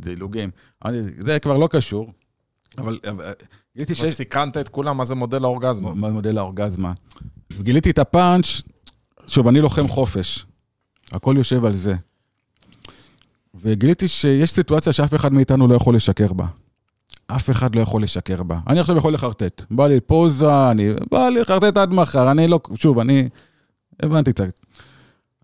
דילוגים. 0.00 0.50
אני- 0.84 1.02
זה 1.18 1.38
כבר 1.38 1.58
לא 1.58 1.68
קשור, 1.70 2.12
אבל 2.78 2.98
גיליתי 3.74 3.94
שיש... 3.94 4.14
סיכנת 4.14 4.56
את 4.56 4.68
כולם, 4.68 4.96
מה 4.96 5.04
זה 5.04 5.14
מודל 5.14 5.44
האורגזמה? 5.44 5.94
מה 5.94 6.10
מודל 6.10 6.38
האורגזמה? 6.38 6.92
גיליתי 7.62 7.90
את 7.90 7.98
הפאנץ', 7.98 8.62
שוב, 9.26 9.48
אני 9.48 9.60
לוחם 9.60 9.88
חופש. 9.88 10.46
הכל 11.12 11.34
יושב 11.38 11.64
על 11.64 11.74
זה. 11.74 11.94
וגיליתי 13.54 14.08
שיש 14.08 14.50
סיטואציה 14.50 14.92
שאף 14.92 15.14
אחד 15.14 15.32
מאיתנו 15.32 15.68
לא 15.68 15.74
יכול 15.74 15.96
לשקר 15.96 16.32
בה. 16.32 16.46
אף 17.26 17.50
אחד 17.50 17.74
לא 17.74 17.80
יכול 17.80 18.02
לשקר 18.02 18.42
בה. 18.42 18.58
אני 18.66 18.80
עכשיו 18.80 18.96
יכול 18.96 19.14
לחרטט. 19.14 19.62
בא 19.70 19.86
לי 19.86 20.00
פוזה, 20.00 20.70
אני... 20.70 20.88
בא 21.10 21.28
לי 21.28 21.40
לחרטט 21.40 21.76
עד 21.76 21.90
מחר, 21.94 22.30
אני 22.30 22.48
לא... 22.48 22.60
שוב, 22.74 22.98
אני... 22.98 23.28
הבנתי 24.02 24.32
קצת. 24.32 24.60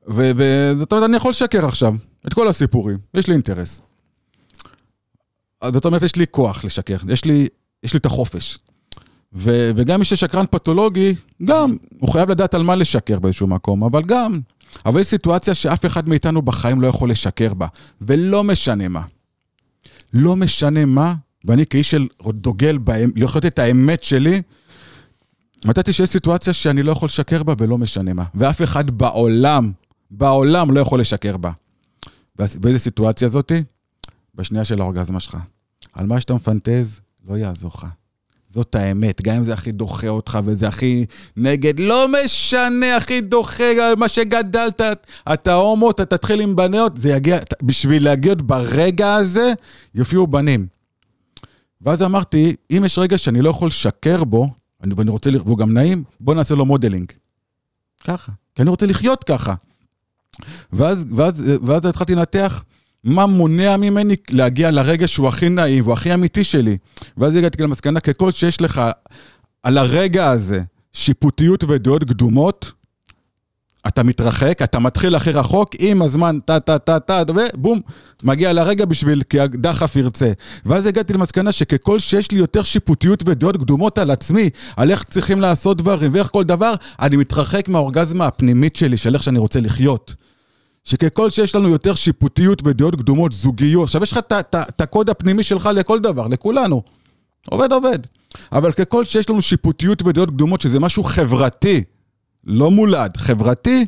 וזאת 0.08 0.92
אומרת, 0.92 1.08
אני 1.08 1.16
יכול 1.16 1.30
לשקר 1.30 1.66
עכשיו, 1.66 1.94
את 2.26 2.34
כל 2.34 2.48
הסיפורים. 2.48 2.98
יש 3.14 3.26
לי 3.28 3.32
אינטרס. 3.32 3.82
זאת 5.72 5.84
אומרת, 5.84 6.02
יש 6.02 6.16
לי 6.16 6.24
כוח 6.30 6.64
לשקר. 6.64 6.96
יש 7.08 7.24
לי, 7.24 7.46
יש 7.82 7.94
לי 7.94 7.98
את 7.98 8.06
החופש. 8.06 8.58
ו- 9.34 9.70
וגם 9.76 9.98
מי 9.98 10.04
ששקרן 10.04 10.44
פתולוגי, 10.50 11.14
גם, 11.44 11.76
הוא 11.98 12.12
חייב 12.12 12.30
לדעת 12.30 12.54
על 12.54 12.62
מה 12.62 12.74
לשקר 12.74 13.18
באיזשהו 13.18 13.46
מקום, 13.46 13.84
אבל 13.84 14.02
גם, 14.02 14.40
אבל 14.86 15.00
יש 15.00 15.06
סיטואציה 15.06 15.54
שאף 15.54 15.86
אחד 15.86 16.08
מאיתנו 16.08 16.42
בחיים 16.42 16.80
לא 16.80 16.86
יכול 16.86 17.10
לשקר 17.10 17.54
בה, 17.54 17.66
ולא 18.00 18.44
משנה 18.44 18.88
מה. 18.88 19.02
לא 20.12 20.36
משנה 20.36 20.84
מה, 20.84 21.14
ואני 21.44 21.66
כאיש 21.66 21.90
של 21.90 22.06
דוגל 22.28 22.78
לחיות 23.16 23.46
את 23.46 23.58
האמת 23.58 24.04
שלי, 24.04 24.42
מצאתי 25.64 25.92
שיש 25.92 26.10
סיטואציה 26.10 26.52
שאני 26.52 26.82
לא 26.82 26.92
יכול 26.92 27.06
לשקר 27.06 27.42
בה 27.42 27.54
ולא 27.58 27.78
משנה 27.78 28.12
מה. 28.12 28.24
ואף 28.34 28.62
אחד 28.62 28.90
בעולם, 28.90 29.72
בעולם 30.10 30.70
לא 30.70 30.80
יכול 30.80 31.00
לשקר 31.00 31.36
בה. 31.36 31.50
באיזה 32.38 32.78
סיטואציה 32.78 33.28
זאתי? 33.28 33.62
בשנייה 34.34 34.64
של 34.64 34.80
האורגזמה 34.80 35.20
שלך. 35.20 35.36
על 35.92 36.06
מה 36.06 36.20
שאתה 36.20 36.34
מפנטז, 36.34 37.00
לא 37.28 37.34
יעזור 37.36 37.70
לך. 37.74 37.86
זאת 38.48 38.74
האמת, 38.74 39.22
גם 39.22 39.36
אם 39.36 39.44
זה 39.44 39.52
הכי 39.52 39.72
דוחה 39.72 40.08
אותך 40.08 40.38
וזה 40.44 40.68
הכי 40.68 41.04
נגד, 41.36 41.80
לא 41.80 42.06
משנה, 42.24 42.96
הכי 42.96 43.20
דוחה 43.20 43.64
על 43.64 43.96
מה 43.96 44.08
שגדלת, 44.08 44.80
אתה 45.32 45.54
הומו, 45.54 45.90
אתה 45.90 46.04
תתחיל 46.04 46.40
עם 46.40 46.56
בניות, 46.56 46.96
זה 46.96 47.10
יגיע, 47.10 47.38
בשביל 47.62 48.04
להגיע 48.04 48.34
ברגע 48.38 49.14
הזה, 49.14 49.52
יופיעו 49.94 50.26
בנים. 50.26 50.66
ואז 51.80 52.02
אמרתי, 52.02 52.54
אם 52.70 52.82
יש 52.86 52.98
רגע 52.98 53.18
שאני 53.18 53.42
לא 53.42 53.50
יכול 53.50 53.68
לשקר 53.68 54.24
בו, 54.24 54.50
אני, 54.82 54.94
ואני 54.94 55.10
רוצה, 55.10 55.30
והוא 55.44 55.58
גם 55.58 55.74
נעים, 55.74 56.04
בוא 56.20 56.34
נעשה 56.34 56.54
לו 56.54 56.64
modeling. 56.64 57.12
ככה, 58.04 58.32
כי 58.54 58.62
אני 58.62 58.70
רוצה 58.70 58.86
לחיות 58.86 59.24
ככה. 59.24 59.54
ואז, 60.72 61.06
ואז, 61.16 61.50
ואז 61.62 61.86
התחלתי 61.86 62.14
לנתח 62.14 62.64
מה 63.04 63.26
מונע 63.26 63.76
ממני 63.76 64.16
להגיע 64.30 64.70
לרגע 64.70 65.08
שהוא 65.08 65.28
הכי 65.28 65.48
נעים 65.48 65.84
והוא 65.84 65.92
הכי 65.92 66.14
אמיתי 66.14 66.44
שלי. 66.44 66.76
ואז 67.16 67.36
הגעתי 67.36 67.62
למסקנה, 67.62 68.00
ככל 68.00 68.30
שיש 68.30 68.60
לך 68.60 68.80
על 69.62 69.78
הרגע 69.78 70.30
הזה 70.30 70.62
שיפוטיות 70.92 71.64
ודעות 71.64 72.04
קדומות, 72.04 72.72
אתה 73.86 74.02
מתרחק, 74.02 74.58
אתה 74.64 74.78
מתחיל 74.78 75.14
הכי 75.14 75.30
רחוק, 75.30 75.70
עם 75.78 76.02
הזמן, 76.02 76.38
טה 76.44 76.60
טה 76.60 76.78
טה 76.78 77.00
טה, 77.00 77.22
ובום, 77.28 77.80
מגיע 78.22 78.52
לרגע 78.52 78.84
בשביל, 78.84 79.22
כי 79.22 79.40
הדחף 79.40 79.96
ירצה. 79.96 80.32
ואז 80.66 80.86
הגעתי 80.86 81.12
למסקנה 81.12 81.52
שככל 81.52 81.98
שיש 81.98 82.30
לי 82.30 82.38
יותר 82.38 82.62
שיפוטיות 82.62 83.22
ודעות 83.26 83.56
קדומות 83.56 83.98
על 83.98 84.10
עצמי, 84.10 84.50
על 84.76 84.90
איך 84.90 85.04
צריכים 85.04 85.40
לעשות 85.40 85.76
דברים 85.76 86.14
ואיך 86.14 86.26
כל 86.26 86.44
דבר, 86.44 86.74
אני 87.00 87.16
מתרחק 87.16 87.68
מהאורגזמה 87.68 88.26
הפנימית 88.26 88.76
שלי, 88.76 88.96
של 88.96 89.14
איך 89.14 89.22
שאני 89.22 89.38
רוצה 89.38 89.60
לחיות. 89.60 90.14
שככל 90.84 91.30
שיש 91.30 91.54
לנו 91.54 91.68
יותר 91.68 91.94
שיפוטיות 91.94 92.62
ודעות 92.66 92.94
קדומות, 92.94 93.32
זוגיות, 93.32 93.84
עכשיו 93.84 94.02
יש 94.02 94.12
לך 94.12 94.18
את 94.48 94.80
הקוד 94.80 95.10
הפנימי 95.10 95.42
שלך 95.42 95.68
לכל 95.74 95.98
דבר, 95.98 96.26
לכולנו. 96.28 96.82
עובד, 97.50 97.72
עובד. 97.72 97.98
אבל 98.52 98.72
ככל 98.72 99.04
שיש 99.04 99.30
לנו 99.30 99.42
שיפוטיות 99.42 100.02
ודעות 100.02 100.28
קדומות, 100.28 100.60
שזה 100.60 100.80
משהו 100.80 101.02
חברתי, 101.02 101.84
לא 102.44 102.70
מולד, 102.70 103.16
חברתי, 103.16 103.86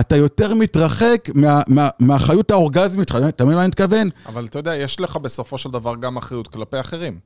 אתה 0.00 0.16
יותר 0.16 0.54
מתרחק 0.54 1.28
מה- 1.34 1.62
מה- 1.68 1.88
מהחיות 1.98 2.50
האורגזמית 2.50 3.08
שלך, 3.08 3.28
אתה 3.28 3.44
מבין 3.44 3.56
מה 3.56 3.62
אני 3.62 3.68
מתכוון? 3.68 4.08
אבל 4.26 4.44
אתה 4.44 4.58
יודע, 4.58 4.76
יש 4.76 5.00
לך 5.00 5.16
בסופו 5.16 5.58
של 5.58 5.70
דבר 5.70 5.94
גם 6.00 6.16
אחריות 6.16 6.48
כלפי 6.48 6.80
אחרים. 6.80 7.18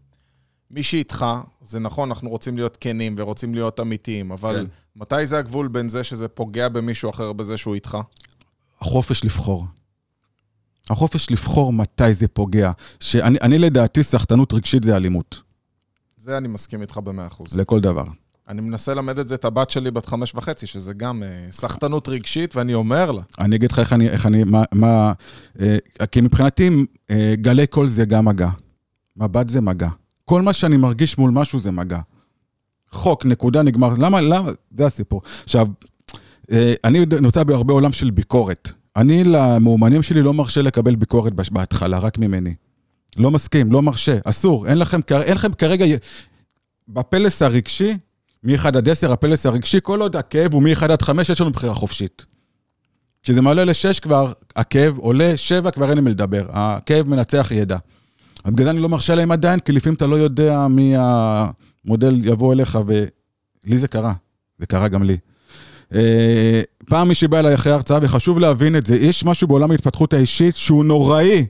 מי 0.70 0.82
שאיתך, 0.82 1.26
זה 1.62 1.78
נכון, 1.78 2.08
אנחנו 2.08 2.30
רוצים 2.30 2.56
להיות 2.56 2.76
כנים 2.80 3.14
ורוצים 3.18 3.54
להיות 3.54 3.80
אמיתיים, 3.80 4.32
אבל 4.32 4.56
כן. 4.56 4.64
מתי 5.00 5.26
זה 5.26 5.38
הגבול 5.38 5.68
בין 5.68 5.88
זה 5.88 6.04
שזה 6.04 6.28
פוגע 6.28 6.68
במישהו 6.68 7.10
אחר 7.10 7.32
בזה 7.32 7.56
שהוא 7.56 7.74
איתך? 7.74 7.98
החופש 8.80 9.24
לבחור. 9.24 9.66
החופש 10.90 11.30
לבחור 11.30 11.72
מתי 11.72 12.14
זה 12.14 12.28
פוגע. 12.28 12.72
שאני 13.00 13.38
אני 13.42 13.58
לדעתי, 13.58 14.02
סחטנות 14.02 14.52
רגשית 14.52 14.82
זה 14.82 14.96
אלימות, 14.96 15.40
זה 16.16 16.38
אני 16.38 16.48
מסכים 16.48 16.82
איתך 16.82 16.96
במאה 16.96 17.26
אחוז. 17.26 17.58
לכל 17.58 17.80
דבר. 17.80 18.04
אני 18.48 18.60
מנסה 18.60 18.94
ללמד 18.94 19.18
את 19.18 19.28
זה 19.28 19.34
את 19.34 19.44
הבת 19.44 19.70
שלי 19.70 19.90
בת 19.90 20.06
חמש 20.06 20.34
וחצי, 20.34 20.66
שזה 20.66 20.92
גם 20.92 21.22
אה, 21.22 21.28
סחטנות 21.50 22.08
רגשית, 22.08 22.56
ואני 22.56 22.74
אומר 22.74 23.12
לה, 23.12 23.22
אני 23.38 23.56
אגיד 23.56 23.72
לך 23.72 23.78
איך 23.78 23.92
אני, 23.92 24.08
איך 24.08 24.26
אני, 24.26 24.44
מה, 24.44 24.62
מה 24.72 25.12
אה, 25.60 25.76
כי 26.12 26.20
מבחינתי 26.20 26.70
אה, 27.10 27.34
גלי 27.40 27.66
קול 27.66 27.88
זה 27.88 28.04
גם 28.04 28.24
מגע. 28.24 28.48
מבט 29.16 29.48
זה 29.48 29.60
מגע. 29.60 29.88
כל 30.24 30.42
מה 30.42 30.52
שאני 30.52 30.76
מרגיש 30.76 31.18
מול 31.18 31.30
משהו 31.30 31.58
זה 31.58 31.70
מגע. 31.70 32.00
חוק, 32.90 33.26
נקודה, 33.26 33.62
נגמר. 33.62 33.90
למה, 33.98 34.20
למה, 34.20 34.50
זה 34.78 34.86
הסיפור. 34.86 35.22
עכשיו, 35.42 35.66
אה, 35.66 35.95
אני 36.84 37.06
נמצא 37.20 37.42
בהרבה 37.42 37.72
עולם 37.72 37.92
של 37.92 38.10
ביקורת. 38.10 38.72
אני 38.96 39.24
למאומנים 39.24 40.02
שלי 40.02 40.22
לא 40.22 40.34
מרשה 40.34 40.62
לקבל 40.62 40.96
ביקורת 40.96 41.32
בהתחלה, 41.50 41.98
רק 41.98 42.18
ממני. 42.18 42.54
לא 43.16 43.30
מסכים, 43.30 43.72
לא 43.72 43.82
מרשה, 43.82 44.18
אסור. 44.24 44.66
אין 44.66 44.78
לכם, 44.78 45.00
אין 45.10 45.34
לכם 45.36 45.52
כרגע, 45.52 45.84
בפלס 46.88 47.42
הרגשי, 47.42 47.96
מ-1 48.44 48.66
עד 48.66 48.88
10, 48.88 49.12
הפלס 49.12 49.46
הרגשי, 49.46 49.78
כל 49.82 50.00
עוד 50.00 50.16
הכאב 50.16 50.54
הוא 50.54 50.62
מ-1 50.62 50.84
עד 50.84 51.02
5, 51.02 51.28
יש 51.28 51.40
לנו 51.40 51.50
בחירה 51.50 51.74
חופשית. 51.74 52.26
כשזה 53.22 53.42
מעלה 53.42 53.64
ל-6 53.64 54.00
כבר, 54.02 54.32
הכאב 54.56 54.98
עולה, 54.98 55.36
7 55.36 55.70
כבר 55.70 55.88
אין 55.88 55.94
לי 55.94 56.00
מה 56.00 56.10
לדבר. 56.10 56.46
הכאב 56.50 57.08
מנצח 57.08 57.48
ידע. 57.50 57.76
בגלל 58.46 58.64
זה 58.64 58.70
אני 58.70 58.78
לא 58.80 58.88
מרשה 58.88 59.14
להם 59.14 59.32
עדיין, 59.32 59.60
כי 59.60 59.72
לפעמים 59.72 59.94
אתה 59.94 60.06
לא 60.06 60.16
יודע 60.16 60.66
מי 60.68 60.94
המודל 60.96 62.24
יבוא 62.24 62.52
אליך, 62.52 62.78
ולי 62.86 63.78
זה 63.78 63.88
קרה. 63.88 64.12
זה 64.58 64.66
קרה 64.66 64.88
גם 64.88 65.02
לי. 65.02 65.16
אה, 65.94 66.60
פעם 66.88 67.08
מישהי 67.08 67.28
בא 67.28 67.38
אליי 67.38 67.54
אחרי 67.54 67.72
הרצאה, 67.72 67.98
וחשוב 68.02 68.38
להבין 68.38 68.76
את 68.76 68.86
זה, 68.86 68.96
יש 68.96 69.24
משהו 69.24 69.48
בעולם 69.48 69.70
ההתפתחות 69.70 70.14
האישית 70.14 70.56
שהוא 70.56 70.84
נוראי. 70.84 71.46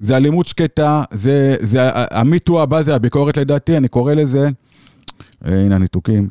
זה 0.00 0.16
אלימות 0.16 0.46
שקטה, 0.46 1.02
זה, 1.10 1.56
זה 1.60 1.80
המיטו 1.92 2.62
הבא 2.62 2.82
זה 2.82 2.94
הביקורת 2.94 3.36
לדעתי, 3.36 3.76
אני 3.76 3.88
קורא 3.88 4.14
לזה, 4.14 4.48
אה, 5.46 5.60
הנה 5.60 5.74
הניתוקים. 5.74 6.28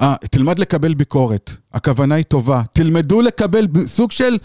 אה, 0.00 0.14
תלמד 0.30 0.58
לקבל 0.58 0.94
ביקורת, 0.94 1.50
הכוונה 1.72 2.14
היא 2.14 2.24
טובה. 2.24 2.62
תלמדו 2.72 3.20
לקבל 3.20 3.66
סוג 3.86 4.10
של 4.12 4.38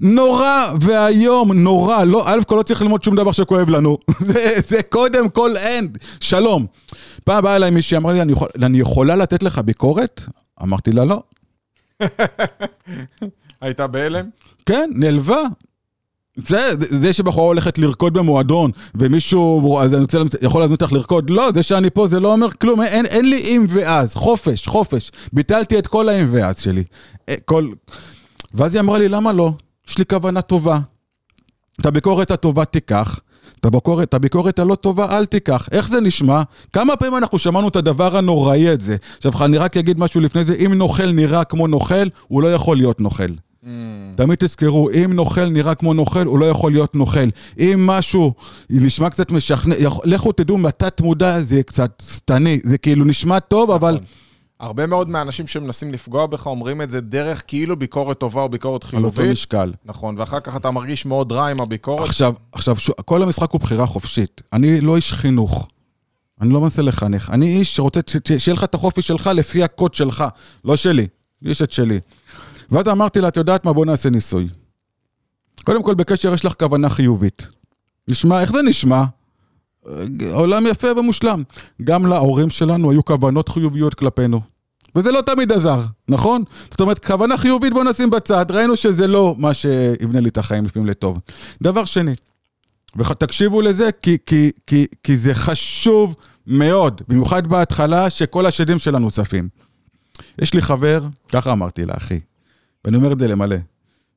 נורא 0.00 0.72
ואיום, 0.80 1.52
נורא. 1.52 2.04
לא, 2.04 2.22
א' 2.26 2.44
כל 2.46 2.54
לא 2.54 2.62
צריך 2.62 2.82
ללמוד 2.82 3.04
שום 3.04 3.16
דבר 3.16 3.32
שכואב 3.32 3.70
לנו. 3.70 3.98
זה, 4.28 4.54
זה 4.66 4.82
קודם 4.82 5.28
כל 5.28 5.56
אין. 5.56 5.88
שלום. 6.20 6.66
פעם 7.24 7.44
באה 7.44 7.56
אליי 7.56 7.70
מישהי, 7.70 7.96
אמרה 7.96 8.12
לי, 8.12 8.22
אני, 8.22 8.32
יכול, 8.32 8.48
אני 8.62 8.80
יכולה 8.80 9.16
לתת 9.16 9.42
לך 9.42 9.58
ביקורת? 9.58 10.20
אמרתי 10.62 10.92
לה, 10.92 11.04
לא. 11.04 11.22
היית 13.60 13.80
בהלם? 13.80 14.28
כן, 14.66 14.90
נעלבה. 14.94 15.42
זה, 16.36 16.70
זה 16.78 17.12
שבחורה 17.12 17.46
הולכת 17.46 17.78
לרקוד 17.78 18.14
במועדון, 18.14 18.70
ומישהו 18.94 19.78
אז 19.80 19.94
אני 19.94 20.02
רוצה, 20.02 20.18
יכול 20.42 20.60
להזמין 20.60 20.76
אותך 20.80 20.92
לרקוד, 20.92 21.30
לא, 21.30 21.50
זה 21.54 21.62
שאני 21.62 21.90
פה 21.90 22.08
זה 22.08 22.20
לא 22.20 22.32
אומר 22.32 22.50
כלום, 22.50 22.82
אין, 22.82 23.06
אין 23.06 23.30
לי 23.30 23.40
אם 23.40 23.64
ואז, 23.68 24.14
חופש, 24.14 24.66
חופש. 24.66 25.10
ביטלתי 25.32 25.78
את 25.78 25.86
כל 25.86 26.08
האם 26.08 26.28
ואז 26.30 26.60
שלי. 26.60 26.84
אה, 27.28 27.34
כל... 27.44 27.68
ואז 28.54 28.74
היא 28.74 28.80
אמרה 28.80 28.98
לי, 28.98 29.08
למה 29.08 29.32
לא? 29.32 29.52
יש 29.88 29.98
לי 29.98 30.04
כוונה 30.06 30.42
טובה. 30.42 30.78
את 31.80 31.86
הביקורת 31.86 32.30
הטובה 32.30 32.64
תיקח, 32.64 33.20
את 33.60 33.64
הביקורת, 33.64 34.08
את 34.08 34.14
הביקורת 34.14 34.58
הלא 34.58 34.74
טובה 34.74 35.18
אל 35.18 35.26
תיקח. 35.26 35.68
איך 35.72 35.88
זה 35.88 36.00
נשמע? 36.00 36.42
כמה 36.72 36.96
פעמים 36.96 37.16
אנחנו 37.16 37.38
שמענו 37.38 37.68
את 37.68 37.76
הדבר 37.76 38.16
הנוראי 38.16 38.68
הזה? 38.68 38.96
עכשיו, 39.16 39.44
אני 39.44 39.58
רק 39.58 39.76
אגיד 39.76 39.98
משהו 39.98 40.20
לפני 40.20 40.44
זה, 40.44 40.54
אם 40.54 40.74
נוכל 40.74 41.12
נראה 41.12 41.44
כמו 41.44 41.66
נוכל, 41.66 42.06
הוא 42.28 42.42
לא 42.42 42.54
יכול 42.54 42.76
להיות 42.76 43.00
נוכל. 43.00 43.32
Mm. 43.64 43.66
תמיד 44.16 44.38
תזכרו, 44.38 44.90
אם 44.90 45.12
נוכל 45.12 45.46
נראה 45.46 45.74
כמו 45.74 45.94
נוכל, 45.94 46.26
הוא 46.26 46.38
לא 46.38 46.44
יכול 46.50 46.72
להיות 46.72 46.94
נוכל. 46.94 47.28
אם 47.58 47.86
משהו 47.86 48.32
נשמע 48.70 49.10
קצת 49.10 49.30
משכנע, 49.30 49.74
לכו 50.04 50.32
תדעו, 50.32 50.58
בתת 50.58 51.00
מודע 51.00 51.42
זה 51.42 51.62
קצת 51.62 52.02
שטני, 52.08 52.60
זה 52.64 52.78
כאילו 52.78 53.04
נשמע 53.04 53.40
טוב, 53.40 53.70
נכון. 53.70 53.74
אבל... 53.74 53.98
הרבה 54.60 54.86
מאוד 54.86 55.08
מהאנשים 55.08 55.46
שמנסים 55.46 55.92
לפגוע 55.92 56.26
בך 56.26 56.46
אומרים 56.46 56.82
את 56.82 56.90
זה 56.90 57.00
דרך 57.00 57.42
כאילו 57.46 57.76
ביקורת 57.76 58.18
טובה 58.18 58.42
או 58.42 58.48
ביקורת 58.48 58.84
חיובית. 58.84 59.18
על 59.18 59.24
אותו 59.24 59.32
משקל. 59.32 59.72
נכון, 59.84 60.18
ואחר 60.18 60.40
כך 60.40 60.56
אתה 60.56 60.70
מרגיש 60.70 61.06
מאוד 61.06 61.32
רע 61.32 61.46
עם 61.46 61.60
הביקורת. 61.60 62.08
עכשיו, 62.08 62.34
עכשיו, 62.52 62.76
ש... 62.76 62.90
כל 63.04 63.22
המשחק 63.22 63.50
הוא 63.50 63.60
בחירה 63.60 63.86
חופשית. 63.86 64.40
אני 64.52 64.80
לא 64.80 64.96
איש 64.96 65.12
חינוך. 65.12 65.68
אני 66.40 66.52
לא 66.52 66.60
מנסה 66.60 66.82
לחנך. 66.82 67.30
אני 67.30 67.56
איש 67.58 67.76
שרוצה 67.76 68.00
שיהיה 68.38 68.54
לך 68.54 68.64
את 68.64 68.74
החופש 68.74 69.06
שלך 69.06 69.30
לפי 69.34 69.62
הקוד 69.62 69.94
שלך, 69.94 70.24
לא 70.64 70.76
שלי. 70.76 71.06
יש 71.42 71.62
את 71.62 71.72
שלי. 71.72 72.00
ואז 72.70 72.88
אמרתי 72.88 73.20
לה, 73.20 73.28
את 73.28 73.36
יודעת 73.36 73.64
מה? 73.64 73.72
בוא 73.72 73.86
נעשה 73.86 74.10
ניסוי. 74.10 74.48
קודם 75.64 75.82
כל, 75.82 75.94
בקשר 75.94 76.34
יש 76.34 76.44
לך 76.44 76.54
כוונה 76.58 76.90
חיובית. 76.90 77.46
נשמע, 78.08 78.40
איך 78.40 78.52
זה 78.52 78.62
נשמע? 78.62 79.04
עולם 80.32 80.66
יפה 80.66 80.88
ומושלם. 80.96 81.42
גם 81.84 82.06
להורים 82.06 82.50
שלנו 82.50 82.90
היו 82.90 83.04
כוונות 83.04 83.48
חיוביות 83.48 83.94
כלפינו. 83.94 84.40
וזה 84.96 85.12
לא 85.12 85.20
תמיד 85.20 85.52
עזר, 85.52 85.80
נכון? 86.08 86.42
זאת 86.70 86.80
אומרת, 86.80 87.04
כוונה 87.04 87.36
חיובית 87.36 87.72
בוא 87.72 87.84
נשים 87.84 88.10
בצד, 88.10 88.46
ראינו 88.50 88.76
שזה 88.76 89.06
לא 89.06 89.34
מה 89.38 89.54
שיבנה 89.54 90.20
לי 90.20 90.28
את 90.28 90.38
החיים 90.38 90.64
לפעמים 90.64 90.88
לטוב. 90.88 91.18
דבר 91.62 91.84
שני, 91.84 92.14
ותקשיבו 92.96 93.60
לזה, 93.60 93.90
כי, 94.02 94.16
כי, 94.26 94.50
כי, 94.66 94.86
כי 95.02 95.16
זה 95.16 95.34
חשוב 95.34 96.16
מאוד, 96.46 97.02
במיוחד 97.08 97.46
בהתחלה, 97.46 98.10
שכל 98.10 98.46
השדים 98.46 98.78
שלנו 98.78 99.10
צפים. 99.10 99.48
יש 100.38 100.54
לי 100.54 100.62
חבר, 100.62 101.00
ככה 101.28 101.52
אמרתי 101.52 101.84
לה, 101.84 101.94
אחי, 101.96 102.20
ואני 102.84 102.96
אומר 102.96 103.12
את 103.12 103.18
זה 103.18 103.28
למלא. 103.28 103.56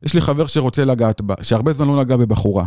יש 0.04 0.14
לי 0.14 0.22
חבר 0.22 0.48
שרוצה 0.48 0.86
לגעת 0.86 1.22
בה, 1.22 1.36
שהרבה 1.42 1.74
זמן 1.74 1.88
לא 1.88 2.04
נגע 2.04 2.18
בבחורה. 2.18 2.66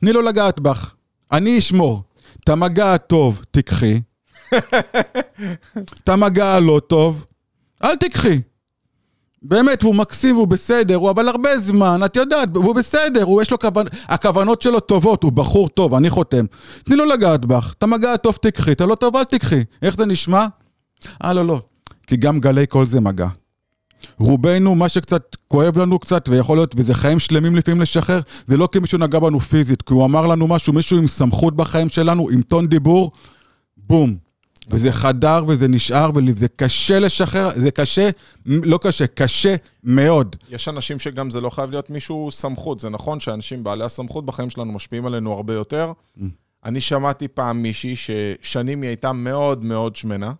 תני 0.00 0.12
לו 0.12 0.22
לגעת 0.22 0.60
בך, 0.60 0.94
אני 1.32 1.58
אשמור. 1.58 2.02
את 2.44 2.48
המגע 2.48 2.94
הטוב 2.94 3.44
תיקחי, 3.50 4.00
את 6.02 6.08
המגע 6.08 6.46
הלא 6.46 6.80
טוב, 6.86 7.26
אל 7.84 7.96
תיקחי. 7.96 8.40
באמת, 9.42 9.82
הוא 9.82 9.94
מקסים 9.94 10.36
והוא 10.36 10.48
בסדר, 10.48 10.94
הוא 10.94 11.10
אבל 11.10 11.28
הרבה 11.28 11.58
זמן, 11.58 12.00
את 12.04 12.16
יודעת, 12.16 12.56
הוא 12.56 12.74
בסדר, 12.74 13.22
הוא 13.22 13.42
יש 13.42 13.50
לו 13.50 13.58
כוונות, 13.58 13.92
הכוונות 14.04 14.62
שלו 14.62 14.80
טובות, 14.80 15.22
הוא 15.22 15.32
בחור 15.32 15.68
טוב, 15.68 15.94
אני 15.94 16.10
חותם. 16.10 16.44
תני 16.84 16.96
לו 16.96 17.04
לגעת 17.04 17.44
בך, 17.44 17.74
את 17.78 17.82
המגע 17.82 18.12
הטוב 18.12 18.36
תיקחי, 18.42 18.72
את 18.72 18.80
הלא 18.80 18.94
טוב 18.94 19.16
אל 19.16 19.24
תיקחי. 19.24 19.64
איך 19.82 19.96
זה 19.96 20.06
נשמע? 20.06 20.46
אה, 21.24 21.32
לא, 21.32 21.46
לא. 21.46 21.60
כי 22.06 22.16
גם 22.16 22.40
גלי 22.40 22.66
קול 22.66 22.86
זה 22.86 23.00
מגע. 23.00 23.28
רובנו, 24.18 24.74
מה 24.74 24.88
שקצת 24.88 25.36
כואב 25.48 25.78
לנו 25.78 25.98
קצת, 25.98 26.28
ויכול 26.28 26.58
להיות, 26.58 26.74
וזה 26.76 26.94
חיים 26.94 27.18
שלמים 27.18 27.56
לפעמים 27.56 27.80
לשחרר, 27.80 28.20
זה 28.46 28.56
לא 28.56 28.68
כי 28.72 28.78
מישהו 28.78 28.98
נגע 28.98 29.18
בנו 29.18 29.40
פיזית, 29.40 29.82
כי 29.82 29.94
הוא 29.94 30.04
אמר 30.04 30.26
לנו 30.26 30.46
משהו, 30.46 30.72
מישהו 30.72 30.98
עם 30.98 31.06
סמכות 31.06 31.56
בחיים 31.56 31.88
שלנו, 31.88 32.30
עם 32.30 32.42
טון 32.42 32.66
דיבור, 32.66 33.12
בום. 33.76 34.16
וזה 34.70 34.92
חדר 34.92 35.44
וזה 35.48 35.68
נשאר, 35.68 36.10
וזה 36.14 36.48
קשה 36.48 36.98
לשחרר, 36.98 37.50
זה 37.56 37.70
קשה, 37.70 38.10
לא 38.46 38.78
קשה, 38.82 39.06
קשה 39.06 39.54
מאוד. 39.84 40.36
יש 40.50 40.68
אנשים 40.68 40.98
שגם 40.98 41.30
זה 41.30 41.40
לא 41.40 41.50
חייב 41.50 41.70
להיות 41.70 41.90
מישהו 41.90 42.28
סמכות, 42.32 42.80
זה 42.80 42.90
נכון 42.90 43.20
שאנשים 43.20 43.64
בעלי 43.64 43.84
הסמכות 43.84 44.26
בחיים 44.26 44.50
שלנו 44.50 44.72
משפיעים 44.72 45.06
עלינו 45.06 45.32
הרבה 45.32 45.54
יותר. 45.54 45.92
Mm. 46.18 46.22
אני 46.64 46.80
שמעתי 46.80 47.28
פעם 47.28 47.62
מישהי 47.62 47.94
ששנים 47.96 48.82
היא 48.82 48.88
הייתה 48.88 49.12
מאוד 49.12 49.64
מאוד 49.64 49.96
שמנה, 49.96 50.32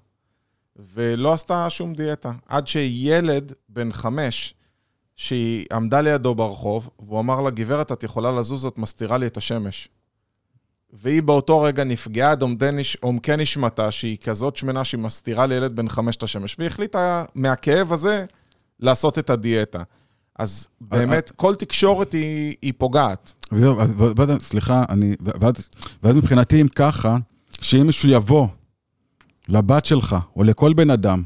ולא 0.95 1.33
עשתה 1.33 1.71
שום 1.71 1.95
דיאטה. 1.95 2.33
עד 2.47 2.67
שילד 2.67 3.53
בן 3.69 3.93
חמש, 3.93 4.55
שהיא 5.17 5.67
עמדה 5.73 6.01
לידו 6.01 6.35
ברחוב, 6.35 6.91
והוא 6.99 7.21
אמר 7.21 7.41
לה, 7.41 7.51
גברת, 7.51 7.93
את 7.93 8.05
יכולה 8.05 8.33
לזוז, 8.33 8.65
את 8.65 8.79
מסתירה 8.79 9.19
לי 9.19 9.27
את 9.27 9.37
השמש. 9.37 9.89
והיא 10.93 11.23
באותו 11.23 11.61
רגע 11.61 11.85
נפגעה 11.85 12.31
עד 12.31 12.43
עומקי 13.01 13.37
נשמתה, 13.37 13.91
שהיא 13.91 14.19
כזאת 14.19 14.57
שמנה 14.57 14.85
שהיא 14.85 15.01
מסתירה 15.01 15.47
לילד 15.47 15.77
בן 15.77 15.89
חמש 15.89 16.17
את 16.17 16.23
השמש, 16.23 16.57
והיא 16.59 16.67
החליטה 16.67 17.25
מהכאב 17.35 17.93
הזה 17.93 18.25
לעשות 18.81 19.19
את 19.19 19.31
הדיאטה. 19.31 19.83
אז 20.39 20.69
באמת, 20.81 21.33
כל 21.37 21.55
תקשורת 21.55 22.13
היא, 22.13 22.73
פוגעת. 22.79 23.33
וזהו, 23.53 23.77
סליחה, 24.41 24.85
אני, 24.89 25.15
ואז 26.03 26.17
מבחינתי, 26.17 26.61
אם 26.61 26.69
ככה, 26.69 27.17
שאם 27.61 27.87
מישהו 27.87 28.09
יבוא 28.09 28.47
לבת 29.49 29.85
שלך, 29.85 30.17
או 30.37 30.45
לכל 30.45 30.73
בן 30.73 30.91
אדם, 30.91 31.23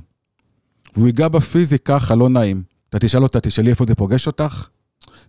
והוא 0.96 1.06
ייגע 1.06 1.28
בפיזי 1.28 1.78
ככה, 1.78 2.14
לא 2.14 2.28
נעים, 2.28 2.62
אתה 2.88 2.98
תשאל 2.98 3.22
אותה, 3.22 3.40
תשאלי 3.40 3.70
איפה 3.70 3.84
זה 3.88 3.94
פוגש 3.94 4.26
אותך? 4.26 4.68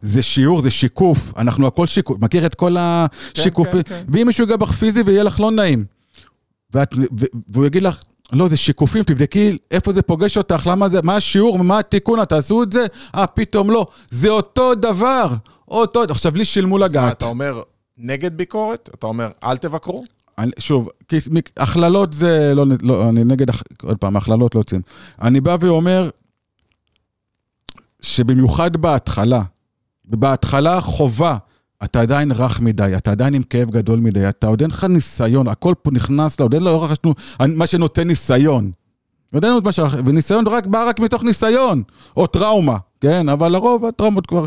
זה 0.01 0.21
שיעור, 0.21 0.61
זה 0.61 0.71
שיקוף, 0.71 1.33
אנחנו 1.37 1.67
הכל 1.67 1.87
שיקוף, 1.87 2.17
מכיר 2.19 2.45
את 2.45 2.55
כל 2.55 2.75
השיקופים, 2.79 3.71
כן, 3.71 3.95
כן, 3.95 4.03
כן. 4.05 4.05
ואם 4.09 4.27
מישהו 4.27 4.43
ייגע 4.43 4.55
בך 4.55 4.71
פיזי 4.71 5.01
ויהיה 5.01 5.23
לך 5.23 5.39
לא 5.39 5.51
נעים, 5.51 5.85
ואת, 6.73 6.93
ו, 6.93 7.25
והוא 7.49 7.65
יגיד 7.65 7.83
לך, 7.83 8.03
לא, 8.33 8.47
זה 8.47 8.57
שיקופים, 8.57 9.03
תבדקי 9.03 9.57
איפה 9.71 9.93
זה 9.93 10.01
פוגש 10.01 10.37
אותך, 10.37 10.67
למה 10.67 10.89
זה, 10.89 11.01
מה 11.03 11.15
השיעור, 11.15 11.59
מה 11.59 11.79
התיקון, 11.79 12.25
תעשו 12.25 12.63
את 12.63 12.71
זה? 12.71 12.85
אה, 13.15 13.27
פתאום 13.27 13.71
לא. 13.71 13.85
זה 14.09 14.29
אותו 14.29 14.75
דבר, 14.75 15.27
אותו, 15.67 16.03
עכשיו 16.09 16.35
לי 16.35 16.45
שילמו 16.45 16.77
לגעת. 16.77 16.95
אז 16.95 17.03
מה, 17.03 17.11
אתה 17.11 17.25
אומר 17.25 17.61
נגד 17.97 18.37
ביקורת? 18.37 18.89
אתה 18.93 19.07
אומר, 19.07 19.29
אל 19.43 19.57
תבקרו? 19.57 20.03
שוב, 20.59 20.89
הכללות 21.57 22.13
זה 22.13 22.53
לא, 22.55 22.65
לא, 22.81 23.09
אני 23.09 23.23
נגד, 23.23 23.47
עוד 23.83 23.97
פעם, 23.97 24.17
הכללות 24.17 24.55
לא 24.55 24.59
יוצאים. 24.59 24.81
אני 25.21 25.41
בא 25.41 25.57
ואומר 25.59 26.09
שבמיוחד 28.01 28.77
בהתחלה, 28.77 29.41
בהתחלה 30.05 30.81
חובה, 30.81 31.37
אתה 31.83 32.01
עדיין 32.01 32.31
רך 32.31 32.59
מדי, 32.59 32.93
אתה 32.97 33.11
עדיין 33.11 33.33
עם 33.33 33.43
כאב 33.43 33.69
גדול 33.71 33.99
מדי, 33.99 34.29
אתה 34.29 34.47
עוד 34.47 34.61
אין 34.61 34.69
לך 34.69 34.83
ניסיון, 34.83 35.47
הכל 35.47 35.73
פה 35.81 35.91
נכנס 35.91 36.39
לה, 36.39 36.43
עוד 36.43 36.53
אין 36.53 36.63
לא 36.63 36.83
רכשנו 36.83 37.13
מה 37.47 37.67
שנותן 37.67 38.07
ניסיון. 38.07 38.71
עוד 39.33 39.45
אין 39.45 39.53
מה 39.63 39.71
ש... 39.71 39.79
וניסיון 40.05 40.47
רק 40.47 40.65
בא 40.65 40.89
רק 40.89 40.99
מתוך 40.99 41.23
ניסיון, 41.23 41.83
או 42.17 42.27
טראומה, 42.27 42.77
כן? 43.01 43.29
אבל 43.29 43.51
לרוב 43.51 43.85
הטראומות 43.85 44.27
כבר... 44.27 44.45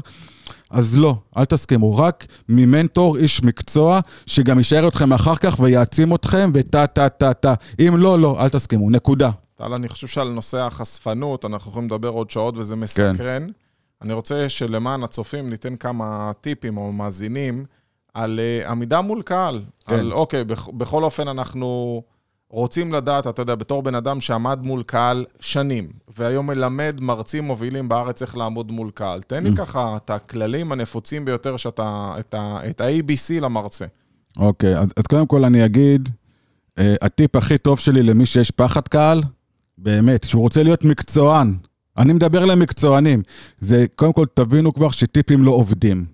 אז 0.74 0.96
לא, 0.96 1.16
אל 1.36 1.44
תסכימו, 1.44 1.96
רק 1.96 2.26
ממנטור, 2.48 3.16
איש 3.16 3.42
מקצוע, 3.42 4.00
שגם 4.26 4.58
יישאר 4.58 4.88
אתכם 4.88 5.12
אחר 5.12 5.36
כך 5.36 5.60
ויעצים 5.60 6.14
אתכם, 6.14 6.50
וטה 6.54 6.86
טה 6.86 7.08
טה 7.08 7.34
טה. 7.34 7.54
אם 7.80 7.96
לא, 7.96 8.18
לא, 8.18 8.36
אל 8.40 8.48
תסכימו, 8.48 8.90
נקודה. 8.90 9.30
טל, 9.54 9.72
אני 9.72 9.88
חושב 9.88 10.06
שעל 10.06 10.28
נושא 10.28 10.58
החשפנות, 10.58 11.44
אנחנו 11.44 11.70
יכולים 11.70 11.88
לדבר 11.88 12.08
עוד 12.08 12.30
שעות 12.30 12.58
וזה 12.58 12.76
מסקרן. 12.76 13.16
כן. 13.16 13.42
אני 14.02 14.12
רוצה 14.12 14.48
שלמען 14.48 15.02
הצופים 15.02 15.50
ניתן 15.50 15.76
כמה 15.76 16.32
טיפים 16.40 16.76
או 16.76 16.92
מאזינים 16.92 17.64
על 18.14 18.40
uh, 18.64 18.70
עמידה 18.70 19.00
מול 19.00 19.22
קהל. 19.22 19.62
כן. 19.86 19.94
על, 19.94 20.12
אוקיי, 20.12 20.44
בכ, 20.44 20.68
בכל 20.68 21.04
אופן 21.04 21.28
אנחנו 21.28 22.02
רוצים 22.54 22.92
לדעת, 22.92 23.26
אתה 23.26 23.42
יודע, 23.42 23.54
בתור 23.54 23.82
בן 23.82 23.94
אדם 23.94 24.20
שעמד 24.20 24.58
מול 24.62 24.82
קהל 24.82 25.24
שנים, 25.40 25.88
והיום 26.18 26.46
מלמד 26.46 26.98
מרצים 27.00 27.44
מובילים 27.44 27.88
בארץ 27.88 28.22
איך 28.22 28.36
לעמוד 28.36 28.72
מול 28.72 28.90
קהל. 28.94 29.22
תן 29.22 29.44
לי 29.44 29.50
mm. 29.50 29.56
ככה 29.56 29.96
את 29.96 30.10
הכללים 30.10 30.72
הנפוצים 30.72 31.24
ביותר 31.24 31.56
שאתה, 31.56 32.14
את 32.28 32.80
ה-ABC 32.80 33.40
למרצה. 33.40 33.84
אוקיי, 34.36 34.78
אז, 34.78 34.88
אז 34.96 35.04
קודם 35.08 35.26
כל 35.26 35.44
אני 35.44 35.64
אגיד, 35.64 36.08
uh, 36.08 36.82
הטיפ 37.02 37.36
הכי 37.36 37.58
טוב 37.58 37.78
שלי 37.78 38.02
למי 38.02 38.26
שיש 38.26 38.50
פחד 38.50 38.88
קהל, 38.88 39.22
באמת, 39.78 40.24
שהוא 40.24 40.42
רוצה 40.42 40.62
להיות 40.62 40.84
מקצוען. 40.84 41.56
אני 41.98 42.12
מדבר 42.12 42.44
למקצוענים. 42.44 43.22
זה, 43.60 43.84
קודם 43.96 44.12
כל, 44.12 44.26
תבינו 44.34 44.74
כבר 44.74 44.90
שטיפים 44.90 45.44
לא 45.44 45.50
עובדים. 45.50 46.04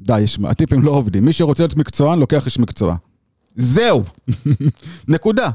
די, 0.00 0.24
הטיפים 0.44 0.82
לא 0.82 0.90
עובדים. 0.90 1.24
מי 1.24 1.32
שרוצה 1.32 1.62
להיות 1.62 1.76
מקצוען, 1.76 2.18
לוקח 2.18 2.46
איש 2.46 2.58
מקצוע. 2.58 2.96
זהו. 3.56 4.04
נקודה. 5.08 5.50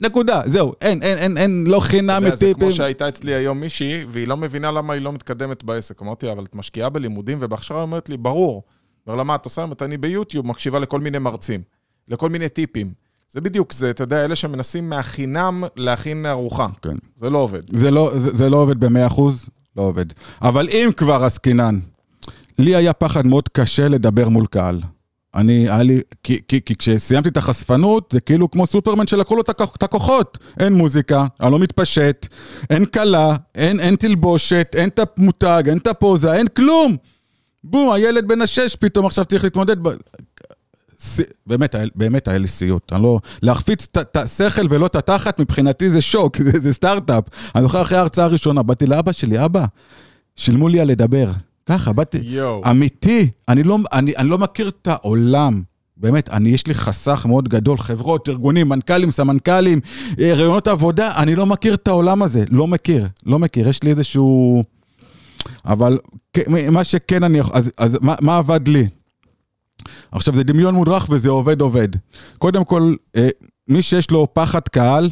נקודה, 0.00 0.42
זהו, 0.46 0.72
אין, 0.80 1.02
אין, 1.02 1.18
אין, 1.18 1.36
אין, 1.36 1.64
לא 1.66 1.80
חינם 1.80 2.24
מטיפים. 2.24 2.48
זה 2.48 2.54
כמו 2.54 2.72
שהייתה 2.72 3.08
אצלי 3.08 3.34
היום 3.34 3.60
מישהי, 3.60 4.04
והיא 4.08 4.28
לא 4.28 4.36
מבינה 4.36 4.70
למה 4.70 4.92
היא 4.92 5.02
לא 5.02 5.12
מתקדמת 5.12 5.64
בעסק. 5.64 6.02
אמרתי, 6.02 6.32
אבל 6.32 6.44
את 6.44 6.54
משקיעה 6.54 6.88
בלימודים 6.88 7.38
ובהכשרה, 7.40 7.78
היא 7.78 7.82
אומרת 7.82 8.08
לי, 8.08 8.16
ברור. 8.16 8.62
אומר 9.06 9.16
לה, 9.16 9.24
מה 9.24 9.34
את 9.34 9.44
עושה? 9.44 9.62
אומרת, 9.62 9.82
אני 9.82 9.96
ביוטיוב 9.96 10.46
מקשיבה 10.46 10.78
לכל 10.78 11.00
מיני 11.00 11.18
מרצים, 11.18 11.62
לכל 12.08 12.28
מיני 12.28 12.48
טיפים. 12.48 12.92
זה 13.32 13.40
בדיוק 13.40 13.72
זה, 13.72 13.90
אתה 13.90 14.02
יודע, 14.02 14.24
אלה 14.24 14.36
שמנסים 14.36 14.88
מהחינם 14.88 15.64
להכין 15.76 16.26
ארוחה. 16.26 16.66
כן. 16.82 16.96
זה 17.16 17.30
לא 17.30 17.38
עובד. 17.38 17.76
זה 17.76 17.90
לא, 17.90 18.12
זה, 18.22 18.36
זה 18.36 18.50
לא 18.50 18.56
עובד 18.56 18.84
ב-100%, 18.84 19.20
לא 19.76 19.82
עובד. 19.82 20.06
אבל 20.42 20.68
אם 20.68 20.90
כבר 20.96 21.24
עסקינן, 21.24 21.78
לי 22.58 22.76
היה 22.76 22.92
פחד 22.92 23.26
מאוד 23.26 23.48
קשה 23.48 23.88
לדבר 23.88 24.28
מול 24.28 24.46
קהל. 24.46 24.80
אני, 25.34 25.68
היה 25.68 25.82
לי, 25.82 26.00
כי, 26.22 26.38
כי, 26.48 26.60
כי 26.64 26.74
כשסיימתי 26.74 27.28
את 27.28 27.36
החשפנות, 27.36 28.10
זה 28.12 28.20
כאילו 28.20 28.50
כמו 28.50 28.66
סופרמן 28.66 29.06
שלקחו 29.06 29.36
לו 29.36 29.42
את 29.42 29.82
הכוחות. 29.82 30.38
אין 30.60 30.72
מוזיקה, 30.72 31.26
אני 31.40 31.52
לא 31.52 31.58
מתפשט, 31.58 32.26
אין 32.70 32.86
כלה, 32.86 33.36
אין, 33.54 33.80
אין 33.80 33.96
תלבושת, 33.96 34.70
אין 34.74 34.88
את 34.88 35.00
המותג, 35.18 35.62
אין 35.66 35.78
את 35.78 35.86
הפוזה, 35.86 36.32
אין 36.34 36.48
כלום. 36.48 36.96
בום, 37.64 37.92
הילד 37.92 38.28
בן 38.28 38.42
השש 38.42 38.76
פתאום 38.76 39.06
עכשיו 39.06 39.24
צריך 39.24 39.44
להתמודד. 39.44 39.82
ב... 39.82 39.88
ס... 41.00 41.20
באמת, 41.46 41.74
באמת 41.94 42.28
היה 42.28 42.38
לי 42.38 42.48
סיוט. 42.48 42.92
אני 42.92 43.02
לא... 43.02 43.18
להחפיץ 43.42 43.88
את 43.98 44.16
השכל 44.16 44.66
ולא 44.70 44.86
את 44.86 44.96
התחת, 44.96 45.40
מבחינתי 45.40 45.90
זה 45.90 46.02
שוק, 46.02 46.36
זה, 46.46 46.60
זה 46.60 46.72
סטארט-אפ. 46.72 47.24
אני 47.54 47.62
זוכר 47.62 47.82
אחרי 47.82 47.98
ההרצאה 47.98 48.24
הראשונה, 48.24 48.62
באתי 48.62 48.86
לאבא 48.86 49.12
שלי, 49.12 49.44
אבא, 49.44 49.64
שילמו 50.36 50.68
לי 50.68 50.80
על 50.80 50.88
לדבר. 50.88 51.30
ככה, 51.68 51.92
באתי, 51.92 52.18
יו. 52.22 52.60
אמיתי, 52.70 53.30
אני 53.48 53.62
לא, 53.62 53.78
אני, 53.92 54.16
אני 54.16 54.28
לא 54.28 54.38
מכיר 54.38 54.68
את 54.68 54.86
העולם. 54.86 55.62
באמת, 55.96 56.28
אני, 56.28 56.48
יש 56.48 56.66
לי 56.66 56.74
חסך 56.74 57.26
מאוד 57.28 57.48
גדול, 57.48 57.78
חברות, 57.78 58.28
ארגונים, 58.28 58.68
מנכ"לים, 58.68 59.10
סמנכ"לים, 59.10 59.80
אה, 60.20 60.34
רעיונות 60.34 60.68
עבודה, 60.68 61.16
אני 61.16 61.34
לא 61.34 61.46
מכיר 61.46 61.74
את 61.74 61.88
העולם 61.88 62.22
הזה, 62.22 62.44
לא 62.50 62.66
מכיר, 62.66 63.06
לא 63.26 63.38
מכיר, 63.38 63.68
יש 63.68 63.82
לי 63.82 63.90
איזשהו... 63.90 64.62
אבל 65.64 65.98
מה 66.70 66.84
שכן 66.84 67.22
אני... 67.22 67.40
אז, 67.52 67.72
אז 67.78 67.98
מה, 68.00 68.14
מה 68.20 68.38
עבד 68.38 68.68
לי? 68.68 68.86
עכשיו, 70.12 70.34
זה 70.34 70.44
דמיון 70.44 70.74
מודרך 70.74 71.06
וזה 71.10 71.28
עובד 71.28 71.60
עובד. 71.60 71.88
קודם 72.38 72.64
כל, 72.64 72.94
אה, 73.16 73.28
מי 73.68 73.82
שיש 73.82 74.10
לו 74.10 74.28
פחד 74.32 74.68
קהל, 74.68 75.10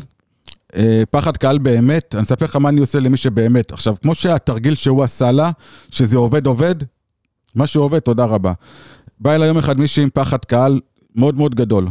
אה, 0.76 1.02
פחד 1.10 1.36
קהל 1.36 1.58
באמת, 1.58 2.14
אני 2.14 2.22
אספר 2.22 2.44
לך 2.44 2.56
מה 2.56 2.68
אני 2.68 2.80
עושה 2.80 3.00
למי 3.00 3.16
שבאמת. 3.16 3.72
עכשיו, 3.72 3.94
כמו 4.02 4.14
שהתרגיל 4.14 4.74
שהוא 4.74 5.02
עשה 5.02 5.32
לה, 5.32 5.50
שזה 5.90 6.16
עובד 6.16 6.46
עובד, 6.46 6.74
מה 7.54 7.66
שעובד, 7.66 7.98
תודה 7.98 8.24
רבה. 8.24 8.52
בא 9.20 9.34
אליי 9.34 9.48
יום 9.48 9.58
אחד 9.58 9.78
מישהי 9.78 10.02
עם 10.02 10.10
פחד 10.14 10.44
קהל 10.44 10.80
מאוד 11.16 11.36
מאוד 11.36 11.54
גדול. 11.54 11.88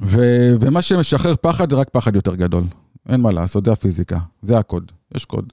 ו- 0.00 0.54
ומה 0.60 0.82
שמשחרר 0.82 1.34
פחד 1.40 1.70
זה 1.70 1.76
רק 1.76 1.88
פחד 1.90 2.14
יותר 2.14 2.34
גדול. 2.34 2.64
אין 3.08 3.20
מה 3.20 3.30
לעשות, 3.32 3.64
זה 3.64 3.72
הפיזיקה, 3.72 4.18
זה 4.42 4.58
הקוד, 4.58 4.92
יש 5.14 5.24
קוד. 5.24 5.52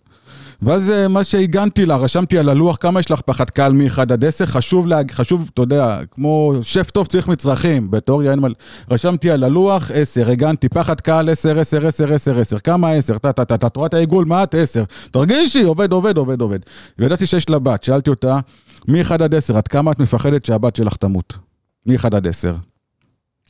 ואז 0.62 0.92
אה, 0.92 1.08
מה 1.08 1.24
שהגנתי 1.24 1.86
לה, 1.86 1.98
רשמתי 1.98 2.38
על 2.38 2.50
הלוח, 2.50 2.78
כמה 2.78 3.00
יש 3.00 3.12
לך 3.12 3.22
פחד 3.22 3.50
קהל 3.50 3.74
מ-1 3.74 4.02
עד 4.02 4.26
10, 4.26 4.46
חשוב, 4.46 4.88
לה, 4.88 5.00
חשוב, 5.12 5.50
אתה 5.54 5.62
יודע, 5.62 6.00
כמו 6.12 6.54
שף 6.62 6.92
טוב 6.92 7.08
צריך 7.08 7.28
מצרכים, 7.28 7.92
בתיאוריה 7.92 8.32
אין 8.32 8.40
מה... 8.40 8.48
רשמתי 8.92 9.32
על 9.32 9.44
הלוח 9.44 9.92
10, 9.94 10.30
הגנתי, 10.30 10.70
פחד 10.70 11.02
קהל 11.02 11.30
10, 11.30 11.60
10, 11.60 11.88
10, 11.88 12.14
10, 12.14 12.40
10, 12.40 12.60
כמה 12.60 12.92
10? 12.92 13.18
טה, 13.18 13.32
טה, 13.32 13.46
טה, 13.46 13.58
טה, 13.58 13.70
תורת 13.70 13.94
העיגול, 13.94 14.26
מה 14.26 14.44
את 14.44 14.56
10? 14.56 14.84
תרגישי, 15.12 15.64
עובד, 15.64 15.92
עובד, 15.92 16.18
עובד, 16.18 16.42
עובד. 16.42 16.60
וידעתי 17.00 17.26
שיש 17.26 17.50
לה 17.50 17.60
בת, 17.60 17.84
שאלתי 17.84 18.10
אותה, 18.10 18.40
מ-1 18.88 19.14
עד 19.14 19.36
10, 19.36 19.58
עד 19.58 19.68
כמה 19.68 19.92
את 19.92 20.00
מפחדת 20.00 20.46
שהבת 20.46 20.76
שלך 20.76 20.96
תמות? 20.96 21.38
מ-1 21.86 22.16
עד 22.16 22.28
10. 22.28 22.56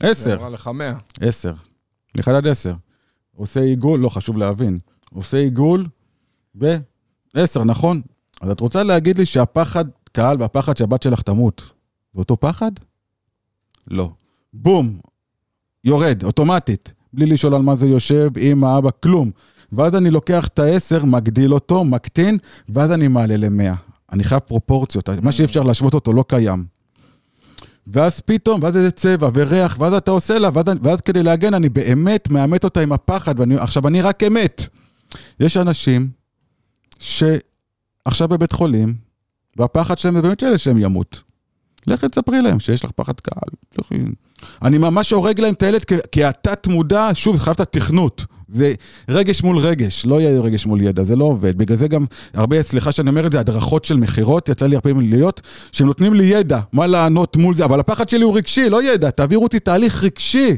10. 0.00 0.34
אמרה 0.34 0.48
לך 0.48 0.70
100. 0.74 0.94
10. 1.20 1.52
מ-1 2.16 2.32
עד 2.32 2.46
10. 2.46 2.72
עושה 3.36 3.60
עיגול, 3.60 4.00
לא, 4.00 4.08
חשוב 4.08 4.36
להבין. 4.36 4.78
עושה 5.14 5.36
עיגול, 5.36 5.86
ו... 6.60 6.76
עשר, 7.36 7.64
נכון? 7.64 8.00
אז 8.40 8.50
את 8.50 8.60
רוצה 8.60 8.82
להגיד 8.82 9.18
לי 9.18 9.26
שהפחד 9.26 9.84
קהל 10.12 10.36
והפחד 10.40 10.76
שהבת 10.76 11.02
שלך 11.02 11.22
תמות, 11.22 11.70
זה 12.14 12.18
אותו 12.18 12.40
פחד? 12.40 12.70
לא. 13.90 14.10
בום, 14.52 14.98
יורד, 15.84 16.24
אוטומטית, 16.24 16.92
בלי 17.12 17.26
לשאול 17.26 17.54
על 17.54 17.62
מה 17.62 17.76
זה 17.76 17.86
יושב, 17.86 18.30
אמא, 18.38 18.78
אבא, 18.78 18.90
כלום. 19.02 19.30
ואז 19.72 19.94
אני 19.94 20.10
לוקח 20.10 20.46
את 20.46 20.58
העשר, 20.58 21.04
מגדיל 21.04 21.54
אותו, 21.54 21.84
מקטין, 21.84 22.38
ואז 22.68 22.90
אני 22.90 23.08
מעלה 23.08 23.36
למאה. 23.36 23.74
אני 24.12 24.24
חייב 24.24 24.40
פרופורציות, 24.40 25.08
מה 25.08 25.32
שאי 25.32 25.44
אפשר 25.44 25.62
להשוות 25.62 25.94
אותו 25.94 26.12
לא 26.12 26.24
קיים. 26.28 26.64
ואז 27.86 28.20
פתאום, 28.20 28.62
ואז 28.62 28.76
איזה 28.76 28.90
צבע 28.90 29.30
וריח, 29.34 29.76
ואז 29.80 29.94
אתה 29.94 30.10
עושה 30.10 30.38
לה, 30.38 30.48
ואז, 30.54 30.64
ואז 30.82 31.00
כדי 31.00 31.22
להגן, 31.22 31.54
אני 31.54 31.68
באמת 31.68 32.30
מאמת 32.30 32.64
אותה 32.64 32.80
עם 32.80 32.92
הפחד, 32.92 33.40
ואני, 33.40 33.56
עכשיו 33.56 33.88
אני 33.88 34.00
רק 34.00 34.22
אמת. 34.22 34.62
יש 35.40 35.56
אנשים 35.56 36.08
שעכשיו 36.98 38.28
בבית 38.28 38.52
חולים, 38.52 38.94
והפחד 39.56 39.98
שלהם 39.98 40.14
זה 40.16 40.22
באמת 40.22 40.40
שאלה 40.40 40.58
שהם 40.58 40.78
ימות. 40.78 41.22
לכי 41.86 42.08
תספרי 42.08 42.42
להם 42.42 42.60
שיש 42.60 42.84
לך 42.84 42.90
פחד 42.90 43.20
קהל. 43.20 43.48
לכי. 43.78 43.94
אני 44.62 44.78
ממש 44.78 45.10
הורג 45.10 45.40
להם 45.40 45.54
את 45.54 45.62
הילד, 45.62 45.84
כי 46.12 46.24
התת 46.24 46.66
מודע, 46.66 47.10
שוב, 47.14 47.36
זה 47.36 47.42
חייב 47.42 47.54
את 47.54 47.60
התכנות. 47.60 48.24
זה 48.48 48.72
רגש 49.08 49.42
מול 49.42 49.58
רגש, 49.58 50.06
לא 50.06 50.20
יהיה 50.20 50.40
רגש 50.40 50.66
מול 50.66 50.80
ידע, 50.80 51.04
זה 51.04 51.16
לא 51.16 51.24
עובד. 51.24 51.58
בגלל 51.58 51.76
זה 51.76 51.88
גם 51.88 52.04
הרבה, 52.34 52.62
סליחה 52.62 52.92
שאני 52.92 53.10
אומר 53.10 53.26
את 53.26 53.32
זה, 53.32 53.40
הדרכות 53.40 53.84
של 53.84 53.96
מכירות, 53.96 54.48
יצא 54.48 54.66
לי 54.66 54.76
הרבה 54.76 54.92
פעמים 54.92 55.10
להיות, 55.10 55.40
שהם 55.72 55.86
נותנים 55.86 56.14
לי 56.14 56.24
ידע, 56.24 56.60
מה 56.72 56.86
לענות 56.86 57.36
מול 57.36 57.54
זה, 57.54 57.64
אבל 57.64 57.80
הפחד 57.80 58.08
שלי 58.08 58.24
הוא 58.24 58.36
רגשי, 58.36 58.70
לא 58.70 58.82
ידע, 58.82 59.10
תעבירו 59.10 59.42
אותי 59.42 59.60
תהליך 59.60 60.04
רגשי. 60.04 60.56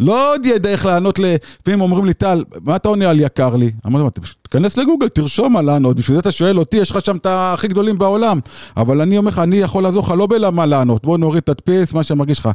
לא 0.00 0.34
עוד 0.34 0.46
ידע 0.46 0.70
איך 0.70 0.86
לענות 0.86 1.18
ל... 1.18 1.34
לפעמים 1.60 1.80
אומרים 1.80 2.04
לי, 2.04 2.14
טל, 2.14 2.44
מה 2.64 2.76
אתה 2.76 2.88
עונה 2.88 3.10
על 3.10 3.20
יקר 3.20 3.56
לי? 3.56 3.70
אמרתי 3.86 4.20
לו, 4.20 4.26
תיכנס 4.42 4.76
לגוגל, 4.76 5.08
תרשום 5.08 5.52
מה 5.52 5.62
לענות, 5.62 5.96
בשביל 5.96 6.14
זה 6.14 6.20
אתה 6.20 6.32
שואל 6.32 6.58
אותי, 6.58 6.76
יש 6.76 6.90
לך 6.90 7.04
שם 7.04 7.16
את 7.16 7.26
הכי 7.30 7.68
גדולים 7.68 7.98
בעולם. 7.98 8.40
אבל 8.76 9.00
אני 9.00 9.18
אומר 9.18 9.30
לך, 9.30 9.38
אני 9.38 9.56
יכול 9.56 9.82
לעזור 9.82 10.02
לך 10.02 10.10
לא 10.10 10.26
בלמה 10.26 10.66
לענות, 10.66 11.04
בוא 11.04 11.18
נוריד, 11.18 11.42
תדפיס, 11.42 11.92
מה 11.92 12.02
שמרגיש 12.02 12.38
לך. 12.38 12.48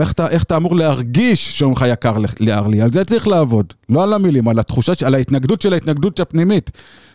איך 0.00 0.12
אתה, 0.12 0.28
איך 0.28 0.42
אתה 0.42 0.56
אמור 0.56 0.76
להרגיש 0.76 1.58
שאומרים 1.58 1.76
לך 1.76 1.84
יקר 1.88 2.18
לי? 2.68 2.80
על 2.80 2.90
זה 2.90 3.04
צריך 3.04 3.28
לעבוד. 3.28 3.72
לא 3.88 4.02
על 4.02 4.12
המילים, 4.12 4.48
על 4.48 4.58
התחושה, 4.58 4.92
על 5.04 5.14
ההתנגדות 5.14 5.60
של 5.60 5.72
ההתנגדות 5.72 6.20
הפנימית. 6.20 6.70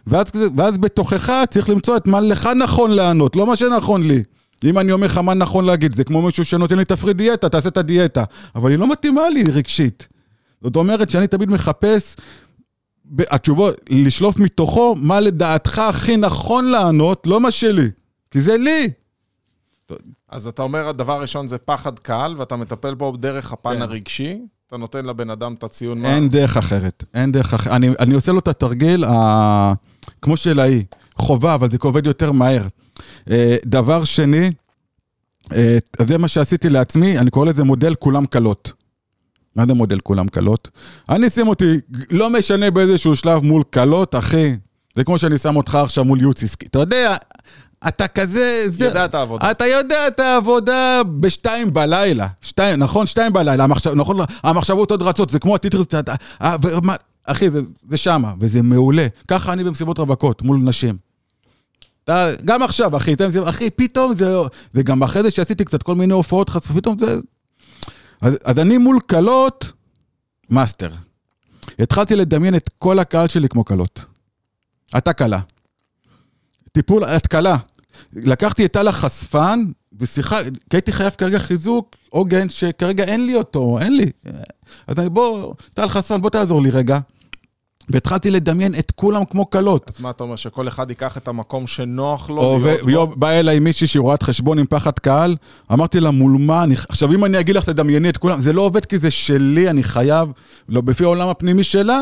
ואז, 0.07 0.25
ואז 0.57 0.77
בתוכך 0.77 1.31
צריך 1.49 1.69
למצוא 1.69 1.97
את 1.97 2.07
מה 2.07 2.19
לך 2.19 2.49
נכון 2.55 2.91
לענות, 2.91 3.35
לא 3.35 3.47
מה 3.47 3.57
שנכון 3.57 4.03
לי. 4.03 4.23
אם 4.65 4.79
אני 4.79 4.91
אומר 4.91 5.05
לך 5.05 5.17
מה 5.17 5.33
נכון 5.33 5.65
להגיד, 5.65 5.95
זה 5.95 6.03
כמו 6.03 6.21
מישהו 6.21 6.45
שנותן 6.45 6.77
לי 6.77 6.85
תפריט 6.85 7.17
דיאטה, 7.17 7.49
תעשה 7.49 7.69
את 7.69 7.77
הדיאטה. 7.77 8.23
אבל 8.55 8.71
היא 8.71 8.79
לא 8.79 8.91
מתאימה 8.91 9.29
לי 9.29 9.43
רגשית. 9.43 10.07
זאת 10.63 10.75
אומרת 10.75 11.09
שאני 11.09 11.27
תמיד 11.27 11.49
מחפש, 11.49 12.15
התשובות, 13.19 13.75
לשלוף 13.89 14.37
מתוכו 14.37 14.95
מה 14.95 15.19
לדעתך 15.19 15.79
הכי 15.79 16.17
נכון 16.17 16.65
לענות, 16.65 17.27
לא 17.27 17.39
מה 17.39 17.51
שלי. 17.51 17.87
כי 18.31 18.41
זה 18.41 18.57
לי. 18.57 18.89
אז 20.29 20.47
אתה 20.47 20.61
אומר, 20.61 20.87
הדבר 20.87 21.13
הראשון 21.13 21.47
זה 21.47 21.57
פחד 21.57 21.99
קהל, 21.99 22.35
ואתה 22.37 22.55
מטפל 22.55 22.93
בו 22.93 23.17
דרך 23.17 23.53
הפן 23.53 23.75
כן. 23.75 23.81
הרגשי. 23.81 24.39
אתה 24.67 24.77
נותן 24.77 25.05
לבן 25.05 25.29
אדם 25.29 25.53
את 25.53 25.63
הציון 25.63 26.05
אין 26.05 26.23
מה... 26.23 26.29
דרך 26.29 26.57
אחרת. 26.57 27.03
אין 27.13 27.31
דרך 27.31 27.53
אחרת. 27.53 27.73
אני, 27.73 27.89
אני 27.99 28.13
עושה 28.13 28.31
לו 28.31 28.39
את 28.39 28.47
התרגיל, 28.47 29.03
ה... 29.03 29.73
כמו 30.21 30.37
של 30.37 30.59
ההיא. 30.59 30.83
חובה, 31.15 31.55
אבל 31.55 31.71
זה 31.71 31.77
עובד 31.81 32.05
יותר 32.05 32.31
מהר. 32.31 32.67
אה, 33.31 33.55
דבר 33.65 34.03
שני, 34.03 34.51
אה, 35.53 35.77
זה 36.07 36.17
מה 36.17 36.27
שעשיתי 36.27 36.69
לעצמי, 36.69 37.17
אני 37.17 37.29
קורא 37.29 37.45
לזה 37.45 37.63
מודל 37.63 37.95
כולם 37.95 38.25
קלות. 38.25 38.73
מה 39.55 39.65
זה 39.67 39.73
מודל 39.73 39.99
כולם 39.99 40.27
קלות? 40.27 40.69
אני 41.09 41.29
שים 41.29 41.47
אותי, 41.47 41.65
לא 42.11 42.29
משנה 42.29 42.71
באיזשהו 42.71 43.15
שלב 43.15 43.43
מול 43.43 43.63
קלות, 43.69 44.15
אחי. 44.15 44.55
זה 44.95 45.03
כמו 45.03 45.17
שאני 45.17 45.37
שם 45.37 45.55
אותך 45.55 45.75
עכשיו 45.75 46.05
מול 46.05 46.19
ייעוץ 46.19 46.43
עסקי. 46.43 46.65
אתה 46.65 46.79
יודע, 46.79 47.15
אתה 47.87 48.07
כזה... 48.07 48.63
זה, 48.67 48.85
יודע 48.85 49.05
את 49.05 49.15
העבודה. 49.15 49.51
אתה 49.51 49.65
יודע 49.65 50.07
את 50.07 50.19
העבודה 50.19 51.01
בשתיים 51.19 51.73
בלילה. 51.73 52.27
שתיים, 52.41 52.79
נכון? 52.79 53.07
שתיים 53.07 53.33
בלילה. 53.33 53.63
המחשב, 53.63 53.93
נכון? 53.93 54.17
המחשבות 54.43 54.91
עוד 54.91 55.01
רצות, 55.01 55.29
זה 55.29 55.39
כמו 55.39 55.55
הטיטרס... 55.55 55.85
אחי, 57.23 57.49
זה, 57.49 57.61
זה 57.89 57.97
שמה, 57.97 58.33
וזה 58.39 58.61
מעולה. 58.61 59.07
ככה 59.27 59.53
אני 59.53 59.63
במסיבות 59.63 59.97
רווקות, 59.97 60.41
מול 60.41 60.57
נשים. 60.57 61.10
גם 62.45 62.63
עכשיו, 62.63 62.97
אחי, 62.97 63.15
אחי, 63.45 63.69
פתאום 63.69 64.15
זה, 64.17 64.35
וגם 64.73 65.03
אחרי 65.03 65.23
זה 65.23 65.31
שעשיתי 65.31 65.65
קצת 65.65 65.83
כל 65.83 65.95
מיני 65.95 66.13
הופעות 66.13 66.49
חשפות, 66.49 66.77
פתאום 66.77 66.97
זה... 66.97 67.15
אז, 68.21 68.37
אז 68.45 68.59
אני 68.59 68.77
מול 68.77 68.99
כלות, 68.99 69.71
master. 70.49 70.91
התחלתי 71.79 72.15
לדמיין 72.15 72.55
את 72.55 72.69
כל 72.79 72.99
הקהל 72.99 73.27
שלי 73.27 73.49
כמו 73.49 73.65
כלות. 73.65 74.05
אתה 74.97 75.13
כלה. 75.13 75.39
טיפול, 76.71 77.03
את 77.03 77.27
כלה. 77.27 77.57
לקחתי 78.13 78.65
את 78.65 78.73
טל 78.73 78.87
החשפן, 78.87 79.59
ושיחה, 79.99 80.43
כי 80.43 80.77
הייתי 80.77 80.91
חייב 80.91 81.09
כרגע 81.09 81.39
חיזוק 81.39 81.95
עוגן, 82.09 82.49
שכרגע 82.49 83.03
אין 83.03 83.25
לי 83.25 83.35
אותו, 83.35 83.79
אין 83.81 83.97
לי. 83.97 84.11
אז 84.87 84.99
אני, 84.99 85.09
בוא, 85.09 85.53
טל 85.73 85.89
חשפן, 85.89 86.21
בוא 86.21 86.29
תעזור 86.29 86.61
לי 86.61 86.69
רגע. 86.69 86.99
והתחלתי 87.93 88.31
לדמיין 88.31 88.75
את 88.79 88.91
כולם 88.91 89.25
כמו 89.25 89.49
כלות. 89.49 89.85
אז 89.87 89.99
מה 89.99 90.09
אתה 90.09 90.23
אומר, 90.23 90.35
שכל 90.35 90.67
אחד 90.67 90.89
ייקח 90.89 91.17
את 91.17 91.27
המקום 91.27 91.67
שנוח 91.67 92.29
לו? 92.29 92.59
באה 93.15 93.39
אליי 93.39 93.59
מישהי 93.59 93.87
שהיא 93.87 94.01
רואת 94.01 94.23
חשבון 94.23 94.59
עם 94.59 94.65
פחד 94.69 94.99
קהל, 94.99 95.35
אמרתי 95.71 95.99
לה, 95.99 96.11
מול 96.11 96.31
מה 96.39 96.63
אני... 96.63 96.75
עכשיו, 96.89 97.13
אם 97.13 97.25
אני 97.25 97.39
אגיד 97.39 97.55
לך, 97.55 97.65
תדמייני 97.65 98.09
את 98.09 98.17
כולם, 98.17 98.39
זה 98.39 98.53
לא 98.53 98.61
עובד 98.61 98.85
כי 98.85 98.97
זה 98.97 99.11
שלי, 99.11 99.69
אני 99.69 99.83
חייב, 99.83 100.29
לא 100.69 100.81
בפי 100.81 101.03
העולם 101.03 101.29
הפנימי 101.29 101.63
שלה, 101.63 101.99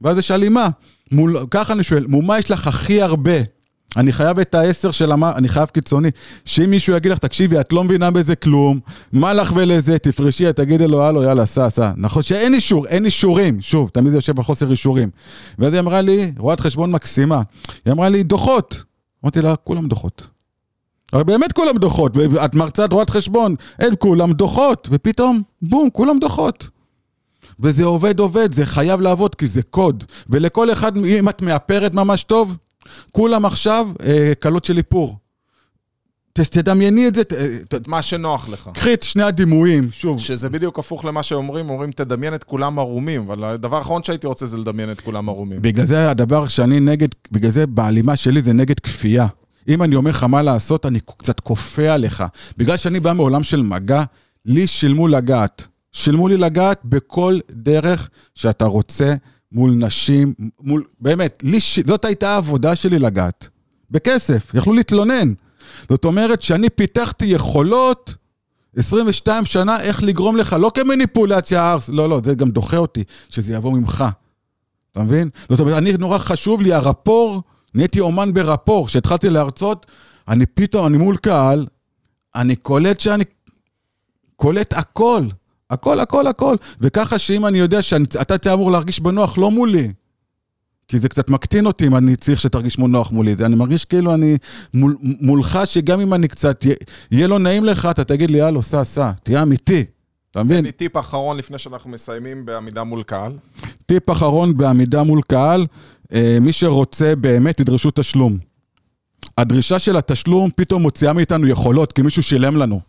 ואז 0.00 0.18
יש 0.18 0.30
הלימה. 0.30 0.68
מול, 1.12 1.36
ככה 1.50 1.72
אני 1.72 1.82
שואל, 1.82 2.06
מול 2.06 2.24
מה 2.24 2.38
יש 2.38 2.50
לך 2.50 2.66
הכי 2.66 3.02
הרבה? 3.02 3.59
אני 3.96 4.12
חייב 4.12 4.38
את 4.38 4.54
העשר 4.54 4.90
של 4.90 5.12
המה, 5.12 5.32
אני 5.36 5.48
חייב 5.48 5.68
קיצוני. 5.68 6.10
שאם 6.44 6.70
מישהו 6.70 6.96
יגיד 6.96 7.12
לך, 7.12 7.18
תקשיבי, 7.18 7.60
את 7.60 7.72
לא 7.72 7.84
מבינה 7.84 8.10
בזה 8.10 8.36
כלום, 8.36 8.80
מה 9.12 9.32
לך 9.32 9.52
ולזה, 9.56 9.98
תפרשי, 9.98 10.52
תגידי 10.52 10.86
לו, 10.86 11.02
הלו, 11.02 11.22
יאללה, 11.22 11.46
סע, 11.46 11.70
סע. 11.70 11.90
נכון 11.96 12.22
שאין 12.22 12.54
אישור, 12.54 12.86
אין 12.86 13.04
אישורים. 13.04 13.60
שוב, 13.60 13.88
תמיד 13.88 14.14
יושב 14.14 14.38
על 14.38 14.44
חוסר 14.44 14.70
אישורים. 14.70 15.10
ואז 15.58 15.72
היא 15.72 15.80
אמרה 15.80 16.00
לי, 16.00 16.32
רואת 16.38 16.60
חשבון 16.60 16.90
מקסימה. 16.90 17.42
היא 17.84 17.92
אמרה 17.92 18.08
לי, 18.08 18.22
דוחות. 18.22 18.82
אמרתי 19.24 19.42
לה, 19.42 19.56
כולם 19.56 19.88
דוחות. 19.88 20.26
הרי 21.12 21.24
באמת 21.24 21.52
כולם 21.52 21.76
דוחות, 21.78 22.16
ואת 22.16 22.54
מרצת 22.54 22.92
רואת 22.92 23.10
חשבון, 23.10 23.54
הם 23.78 23.94
כולם 23.98 24.32
דוחות, 24.32 24.88
ופתאום, 24.90 25.42
בום, 25.62 25.88
כולם 25.92 26.18
דוחות. 26.18 26.68
וזה 27.60 27.84
עובד 27.84 28.18
עובד, 28.18 28.54
זה 28.54 28.66
חייב 28.66 29.00
לעבוד 29.00 29.34
כי 29.34 29.46
זה 29.46 29.62
קוד. 29.62 30.04
ולכל 30.28 30.72
אחד, 30.72 30.96
אם 30.96 31.28
את 31.28 31.42
מאפרת 31.42 31.94
ממש 31.94 32.24
טוב, 32.24 32.56
כולם 33.12 33.44
עכשיו 33.44 33.88
אה, 34.04 34.32
קלות 34.38 34.64
של 34.64 34.76
איפור. 34.78 35.16
תדמייני 36.32 37.08
את 37.08 37.14
זה, 37.14 37.24
ת- 37.24 37.32
ת- 37.74 37.88
מה 37.88 38.02
שנוח 38.02 38.48
לך. 38.48 38.70
קחי 38.74 38.94
את 38.94 39.02
שני 39.02 39.22
הדימויים, 39.22 39.88
שוב. 39.92 40.20
שזה 40.20 40.48
בדיוק 40.48 40.78
הפוך 40.78 41.04
למה 41.04 41.22
שאומרים, 41.22 41.70
אומרים 41.70 41.92
תדמיין 41.92 42.34
את 42.34 42.44
כולם 42.44 42.78
ערומים, 42.78 43.20
אבל 43.20 43.44
הדבר 43.44 43.76
האחרון 43.76 44.02
שהייתי 44.02 44.26
רוצה 44.26 44.46
זה 44.46 44.56
לדמיין 44.56 44.90
את 44.90 45.00
כולם 45.00 45.28
ערומים. 45.28 45.62
בגלל 45.62 45.86
זה 45.86 46.10
הדבר 46.10 46.48
שאני 46.48 46.80
נגד, 46.80 47.08
בגלל 47.32 47.50
זה 47.50 47.66
בהלימה 47.66 48.16
שלי 48.16 48.40
זה 48.42 48.52
נגד 48.52 48.80
כפייה. 48.80 49.26
אם 49.68 49.82
אני 49.82 49.96
אומר 49.96 50.10
לך 50.10 50.22
מה 50.24 50.42
לעשות, 50.42 50.86
אני 50.86 51.00
קצת 51.18 51.40
כופה 51.40 51.90
עליך. 51.92 52.24
בגלל 52.56 52.76
שאני 52.76 53.00
בא 53.00 53.12
מעולם 53.12 53.42
של 53.42 53.62
מגע, 53.62 54.02
לי 54.46 54.66
שילמו 54.66 55.08
לגעת. 55.08 55.66
שילמו 55.92 56.28
לי 56.28 56.36
לגעת 56.36 56.80
בכל 56.84 57.38
דרך 57.50 58.08
שאתה 58.34 58.64
רוצה, 58.64 59.14
מול 59.52 59.70
נשים, 59.70 60.34
מול... 60.60 60.84
באמת, 61.00 61.42
לי. 61.42 61.58
זאת 61.86 62.04
הייתה 62.04 62.30
העבודה 62.30 62.76
שלי 62.76 62.98
לגעת. 62.98 63.48
בכסף, 63.90 64.54
יכלו 64.54 64.72
להתלונן. 64.72 65.32
זאת 65.88 66.04
אומרת 66.04 66.42
שאני 66.42 66.70
פיתחתי 66.70 67.26
יכולות 67.26 68.14
22 68.76 69.44
שנה 69.44 69.80
איך 69.80 70.02
לגרום 70.02 70.36
לך, 70.36 70.56
לא 70.60 70.70
כמניפולציה, 70.74 71.72
ארס, 71.72 71.88
לא, 71.88 72.08
לא, 72.08 72.20
זה 72.24 72.34
גם 72.34 72.50
דוחה 72.50 72.76
אותי, 72.76 73.04
שזה 73.28 73.54
יבוא 73.54 73.72
ממך. 73.72 74.04
אתה 74.92 75.02
מבין? 75.02 75.28
זאת 75.48 75.60
אומרת, 75.60 75.78
אני, 75.78 75.92
נורא 75.92 76.18
חשוב 76.18 76.60
לי, 76.60 76.72
הרפור, 76.72 77.42
נהייתי 77.74 78.00
אומן 78.00 78.32
ברפור. 78.32 78.86
כשהתחלתי 78.86 79.30
להרצות, 79.30 79.86
אני 80.28 80.46
פתאום, 80.46 80.86
אני 80.86 80.96
מול 80.96 81.16
קהל, 81.16 81.66
אני 82.34 82.56
קולט 82.56 83.00
שאני 83.00 83.24
קולט 84.36 84.74
הכל. 84.74 85.22
הכל, 85.70 86.00
הכל, 86.00 86.26
הכל. 86.26 86.56
וככה 86.80 87.18
שאם 87.18 87.46
אני 87.46 87.58
יודע 87.58 87.82
שאתה 87.82 88.38
תהיה 88.38 88.54
אמור 88.54 88.70
להרגיש 88.70 89.00
בנוח, 89.00 89.38
לא 89.38 89.50
מולי. 89.50 89.92
כי 90.90 90.98
זה 90.98 91.08
קצת 91.08 91.30
מקטין 91.30 91.66
אותי 91.66 91.86
אם 91.86 91.96
אני 91.96 92.16
צריך 92.16 92.40
שתרגיש 92.40 92.78
נוח 92.78 93.12
מולי. 93.12 93.34
אני 93.44 93.56
מרגיש 93.56 93.84
כאילו 93.84 94.14
אני 94.14 94.36
מול, 94.74 94.96
מולך, 95.00 95.58
שגם 95.64 96.00
אם 96.00 96.14
אני 96.14 96.28
קצת, 96.28 96.64
יהיה, 97.10 97.26
לא 97.26 97.38
נעים 97.38 97.64
לך, 97.64 97.88
אתה 97.90 98.04
תגיד 98.04 98.30
לי, 98.30 98.38
יאללה, 98.38 98.62
סע, 98.62 98.84
סע, 98.84 99.10
תהיה 99.22 99.42
אמיתי. 99.42 99.84
אתה 100.30 100.42
מבין? 100.42 100.58
תן 100.58 100.64
לי 100.64 100.72
טיפ 100.72 100.96
אחרון 100.96 101.36
לפני 101.36 101.58
שאנחנו 101.58 101.90
מסיימים 101.90 102.44
בעמידה 102.46 102.84
מול 102.84 103.02
קהל. 103.02 103.32
טיפ 103.86 104.10
אחרון 104.10 104.56
בעמידה 104.56 105.02
מול 105.02 105.20
קהל, 105.22 105.66
אה, 106.12 106.38
מי 106.40 106.52
שרוצה 106.52 107.16
באמת, 107.16 107.56
תדרשו 107.56 107.90
תשלום. 107.94 108.38
הדרישה 109.38 109.78
של 109.78 109.96
התשלום 109.96 110.50
פתאום 110.56 110.82
מוציאה 110.82 111.12
מאיתנו 111.12 111.46
יכולות, 111.46 111.92
כי 111.92 112.02
מישהו 112.02 112.22
שילם 112.22 112.56
לנו. 112.56 112.80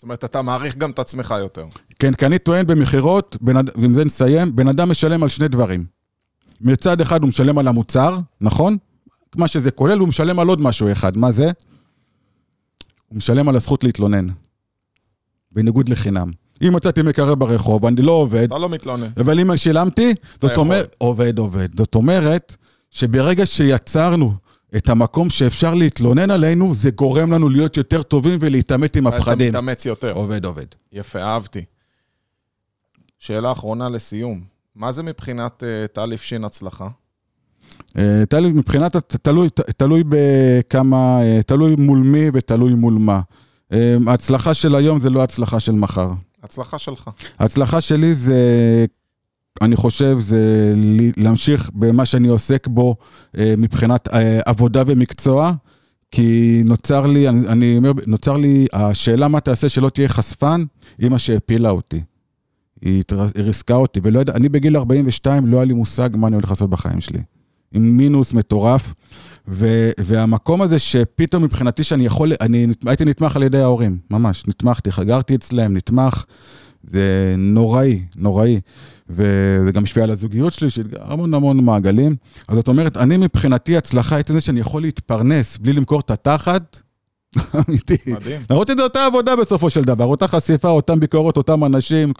זאת 0.00 0.02
אומרת, 0.02 0.24
אתה 0.24 0.42
מעריך 0.42 0.76
גם 0.76 0.90
את 0.90 0.98
עצמך 0.98 1.34
יותר. 1.38 1.64
כן, 1.98 2.14
כי 2.14 2.26
אני 2.26 2.38
טוען 2.38 2.66
במכירות, 2.66 3.36
ועם 3.76 3.94
זה 3.94 4.04
נסיים, 4.04 4.56
בן 4.56 4.68
אדם 4.68 4.90
משלם 4.90 5.22
על 5.22 5.28
שני 5.28 5.48
דברים. 5.48 5.84
מצד 6.60 7.00
אחד 7.00 7.22
הוא 7.22 7.28
משלם 7.28 7.58
על 7.58 7.68
המוצר, 7.68 8.18
נכון? 8.40 8.76
מה 9.36 9.48
שזה 9.48 9.70
כולל, 9.70 9.98
הוא 9.98 10.08
משלם 10.08 10.38
על 10.38 10.48
עוד 10.48 10.60
משהו 10.60 10.92
אחד. 10.92 11.16
מה 11.16 11.32
זה? 11.32 11.50
הוא 13.08 13.16
משלם 13.16 13.48
על 13.48 13.56
הזכות 13.56 13.84
להתלונן. 13.84 14.26
בניגוד 15.52 15.88
לחינם. 15.88 16.30
אם 16.62 16.76
מצאתי 16.76 17.02
מקרר 17.02 17.34
ברחוב, 17.34 17.86
אני 17.86 18.02
לא 18.02 18.12
עובד, 18.12 18.44
אתה 18.44 18.58
לא 18.58 18.68
מתלונן. 18.68 19.08
אבל 19.16 19.40
אם 19.40 19.56
שילמתי, 19.56 20.14
זאת. 20.42 20.56
אומרת, 20.56 20.96
עובד, 20.98 21.38
עובד. 21.38 21.78
זאת 21.78 21.94
אומרת, 21.94 22.56
שברגע 22.90 23.46
שיצרנו 23.46 24.34
את 24.76 24.88
המקום 24.88 25.30
שאפשר 25.30 25.74
להתלונן 25.74 26.30
עלינו, 26.30 26.74
זה 26.74 26.90
גורם 26.90 27.32
לנו 27.32 27.48
להיות 27.48 27.76
יותר 27.76 28.02
טובים 28.02 28.38
ולהתעמת 28.40 28.96
עם 28.96 29.08
אתה 29.08 29.16
הפחדים. 29.16 29.48
מתאמץ 29.48 29.86
יותר. 29.86 30.12
עובד, 30.12 30.44
עובד. 30.44 30.66
יפה, 30.92 31.22
אהבתי. 31.22 31.64
שאלה 33.18 33.52
אחרונה 33.52 33.88
לסיום. 33.88 34.40
מה 34.74 34.92
זה 34.92 35.02
מבחינת 35.02 35.64
אה, 35.64 35.86
טל 35.92 36.14
אפשין 36.14 36.44
הצלחה? 36.44 36.88
אה, 37.98 38.22
תלוי, 38.28 38.52
מבחינת, 38.52 38.96
תלוי, 38.96 39.48
תלוי 39.76 40.04
בכמה, 40.08 41.22
אה, 41.22 41.40
תלוי 41.46 41.76
מול 41.78 41.98
מי 41.98 42.30
ותלוי 42.34 42.74
מול 42.74 42.94
מה. 42.94 43.20
ההצלחה 44.06 44.54
של 44.54 44.74
היום 44.74 45.00
זה 45.00 45.10
לא 45.10 45.22
הצלחה 45.22 45.60
של 45.60 45.72
מחר. 45.72 46.10
הצלחה 46.42 46.78
שלך. 46.78 47.10
ההצלחה 47.38 47.80
שלי 47.80 48.14
זה, 48.14 48.34
אני 49.62 49.76
חושב, 49.76 50.16
זה 50.18 50.74
להמשיך 51.16 51.70
במה 51.74 52.04
שאני 52.04 52.28
עוסק 52.28 52.66
בו 52.66 52.96
אה, 53.38 53.54
מבחינת 53.58 54.08
אה, 54.08 54.40
עבודה 54.46 54.82
ומקצוע, 54.86 55.52
כי 56.10 56.62
נוצר 56.64 57.06
לי, 57.06 57.28
אני, 57.28 57.76
אומר, 57.76 57.92
נוצר 58.06 58.36
לי, 58.36 58.66
השאלה 58.72 59.28
מה 59.28 59.40
תעשה 59.40 59.68
שלא 59.68 59.88
תהיה 59.88 60.08
חשפן, 60.08 60.64
מה 60.98 61.18
שהפילה 61.18 61.70
אותי. 61.70 62.00
היא 62.82 63.02
היא 63.34 63.44
ריסקה 63.44 63.74
אותי, 63.74 64.00
ולא 64.02 64.18
יודע, 64.18 64.32
אני 64.32 64.48
בגיל 64.48 64.76
42 64.76 65.46
לא 65.46 65.56
היה 65.56 65.64
לי 65.64 65.74
מושג 65.74 66.10
מה 66.12 66.26
אני 66.26 66.36
הולך 66.36 66.50
לעשות 66.50 66.70
בחיים 66.70 67.00
שלי. 67.00 67.22
עם 67.72 67.96
מינוס 67.96 68.32
מטורף, 68.32 68.94
ו, 69.48 69.90
והמקום 69.98 70.62
הזה 70.62 70.78
שפתאום 70.78 71.42
מבחינתי 71.42 71.84
שאני 71.84 72.06
יכול, 72.06 72.32
אני 72.40 72.66
הייתי 72.86 73.04
נתמך 73.04 73.36
על 73.36 73.42
ידי 73.42 73.58
ההורים, 73.58 73.98
ממש, 74.10 74.46
נתמכתי, 74.46 74.92
חגרתי 74.92 75.34
אצלם, 75.34 75.76
נתמך, 75.76 76.24
זה 76.84 77.34
נוראי, 77.38 78.02
נוראי. 78.16 78.60
וזה 79.10 79.72
גם 79.72 79.82
השפיע 79.82 80.04
על 80.04 80.10
הזוגיות 80.10 80.52
שלי, 80.52 80.70
של 80.70 80.86
המון 81.00 81.34
המון 81.34 81.64
מעגלים. 81.64 82.16
אז 82.48 82.56
זאת 82.56 82.68
אומרת, 82.68 82.96
אני 82.96 83.16
מבחינתי 83.16 83.76
הצלחה 83.76 84.18
עצם 84.18 84.34
זה 84.34 84.40
שאני 84.40 84.60
יכול 84.60 84.82
להתפרנס 84.82 85.56
בלי 85.56 85.72
למכור 85.72 86.00
את 86.00 86.10
התחת, 86.10 86.76
אמיתי. 87.68 87.96
מדהים. 88.06 88.40
למרות 88.50 88.68
שזה 88.68 88.82
אותה 88.82 89.06
עבודה 89.06 89.36
בסופו 89.36 89.70
של 89.70 89.82
דבר, 89.82 90.04
אותה 90.04 90.28
חשיפה, 90.28 90.68
אותם 90.68 91.00
ביקורות, 91.00 91.36
אותם 91.36 91.64
אנשים, 91.64 92.12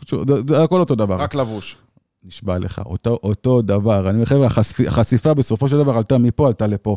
זה, 0.49 0.63
הכל 0.63 0.81
אותו 0.81 0.95
דבר. 0.95 1.17
רק 1.17 1.35
לבוש. 1.35 1.77
נשבע 2.25 2.59
לך, 2.59 2.81
אותו, 2.87 3.19
אותו 3.23 3.63
דבר. 3.63 4.09
אני 4.09 4.15
אומר, 4.15 4.25
חבר'ה, 4.25 4.47
החשיפה 4.87 5.35
בסופו 5.35 5.69
של 5.69 5.79
דבר 5.79 5.97
עלתה 5.97 6.19
מפה, 6.19 6.47
עלתה 6.47 6.67
לפה. 6.67 6.97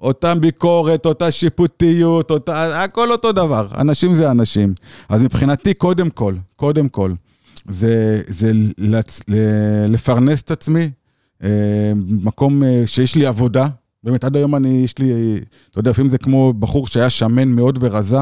אותם 0.00 0.40
ביקורת, 0.40 1.06
אותה 1.06 1.30
שיפוטיות, 1.30 2.30
אותה, 2.30 2.82
הכל 2.84 3.12
אותו 3.12 3.32
דבר. 3.32 3.66
אנשים 3.78 4.14
זה 4.14 4.30
אנשים. 4.30 4.74
אז 5.08 5.22
מבחינתי, 5.22 5.74
קודם 5.74 6.10
כל, 6.10 6.34
קודם 6.56 6.88
כל, 6.88 7.12
זה, 7.68 8.22
זה 8.26 8.52
לצ, 8.78 9.20
לפרנס 9.88 10.42
את 10.42 10.50
עצמי, 10.50 10.90
אה, 11.42 11.92
מקום 11.96 12.62
אה, 12.62 12.82
שיש 12.86 13.16
לי 13.16 13.26
עבודה. 13.26 13.68
באמת, 14.04 14.24
עד 14.24 14.36
היום 14.36 14.54
אני, 14.54 14.82
יש 14.84 14.98
לי, 14.98 15.40
אתה 15.70 15.78
יודע, 15.78 15.90
לפעמים 15.90 16.10
זה 16.10 16.18
כמו 16.18 16.52
בחור 16.52 16.86
שהיה 16.86 17.10
שמן 17.10 17.48
מאוד 17.48 17.78
ורזה, 17.80 18.18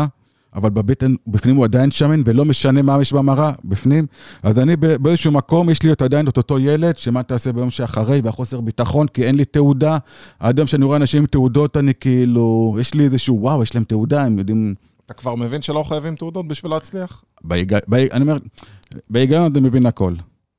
אבל 0.55 0.71
בבטן, 0.71 1.15
בפנים 1.27 1.57
הוא 1.57 1.65
עדיין 1.65 1.91
שמן, 1.91 2.23
ולא 2.25 2.45
משנה 2.45 2.83
מה 2.83 2.99
יש 3.01 3.13
במראה, 3.13 3.53
בפנים. 3.65 4.07
אז 4.43 4.59
אני 4.59 4.77
באיזשהו 4.77 5.33
מקום, 5.33 5.71
יש 5.71 5.83
לי 5.83 5.91
עדיין 6.01 6.29
את 6.29 6.37
אותו 6.37 6.59
ילד, 6.59 6.99
שמה 6.99 7.23
תעשה 7.23 7.53
ביום 7.53 7.71
שאחרי, 7.71 8.21
והחוסר 8.25 8.61
ביטחון, 8.61 9.07
כי 9.09 9.25
אין 9.25 9.35
לי 9.35 9.45
תעודה. 9.45 9.99
עד 10.39 10.59
היום 10.59 10.67
שאני 10.67 10.85
רואה 10.85 10.97
אנשים 10.97 11.21
עם 11.21 11.27
תעודות, 11.27 11.77
אני 11.77 11.93
כאילו, 12.01 12.77
יש 12.81 12.95
לי 12.95 13.05
איזשהו, 13.05 13.39
וואו, 13.41 13.63
יש 13.63 13.75
להם 13.75 13.85
תעודה, 13.85 14.25
הם 14.25 14.39
יודעים... 14.39 14.75
אתה 15.09 15.17
כבר 15.17 15.35
מבין 15.35 15.63
שלא 15.63 15.83
חייבים 15.89 16.17
תעודות 16.17 16.49
בשביל 16.49 16.73
להצליח? 16.73 17.25
בהיג... 17.45 17.77
בהיג... 17.87 18.11
אני 18.11 18.23
אומר, 18.23 18.37
בהיגיון 19.11 19.51
אתה 19.51 19.61
מבין 19.61 19.87
הכל. 19.87 20.15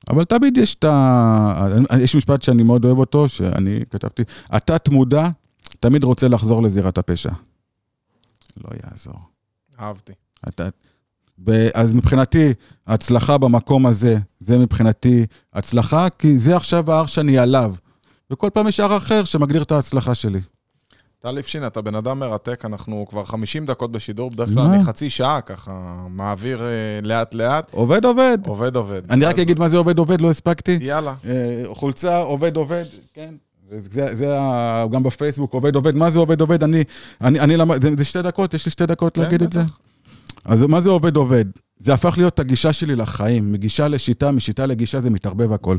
אבל 0.10 0.24
תמיד 0.24 0.58
יש 0.58 0.76
את 0.76 0.84
ה... 0.84 1.68
יש 2.00 2.16
משפט 2.16 2.42
שאני 2.42 2.64
מאוד 2.64 2.86
אוהב 2.86 2.98
אותו, 2.98 3.30
שאני 3.30 3.80
כתבתי, 3.90 4.24
התת 4.50 4.90
מודע 4.90 5.28
תמיד 5.80 6.04
רוצה 6.04 6.28
לחזור 6.28 6.64
לזירת 6.64 6.98
הפשע. 6.98 7.32
לא 8.64 8.70
יעזור. 8.84 9.20
אהבתי. 9.80 10.14
אתה... 10.48 10.70
אז 11.74 11.94
מבחינתי, 11.94 12.54
ההצלחה 12.88 13.38
במקום 13.38 13.86
הזה, 13.86 14.18
זה 14.40 14.58
מבחינתי 14.58 15.26
הצלחה, 15.54 16.10
כי 16.10 16.38
זה 16.38 16.56
עכשיו 16.56 16.92
ההר 16.92 17.06
שאני 17.06 17.38
עליו. 17.38 17.76
וכל 18.32 18.50
פעם 18.54 18.68
יש 18.68 18.80
הר 18.80 18.98
אחר 18.98 19.24
שמגדיר 19.24 19.62
את 19.62 19.72
ההצלחה 19.72 20.16
שלי. 20.16 20.40
טל 21.22 21.32
ליפשין, 21.32 21.68
אתה 21.68 21.82
בן 21.82 21.96
אדם 21.96 22.20
מרתק, 22.20 22.66
אנחנו 22.66 23.06
כבר 23.10 23.24
50 23.24 23.66
דקות 23.66 23.92
בשידור, 23.92 24.30
בדרך 24.32 24.50
כלל? 24.50 24.68
אני 24.68 24.84
חצי 24.84 25.10
שעה 25.10 25.42
ככה 25.42 26.06
מעביר 26.10 26.62
אה, 26.62 26.68
לאט-לאט. 27.04 27.74
עובד 27.74 28.06
עובד. 28.06 28.38
עובד 28.46 28.76
עובד. 28.76 29.02
אני 29.10 29.26
רק 29.26 29.40
אגיד 29.40 29.60
מה 29.60 29.70
זה 29.70 29.78
עובד 29.78 29.98
עובד, 29.98 30.22
לא 30.22 30.30
הספקתי. 30.30 30.78
יאללה. 30.82 31.14
אה, 31.26 31.64
חולצה 31.74 32.18
עובד 32.18 32.56
עובד, 32.56 32.84
כן. 33.14 33.34
זה, 33.70 34.16
זה 34.16 34.38
גם 34.92 35.04
בפייסבוק 35.04 35.54
עובד 35.54 35.76
עובד, 35.76 35.96
מה 35.96 36.10
זה 36.10 36.20
עובד 36.20 36.42
עובד? 36.42 36.64
אני, 36.64 36.84
אני, 37.22 37.40
אני 37.40 37.58
למד, 37.58 37.82
זה, 37.82 37.90
זה 37.98 38.04
שתי 38.06 38.22
דקות, 38.22 38.54
יש 38.54 38.66
לי 38.66 38.72
שתי 38.72 38.86
דקות 38.86 39.16
כן, 39.16 39.22
להגיד 39.22 39.42
את 39.42 39.54
זה. 39.54 39.64
בטח. 39.64 39.80
אז 40.46 40.62
מה 40.62 40.82
זה 40.82 40.90
עובד 40.90 41.16
עובד? 41.16 41.46
זה 41.80 41.94
הפך 41.94 42.14
להיות 42.18 42.40
הגישה 42.40 42.74
שלי 42.74 42.96
לחיים, 42.96 43.52
מגישה 43.52 43.88
לשיטה, 43.88 44.32
משיטה 44.32 44.66
לגישה 44.66 45.02
זה 45.02 45.10
מתערבב 45.10 45.54
הכל. 45.54 45.78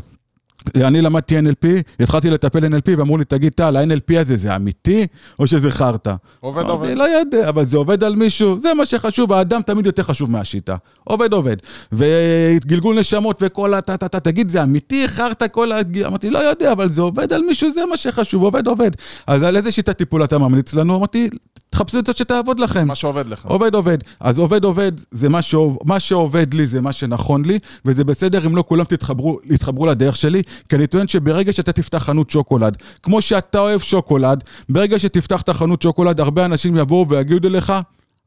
אני 0.76 1.02
למדתי 1.02 1.38
NLP, 1.38 1.66
התחלתי 2.00 2.30
לטפל 2.30 2.64
NLP 2.64 2.98
ואמרו 2.98 3.18
לי, 3.18 3.24
תגיד 3.24 3.52
טל, 3.52 3.76
ה-NLP 3.76 4.18
הזה 4.20 4.36
זה 4.36 4.56
אמיתי 4.56 5.06
או 5.38 5.46
שזה 5.46 5.70
חרטא? 5.70 6.14
עובד, 6.40 6.64
עובד. 6.64 6.96
לא 6.96 7.04
יודע, 7.04 7.48
אבל 7.48 7.64
זה 7.64 7.76
עובד 7.76 8.04
על 8.04 8.16
מישהו, 8.16 8.58
זה 8.58 8.74
מה 8.74 8.86
שחשוב, 8.86 9.32
האדם 9.32 9.62
תמיד 9.62 9.86
יותר 9.86 10.02
חשוב 10.02 10.30
מהשיטה. 10.30 10.76
עובד, 11.04 11.32
עובד. 11.32 11.56
וגלגול 11.92 13.00
נשמות 13.00 13.38
וכל 13.40 13.74
הטה 13.74 13.96
טה 13.96 14.08
טה, 14.08 14.20
תגיד, 14.20 14.48
זה 14.48 14.62
אמיתי, 14.62 15.08
חרטא 15.08 15.46
כל 15.50 15.72
ה... 15.72 15.76
אמרתי, 16.06 16.30
לא 16.30 16.38
יודע, 16.38 16.72
אבל 16.72 16.88
זה 16.88 17.00
עובד 17.00 17.32
על 17.32 17.42
מישהו, 17.42 17.72
זה 17.72 17.80
מה 17.90 17.96
שחשוב, 17.96 18.42
עובד, 18.42 18.66
עובד. 18.66 18.90
אז 19.26 19.42
על 19.42 19.56
איזה 19.56 19.72
שיטת 19.72 19.98
טיפול 19.98 20.24
אתה 20.24 20.38
ממליץ 20.38 20.74
לנו? 20.74 20.96
אמרתי, 20.96 21.28
תחפשו 21.70 21.98
את 21.98 22.06
זה 22.06 22.12
שתעבוד 22.12 22.61
לכם. 22.61 22.86
מה 22.86 22.94
שעובד 22.94 23.26
לך. 23.26 23.46
עובד 23.46 23.74
עובד. 23.74 23.98
אז 24.20 24.38
עובד 24.38 24.64
עובד, 24.64 24.92
זה 25.11 25.28
מה, 25.28 25.42
שעוב, 25.42 25.78
מה 25.84 26.00
שעובד 26.00 26.54
לי, 26.54 26.66
זה 26.66 26.80
מה 26.80 26.92
שנכון 26.92 27.44
לי, 27.44 27.58
וזה 27.84 28.04
בסדר 28.04 28.46
אם 28.46 28.56
לא 28.56 28.64
כולם 28.68 28.84
תתחברו, 28.84 29.38
יתחברו 29.44 29.86
לדרך 29.86 30.16
שלי, 30.16 30.42
כי 30.68 30.76
אני 30.76 30.86
טוען 30.86 31.09
שברגע 31.09 31.53
שאתה 31.53 31.72
תפתח 31.72 31.98
חנות 31.98 32.30
שוקולד, 32.30 32.76
כמו 33.03 33.22
שאתה 33.22 33.59
אוהב 33.59 33.80
שוקולד, 33.80 34.44
ברגע 34.68 34.98
שתפתח 34.98 35.42
את 35.42 35.48
החנות 35.48 35.82
שוקולד, 35.82 36.20
הרבה 36.20 36.44
אנשים 36.44 36.76
יבואו 36.76 37.09
ויגידו 37.09 37.48
לך, 37.48 37.72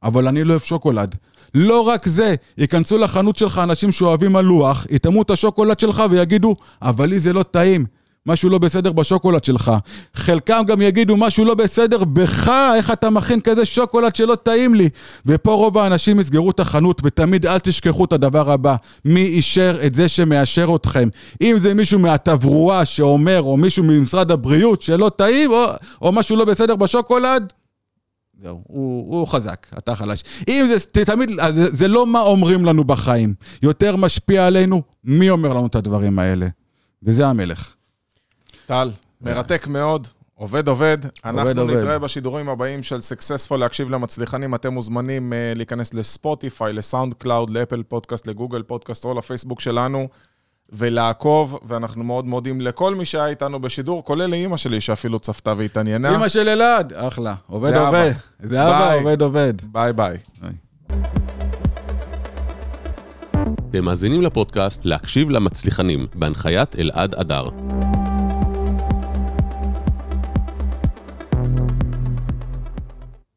אבל 0.03 0.27
אני 0.27 0.43
לא 0.43 0.49
אוהב 0.49 0.61
שוקולד. 0.61 1.15
לא 1.55 1.81
רק 1.81 2.07
זה, 2.07 2.35
ייכנסו 2.57 2.97
לחנות 2.97 3.35
שלך 3.35 3.61
אנשים 3.63 3.91
שאוהבים 3.91 4.35
הלוח, 4.35 4.87
יטעמו 4.89 5.21
את 5.21 5.29
השוקולד 5.29 5.79
שלך 5.79 6.03
ויגידו, 6.09 6.55
אבל 6.81 7.09
לי 7.09 7.19
זה 7.19 7.33
לא 7.33 7.43
טעים. 7.43 7.85
משהו 8.25 8.49
לא 8.49 8.57
בסדר 8.57 8.91
בשוקולד 8.91 9.43
שלך. 9.43 9.71
חלקם 10.15 10.63
גם 10.67 10.81
יגידו 10.81 11.17
משהו 11.17 11.45
לא 11.45 11.53
בסדר 11.53 12.03
בך, 12.03 12.51
איך 12.75 12.91
אתה 12.91 13.09
מכין 13.09 13.41
כזה 13.41 13.65
שוקולד 13.65 14.15
שלא 14.15 14.35
טעים 14.35 14.75
לי. 14.75 14.89
ופה 15.25 15.53
רוב 15.53 15.77
האנשים 15.77 16.19
יסגרו 16.19 16.51
את 16.51 16.59
החנות, 16.59 17.01
ותמיד 17.03 17.45
אל 17.45 17.59
תשכחו 17.59 18.05
את 18.05 18.13
הדבר 18.13 18.51
הבא, 18.51 18.75
מי 19.05 19.25
אישר 19.25 19.77
את 19.85 19.95
זה 19.95 20.07
שמאשר 20.07 20.75
אתכם. 20.75 21.09
אם 21.41 21.55
זה 21.61 21.73
מישהו 21.73 21.99
מהתברואה 21.99 22.85
שאומר, 22.85 23.41
או 23.41 23.57
מישהו 23.57 23.83
ממשרד 23.83 24.31
הבריאות 24.31 24.81
שלא 24.81 25.11
טעים, 25.15 25.51
או, 25.51 25.65
או 26.01 26.11
משהו 26.11 26.35
לא 26.35 26.45
בסדר 26.45 26.75
בשוקולד, 26.75 27.53
זהו, 28.41 28.63
הוא, 28.67 29.17
הוא 29.19 29.27
חזק, 29.27 29.67
אתה 29.77 29.95
חלש. 29.95 30.23
אם 30.47 30.65
זה 30.67 31.05
תמיד, 31.05 31.39
אז 31.39 31.55
זה, 31.55 31.67
זה 31.67 31.87
לא 31.87 32.07
מה 32.07 32.21
אומרים 32.21 32.65
לנו 32.65 32.83
בחיים. 32.83 33.33
יותר 33.61 33.95
משפיע 33.95 34.47
עלינו 34.47 34.81
מי 35.03 35.29
אומר 35.29 35.53
לנו 35.53 35.67
את 35.67 35.75
הדברים 35.75 36.19
האלה. 36.19 36.47
וזה 37.03 37.27
המלך. 37.27 37.72
טל, 38.65 38.89
מרתק 39.21 39.67
מאוד. 39.67 40.07
עובד, 40.35 40.67
עובד. 40.67 40.97
אנחנו 41.25 41.61
עובד. 41.61 41.77
נתראה 41.77 41.99
בשידורים 41.99 42.49
הבאים 42.49 42.83
של 42.83 43.01
Successful 43.01 43.59
להקשיב 43.59 43.89
למצליחנים. 43.89 44.55
אתם 44.55 44.73
מוזמנים 44.73 45.33
uh, 45.33 45.57
להיכנס 45.57 45.93
ל 45.93 46.02
Spotify, 46.02 46.73
ל 46.73 47.13
SoundCloud, 47.13 47.49
ל 47.49 47.55
Apple 47.55 47.83
Podcast, 47.83 48.27
ל 48.27 48.33
Google 48.33 48.63
Podcast 48.63 49.05
או 49.05 49.13
לפייסבוק 49.13 49.59
שלנו, 49.59 50.07
ולעקוב, 50.69 51.59
ואנחנו 51.67 52.03
מאוד 52.03 52.25
מודים 52.25 52.61
לכל 52.61 52.95
מי 52.95 53.05
שהיה 53.05 53.27
איתנו 53.27 53.59
בשידור, 53.59 54.03
כולל 54.03 54.25
לאימא 54.25 54.57
שלי 54.57 54.81
שאפילו 54.81 55.19
צפתה 55.19 55.53
והתעניינה. 55.57 56.15
אמא 56.15 56.27
של 56.27 56.49
אלעד, 56.49 56.93
אחלה. 56.93 57.35
עובד 57.47 57.69
זה 57.69 57.79
עובד. 57.79 58.11
זה 58.39 58.63
אבא. 58.63 58.95
עובד 58.95 59.21
עובד. 59.21 59.53
ביי 59.63 59.93
ביי. 59.93 60.17
אתם 63.69 63.85
מאזינים 63.85 64.21
לפודקאסט 64.21 64.85
להקשיב 64.85 65.29
למצליחנים, 65.29 66.07
בהנחיית 66.15 66.75
אלעד 66.79 67.15
אדר. 67.15 67.49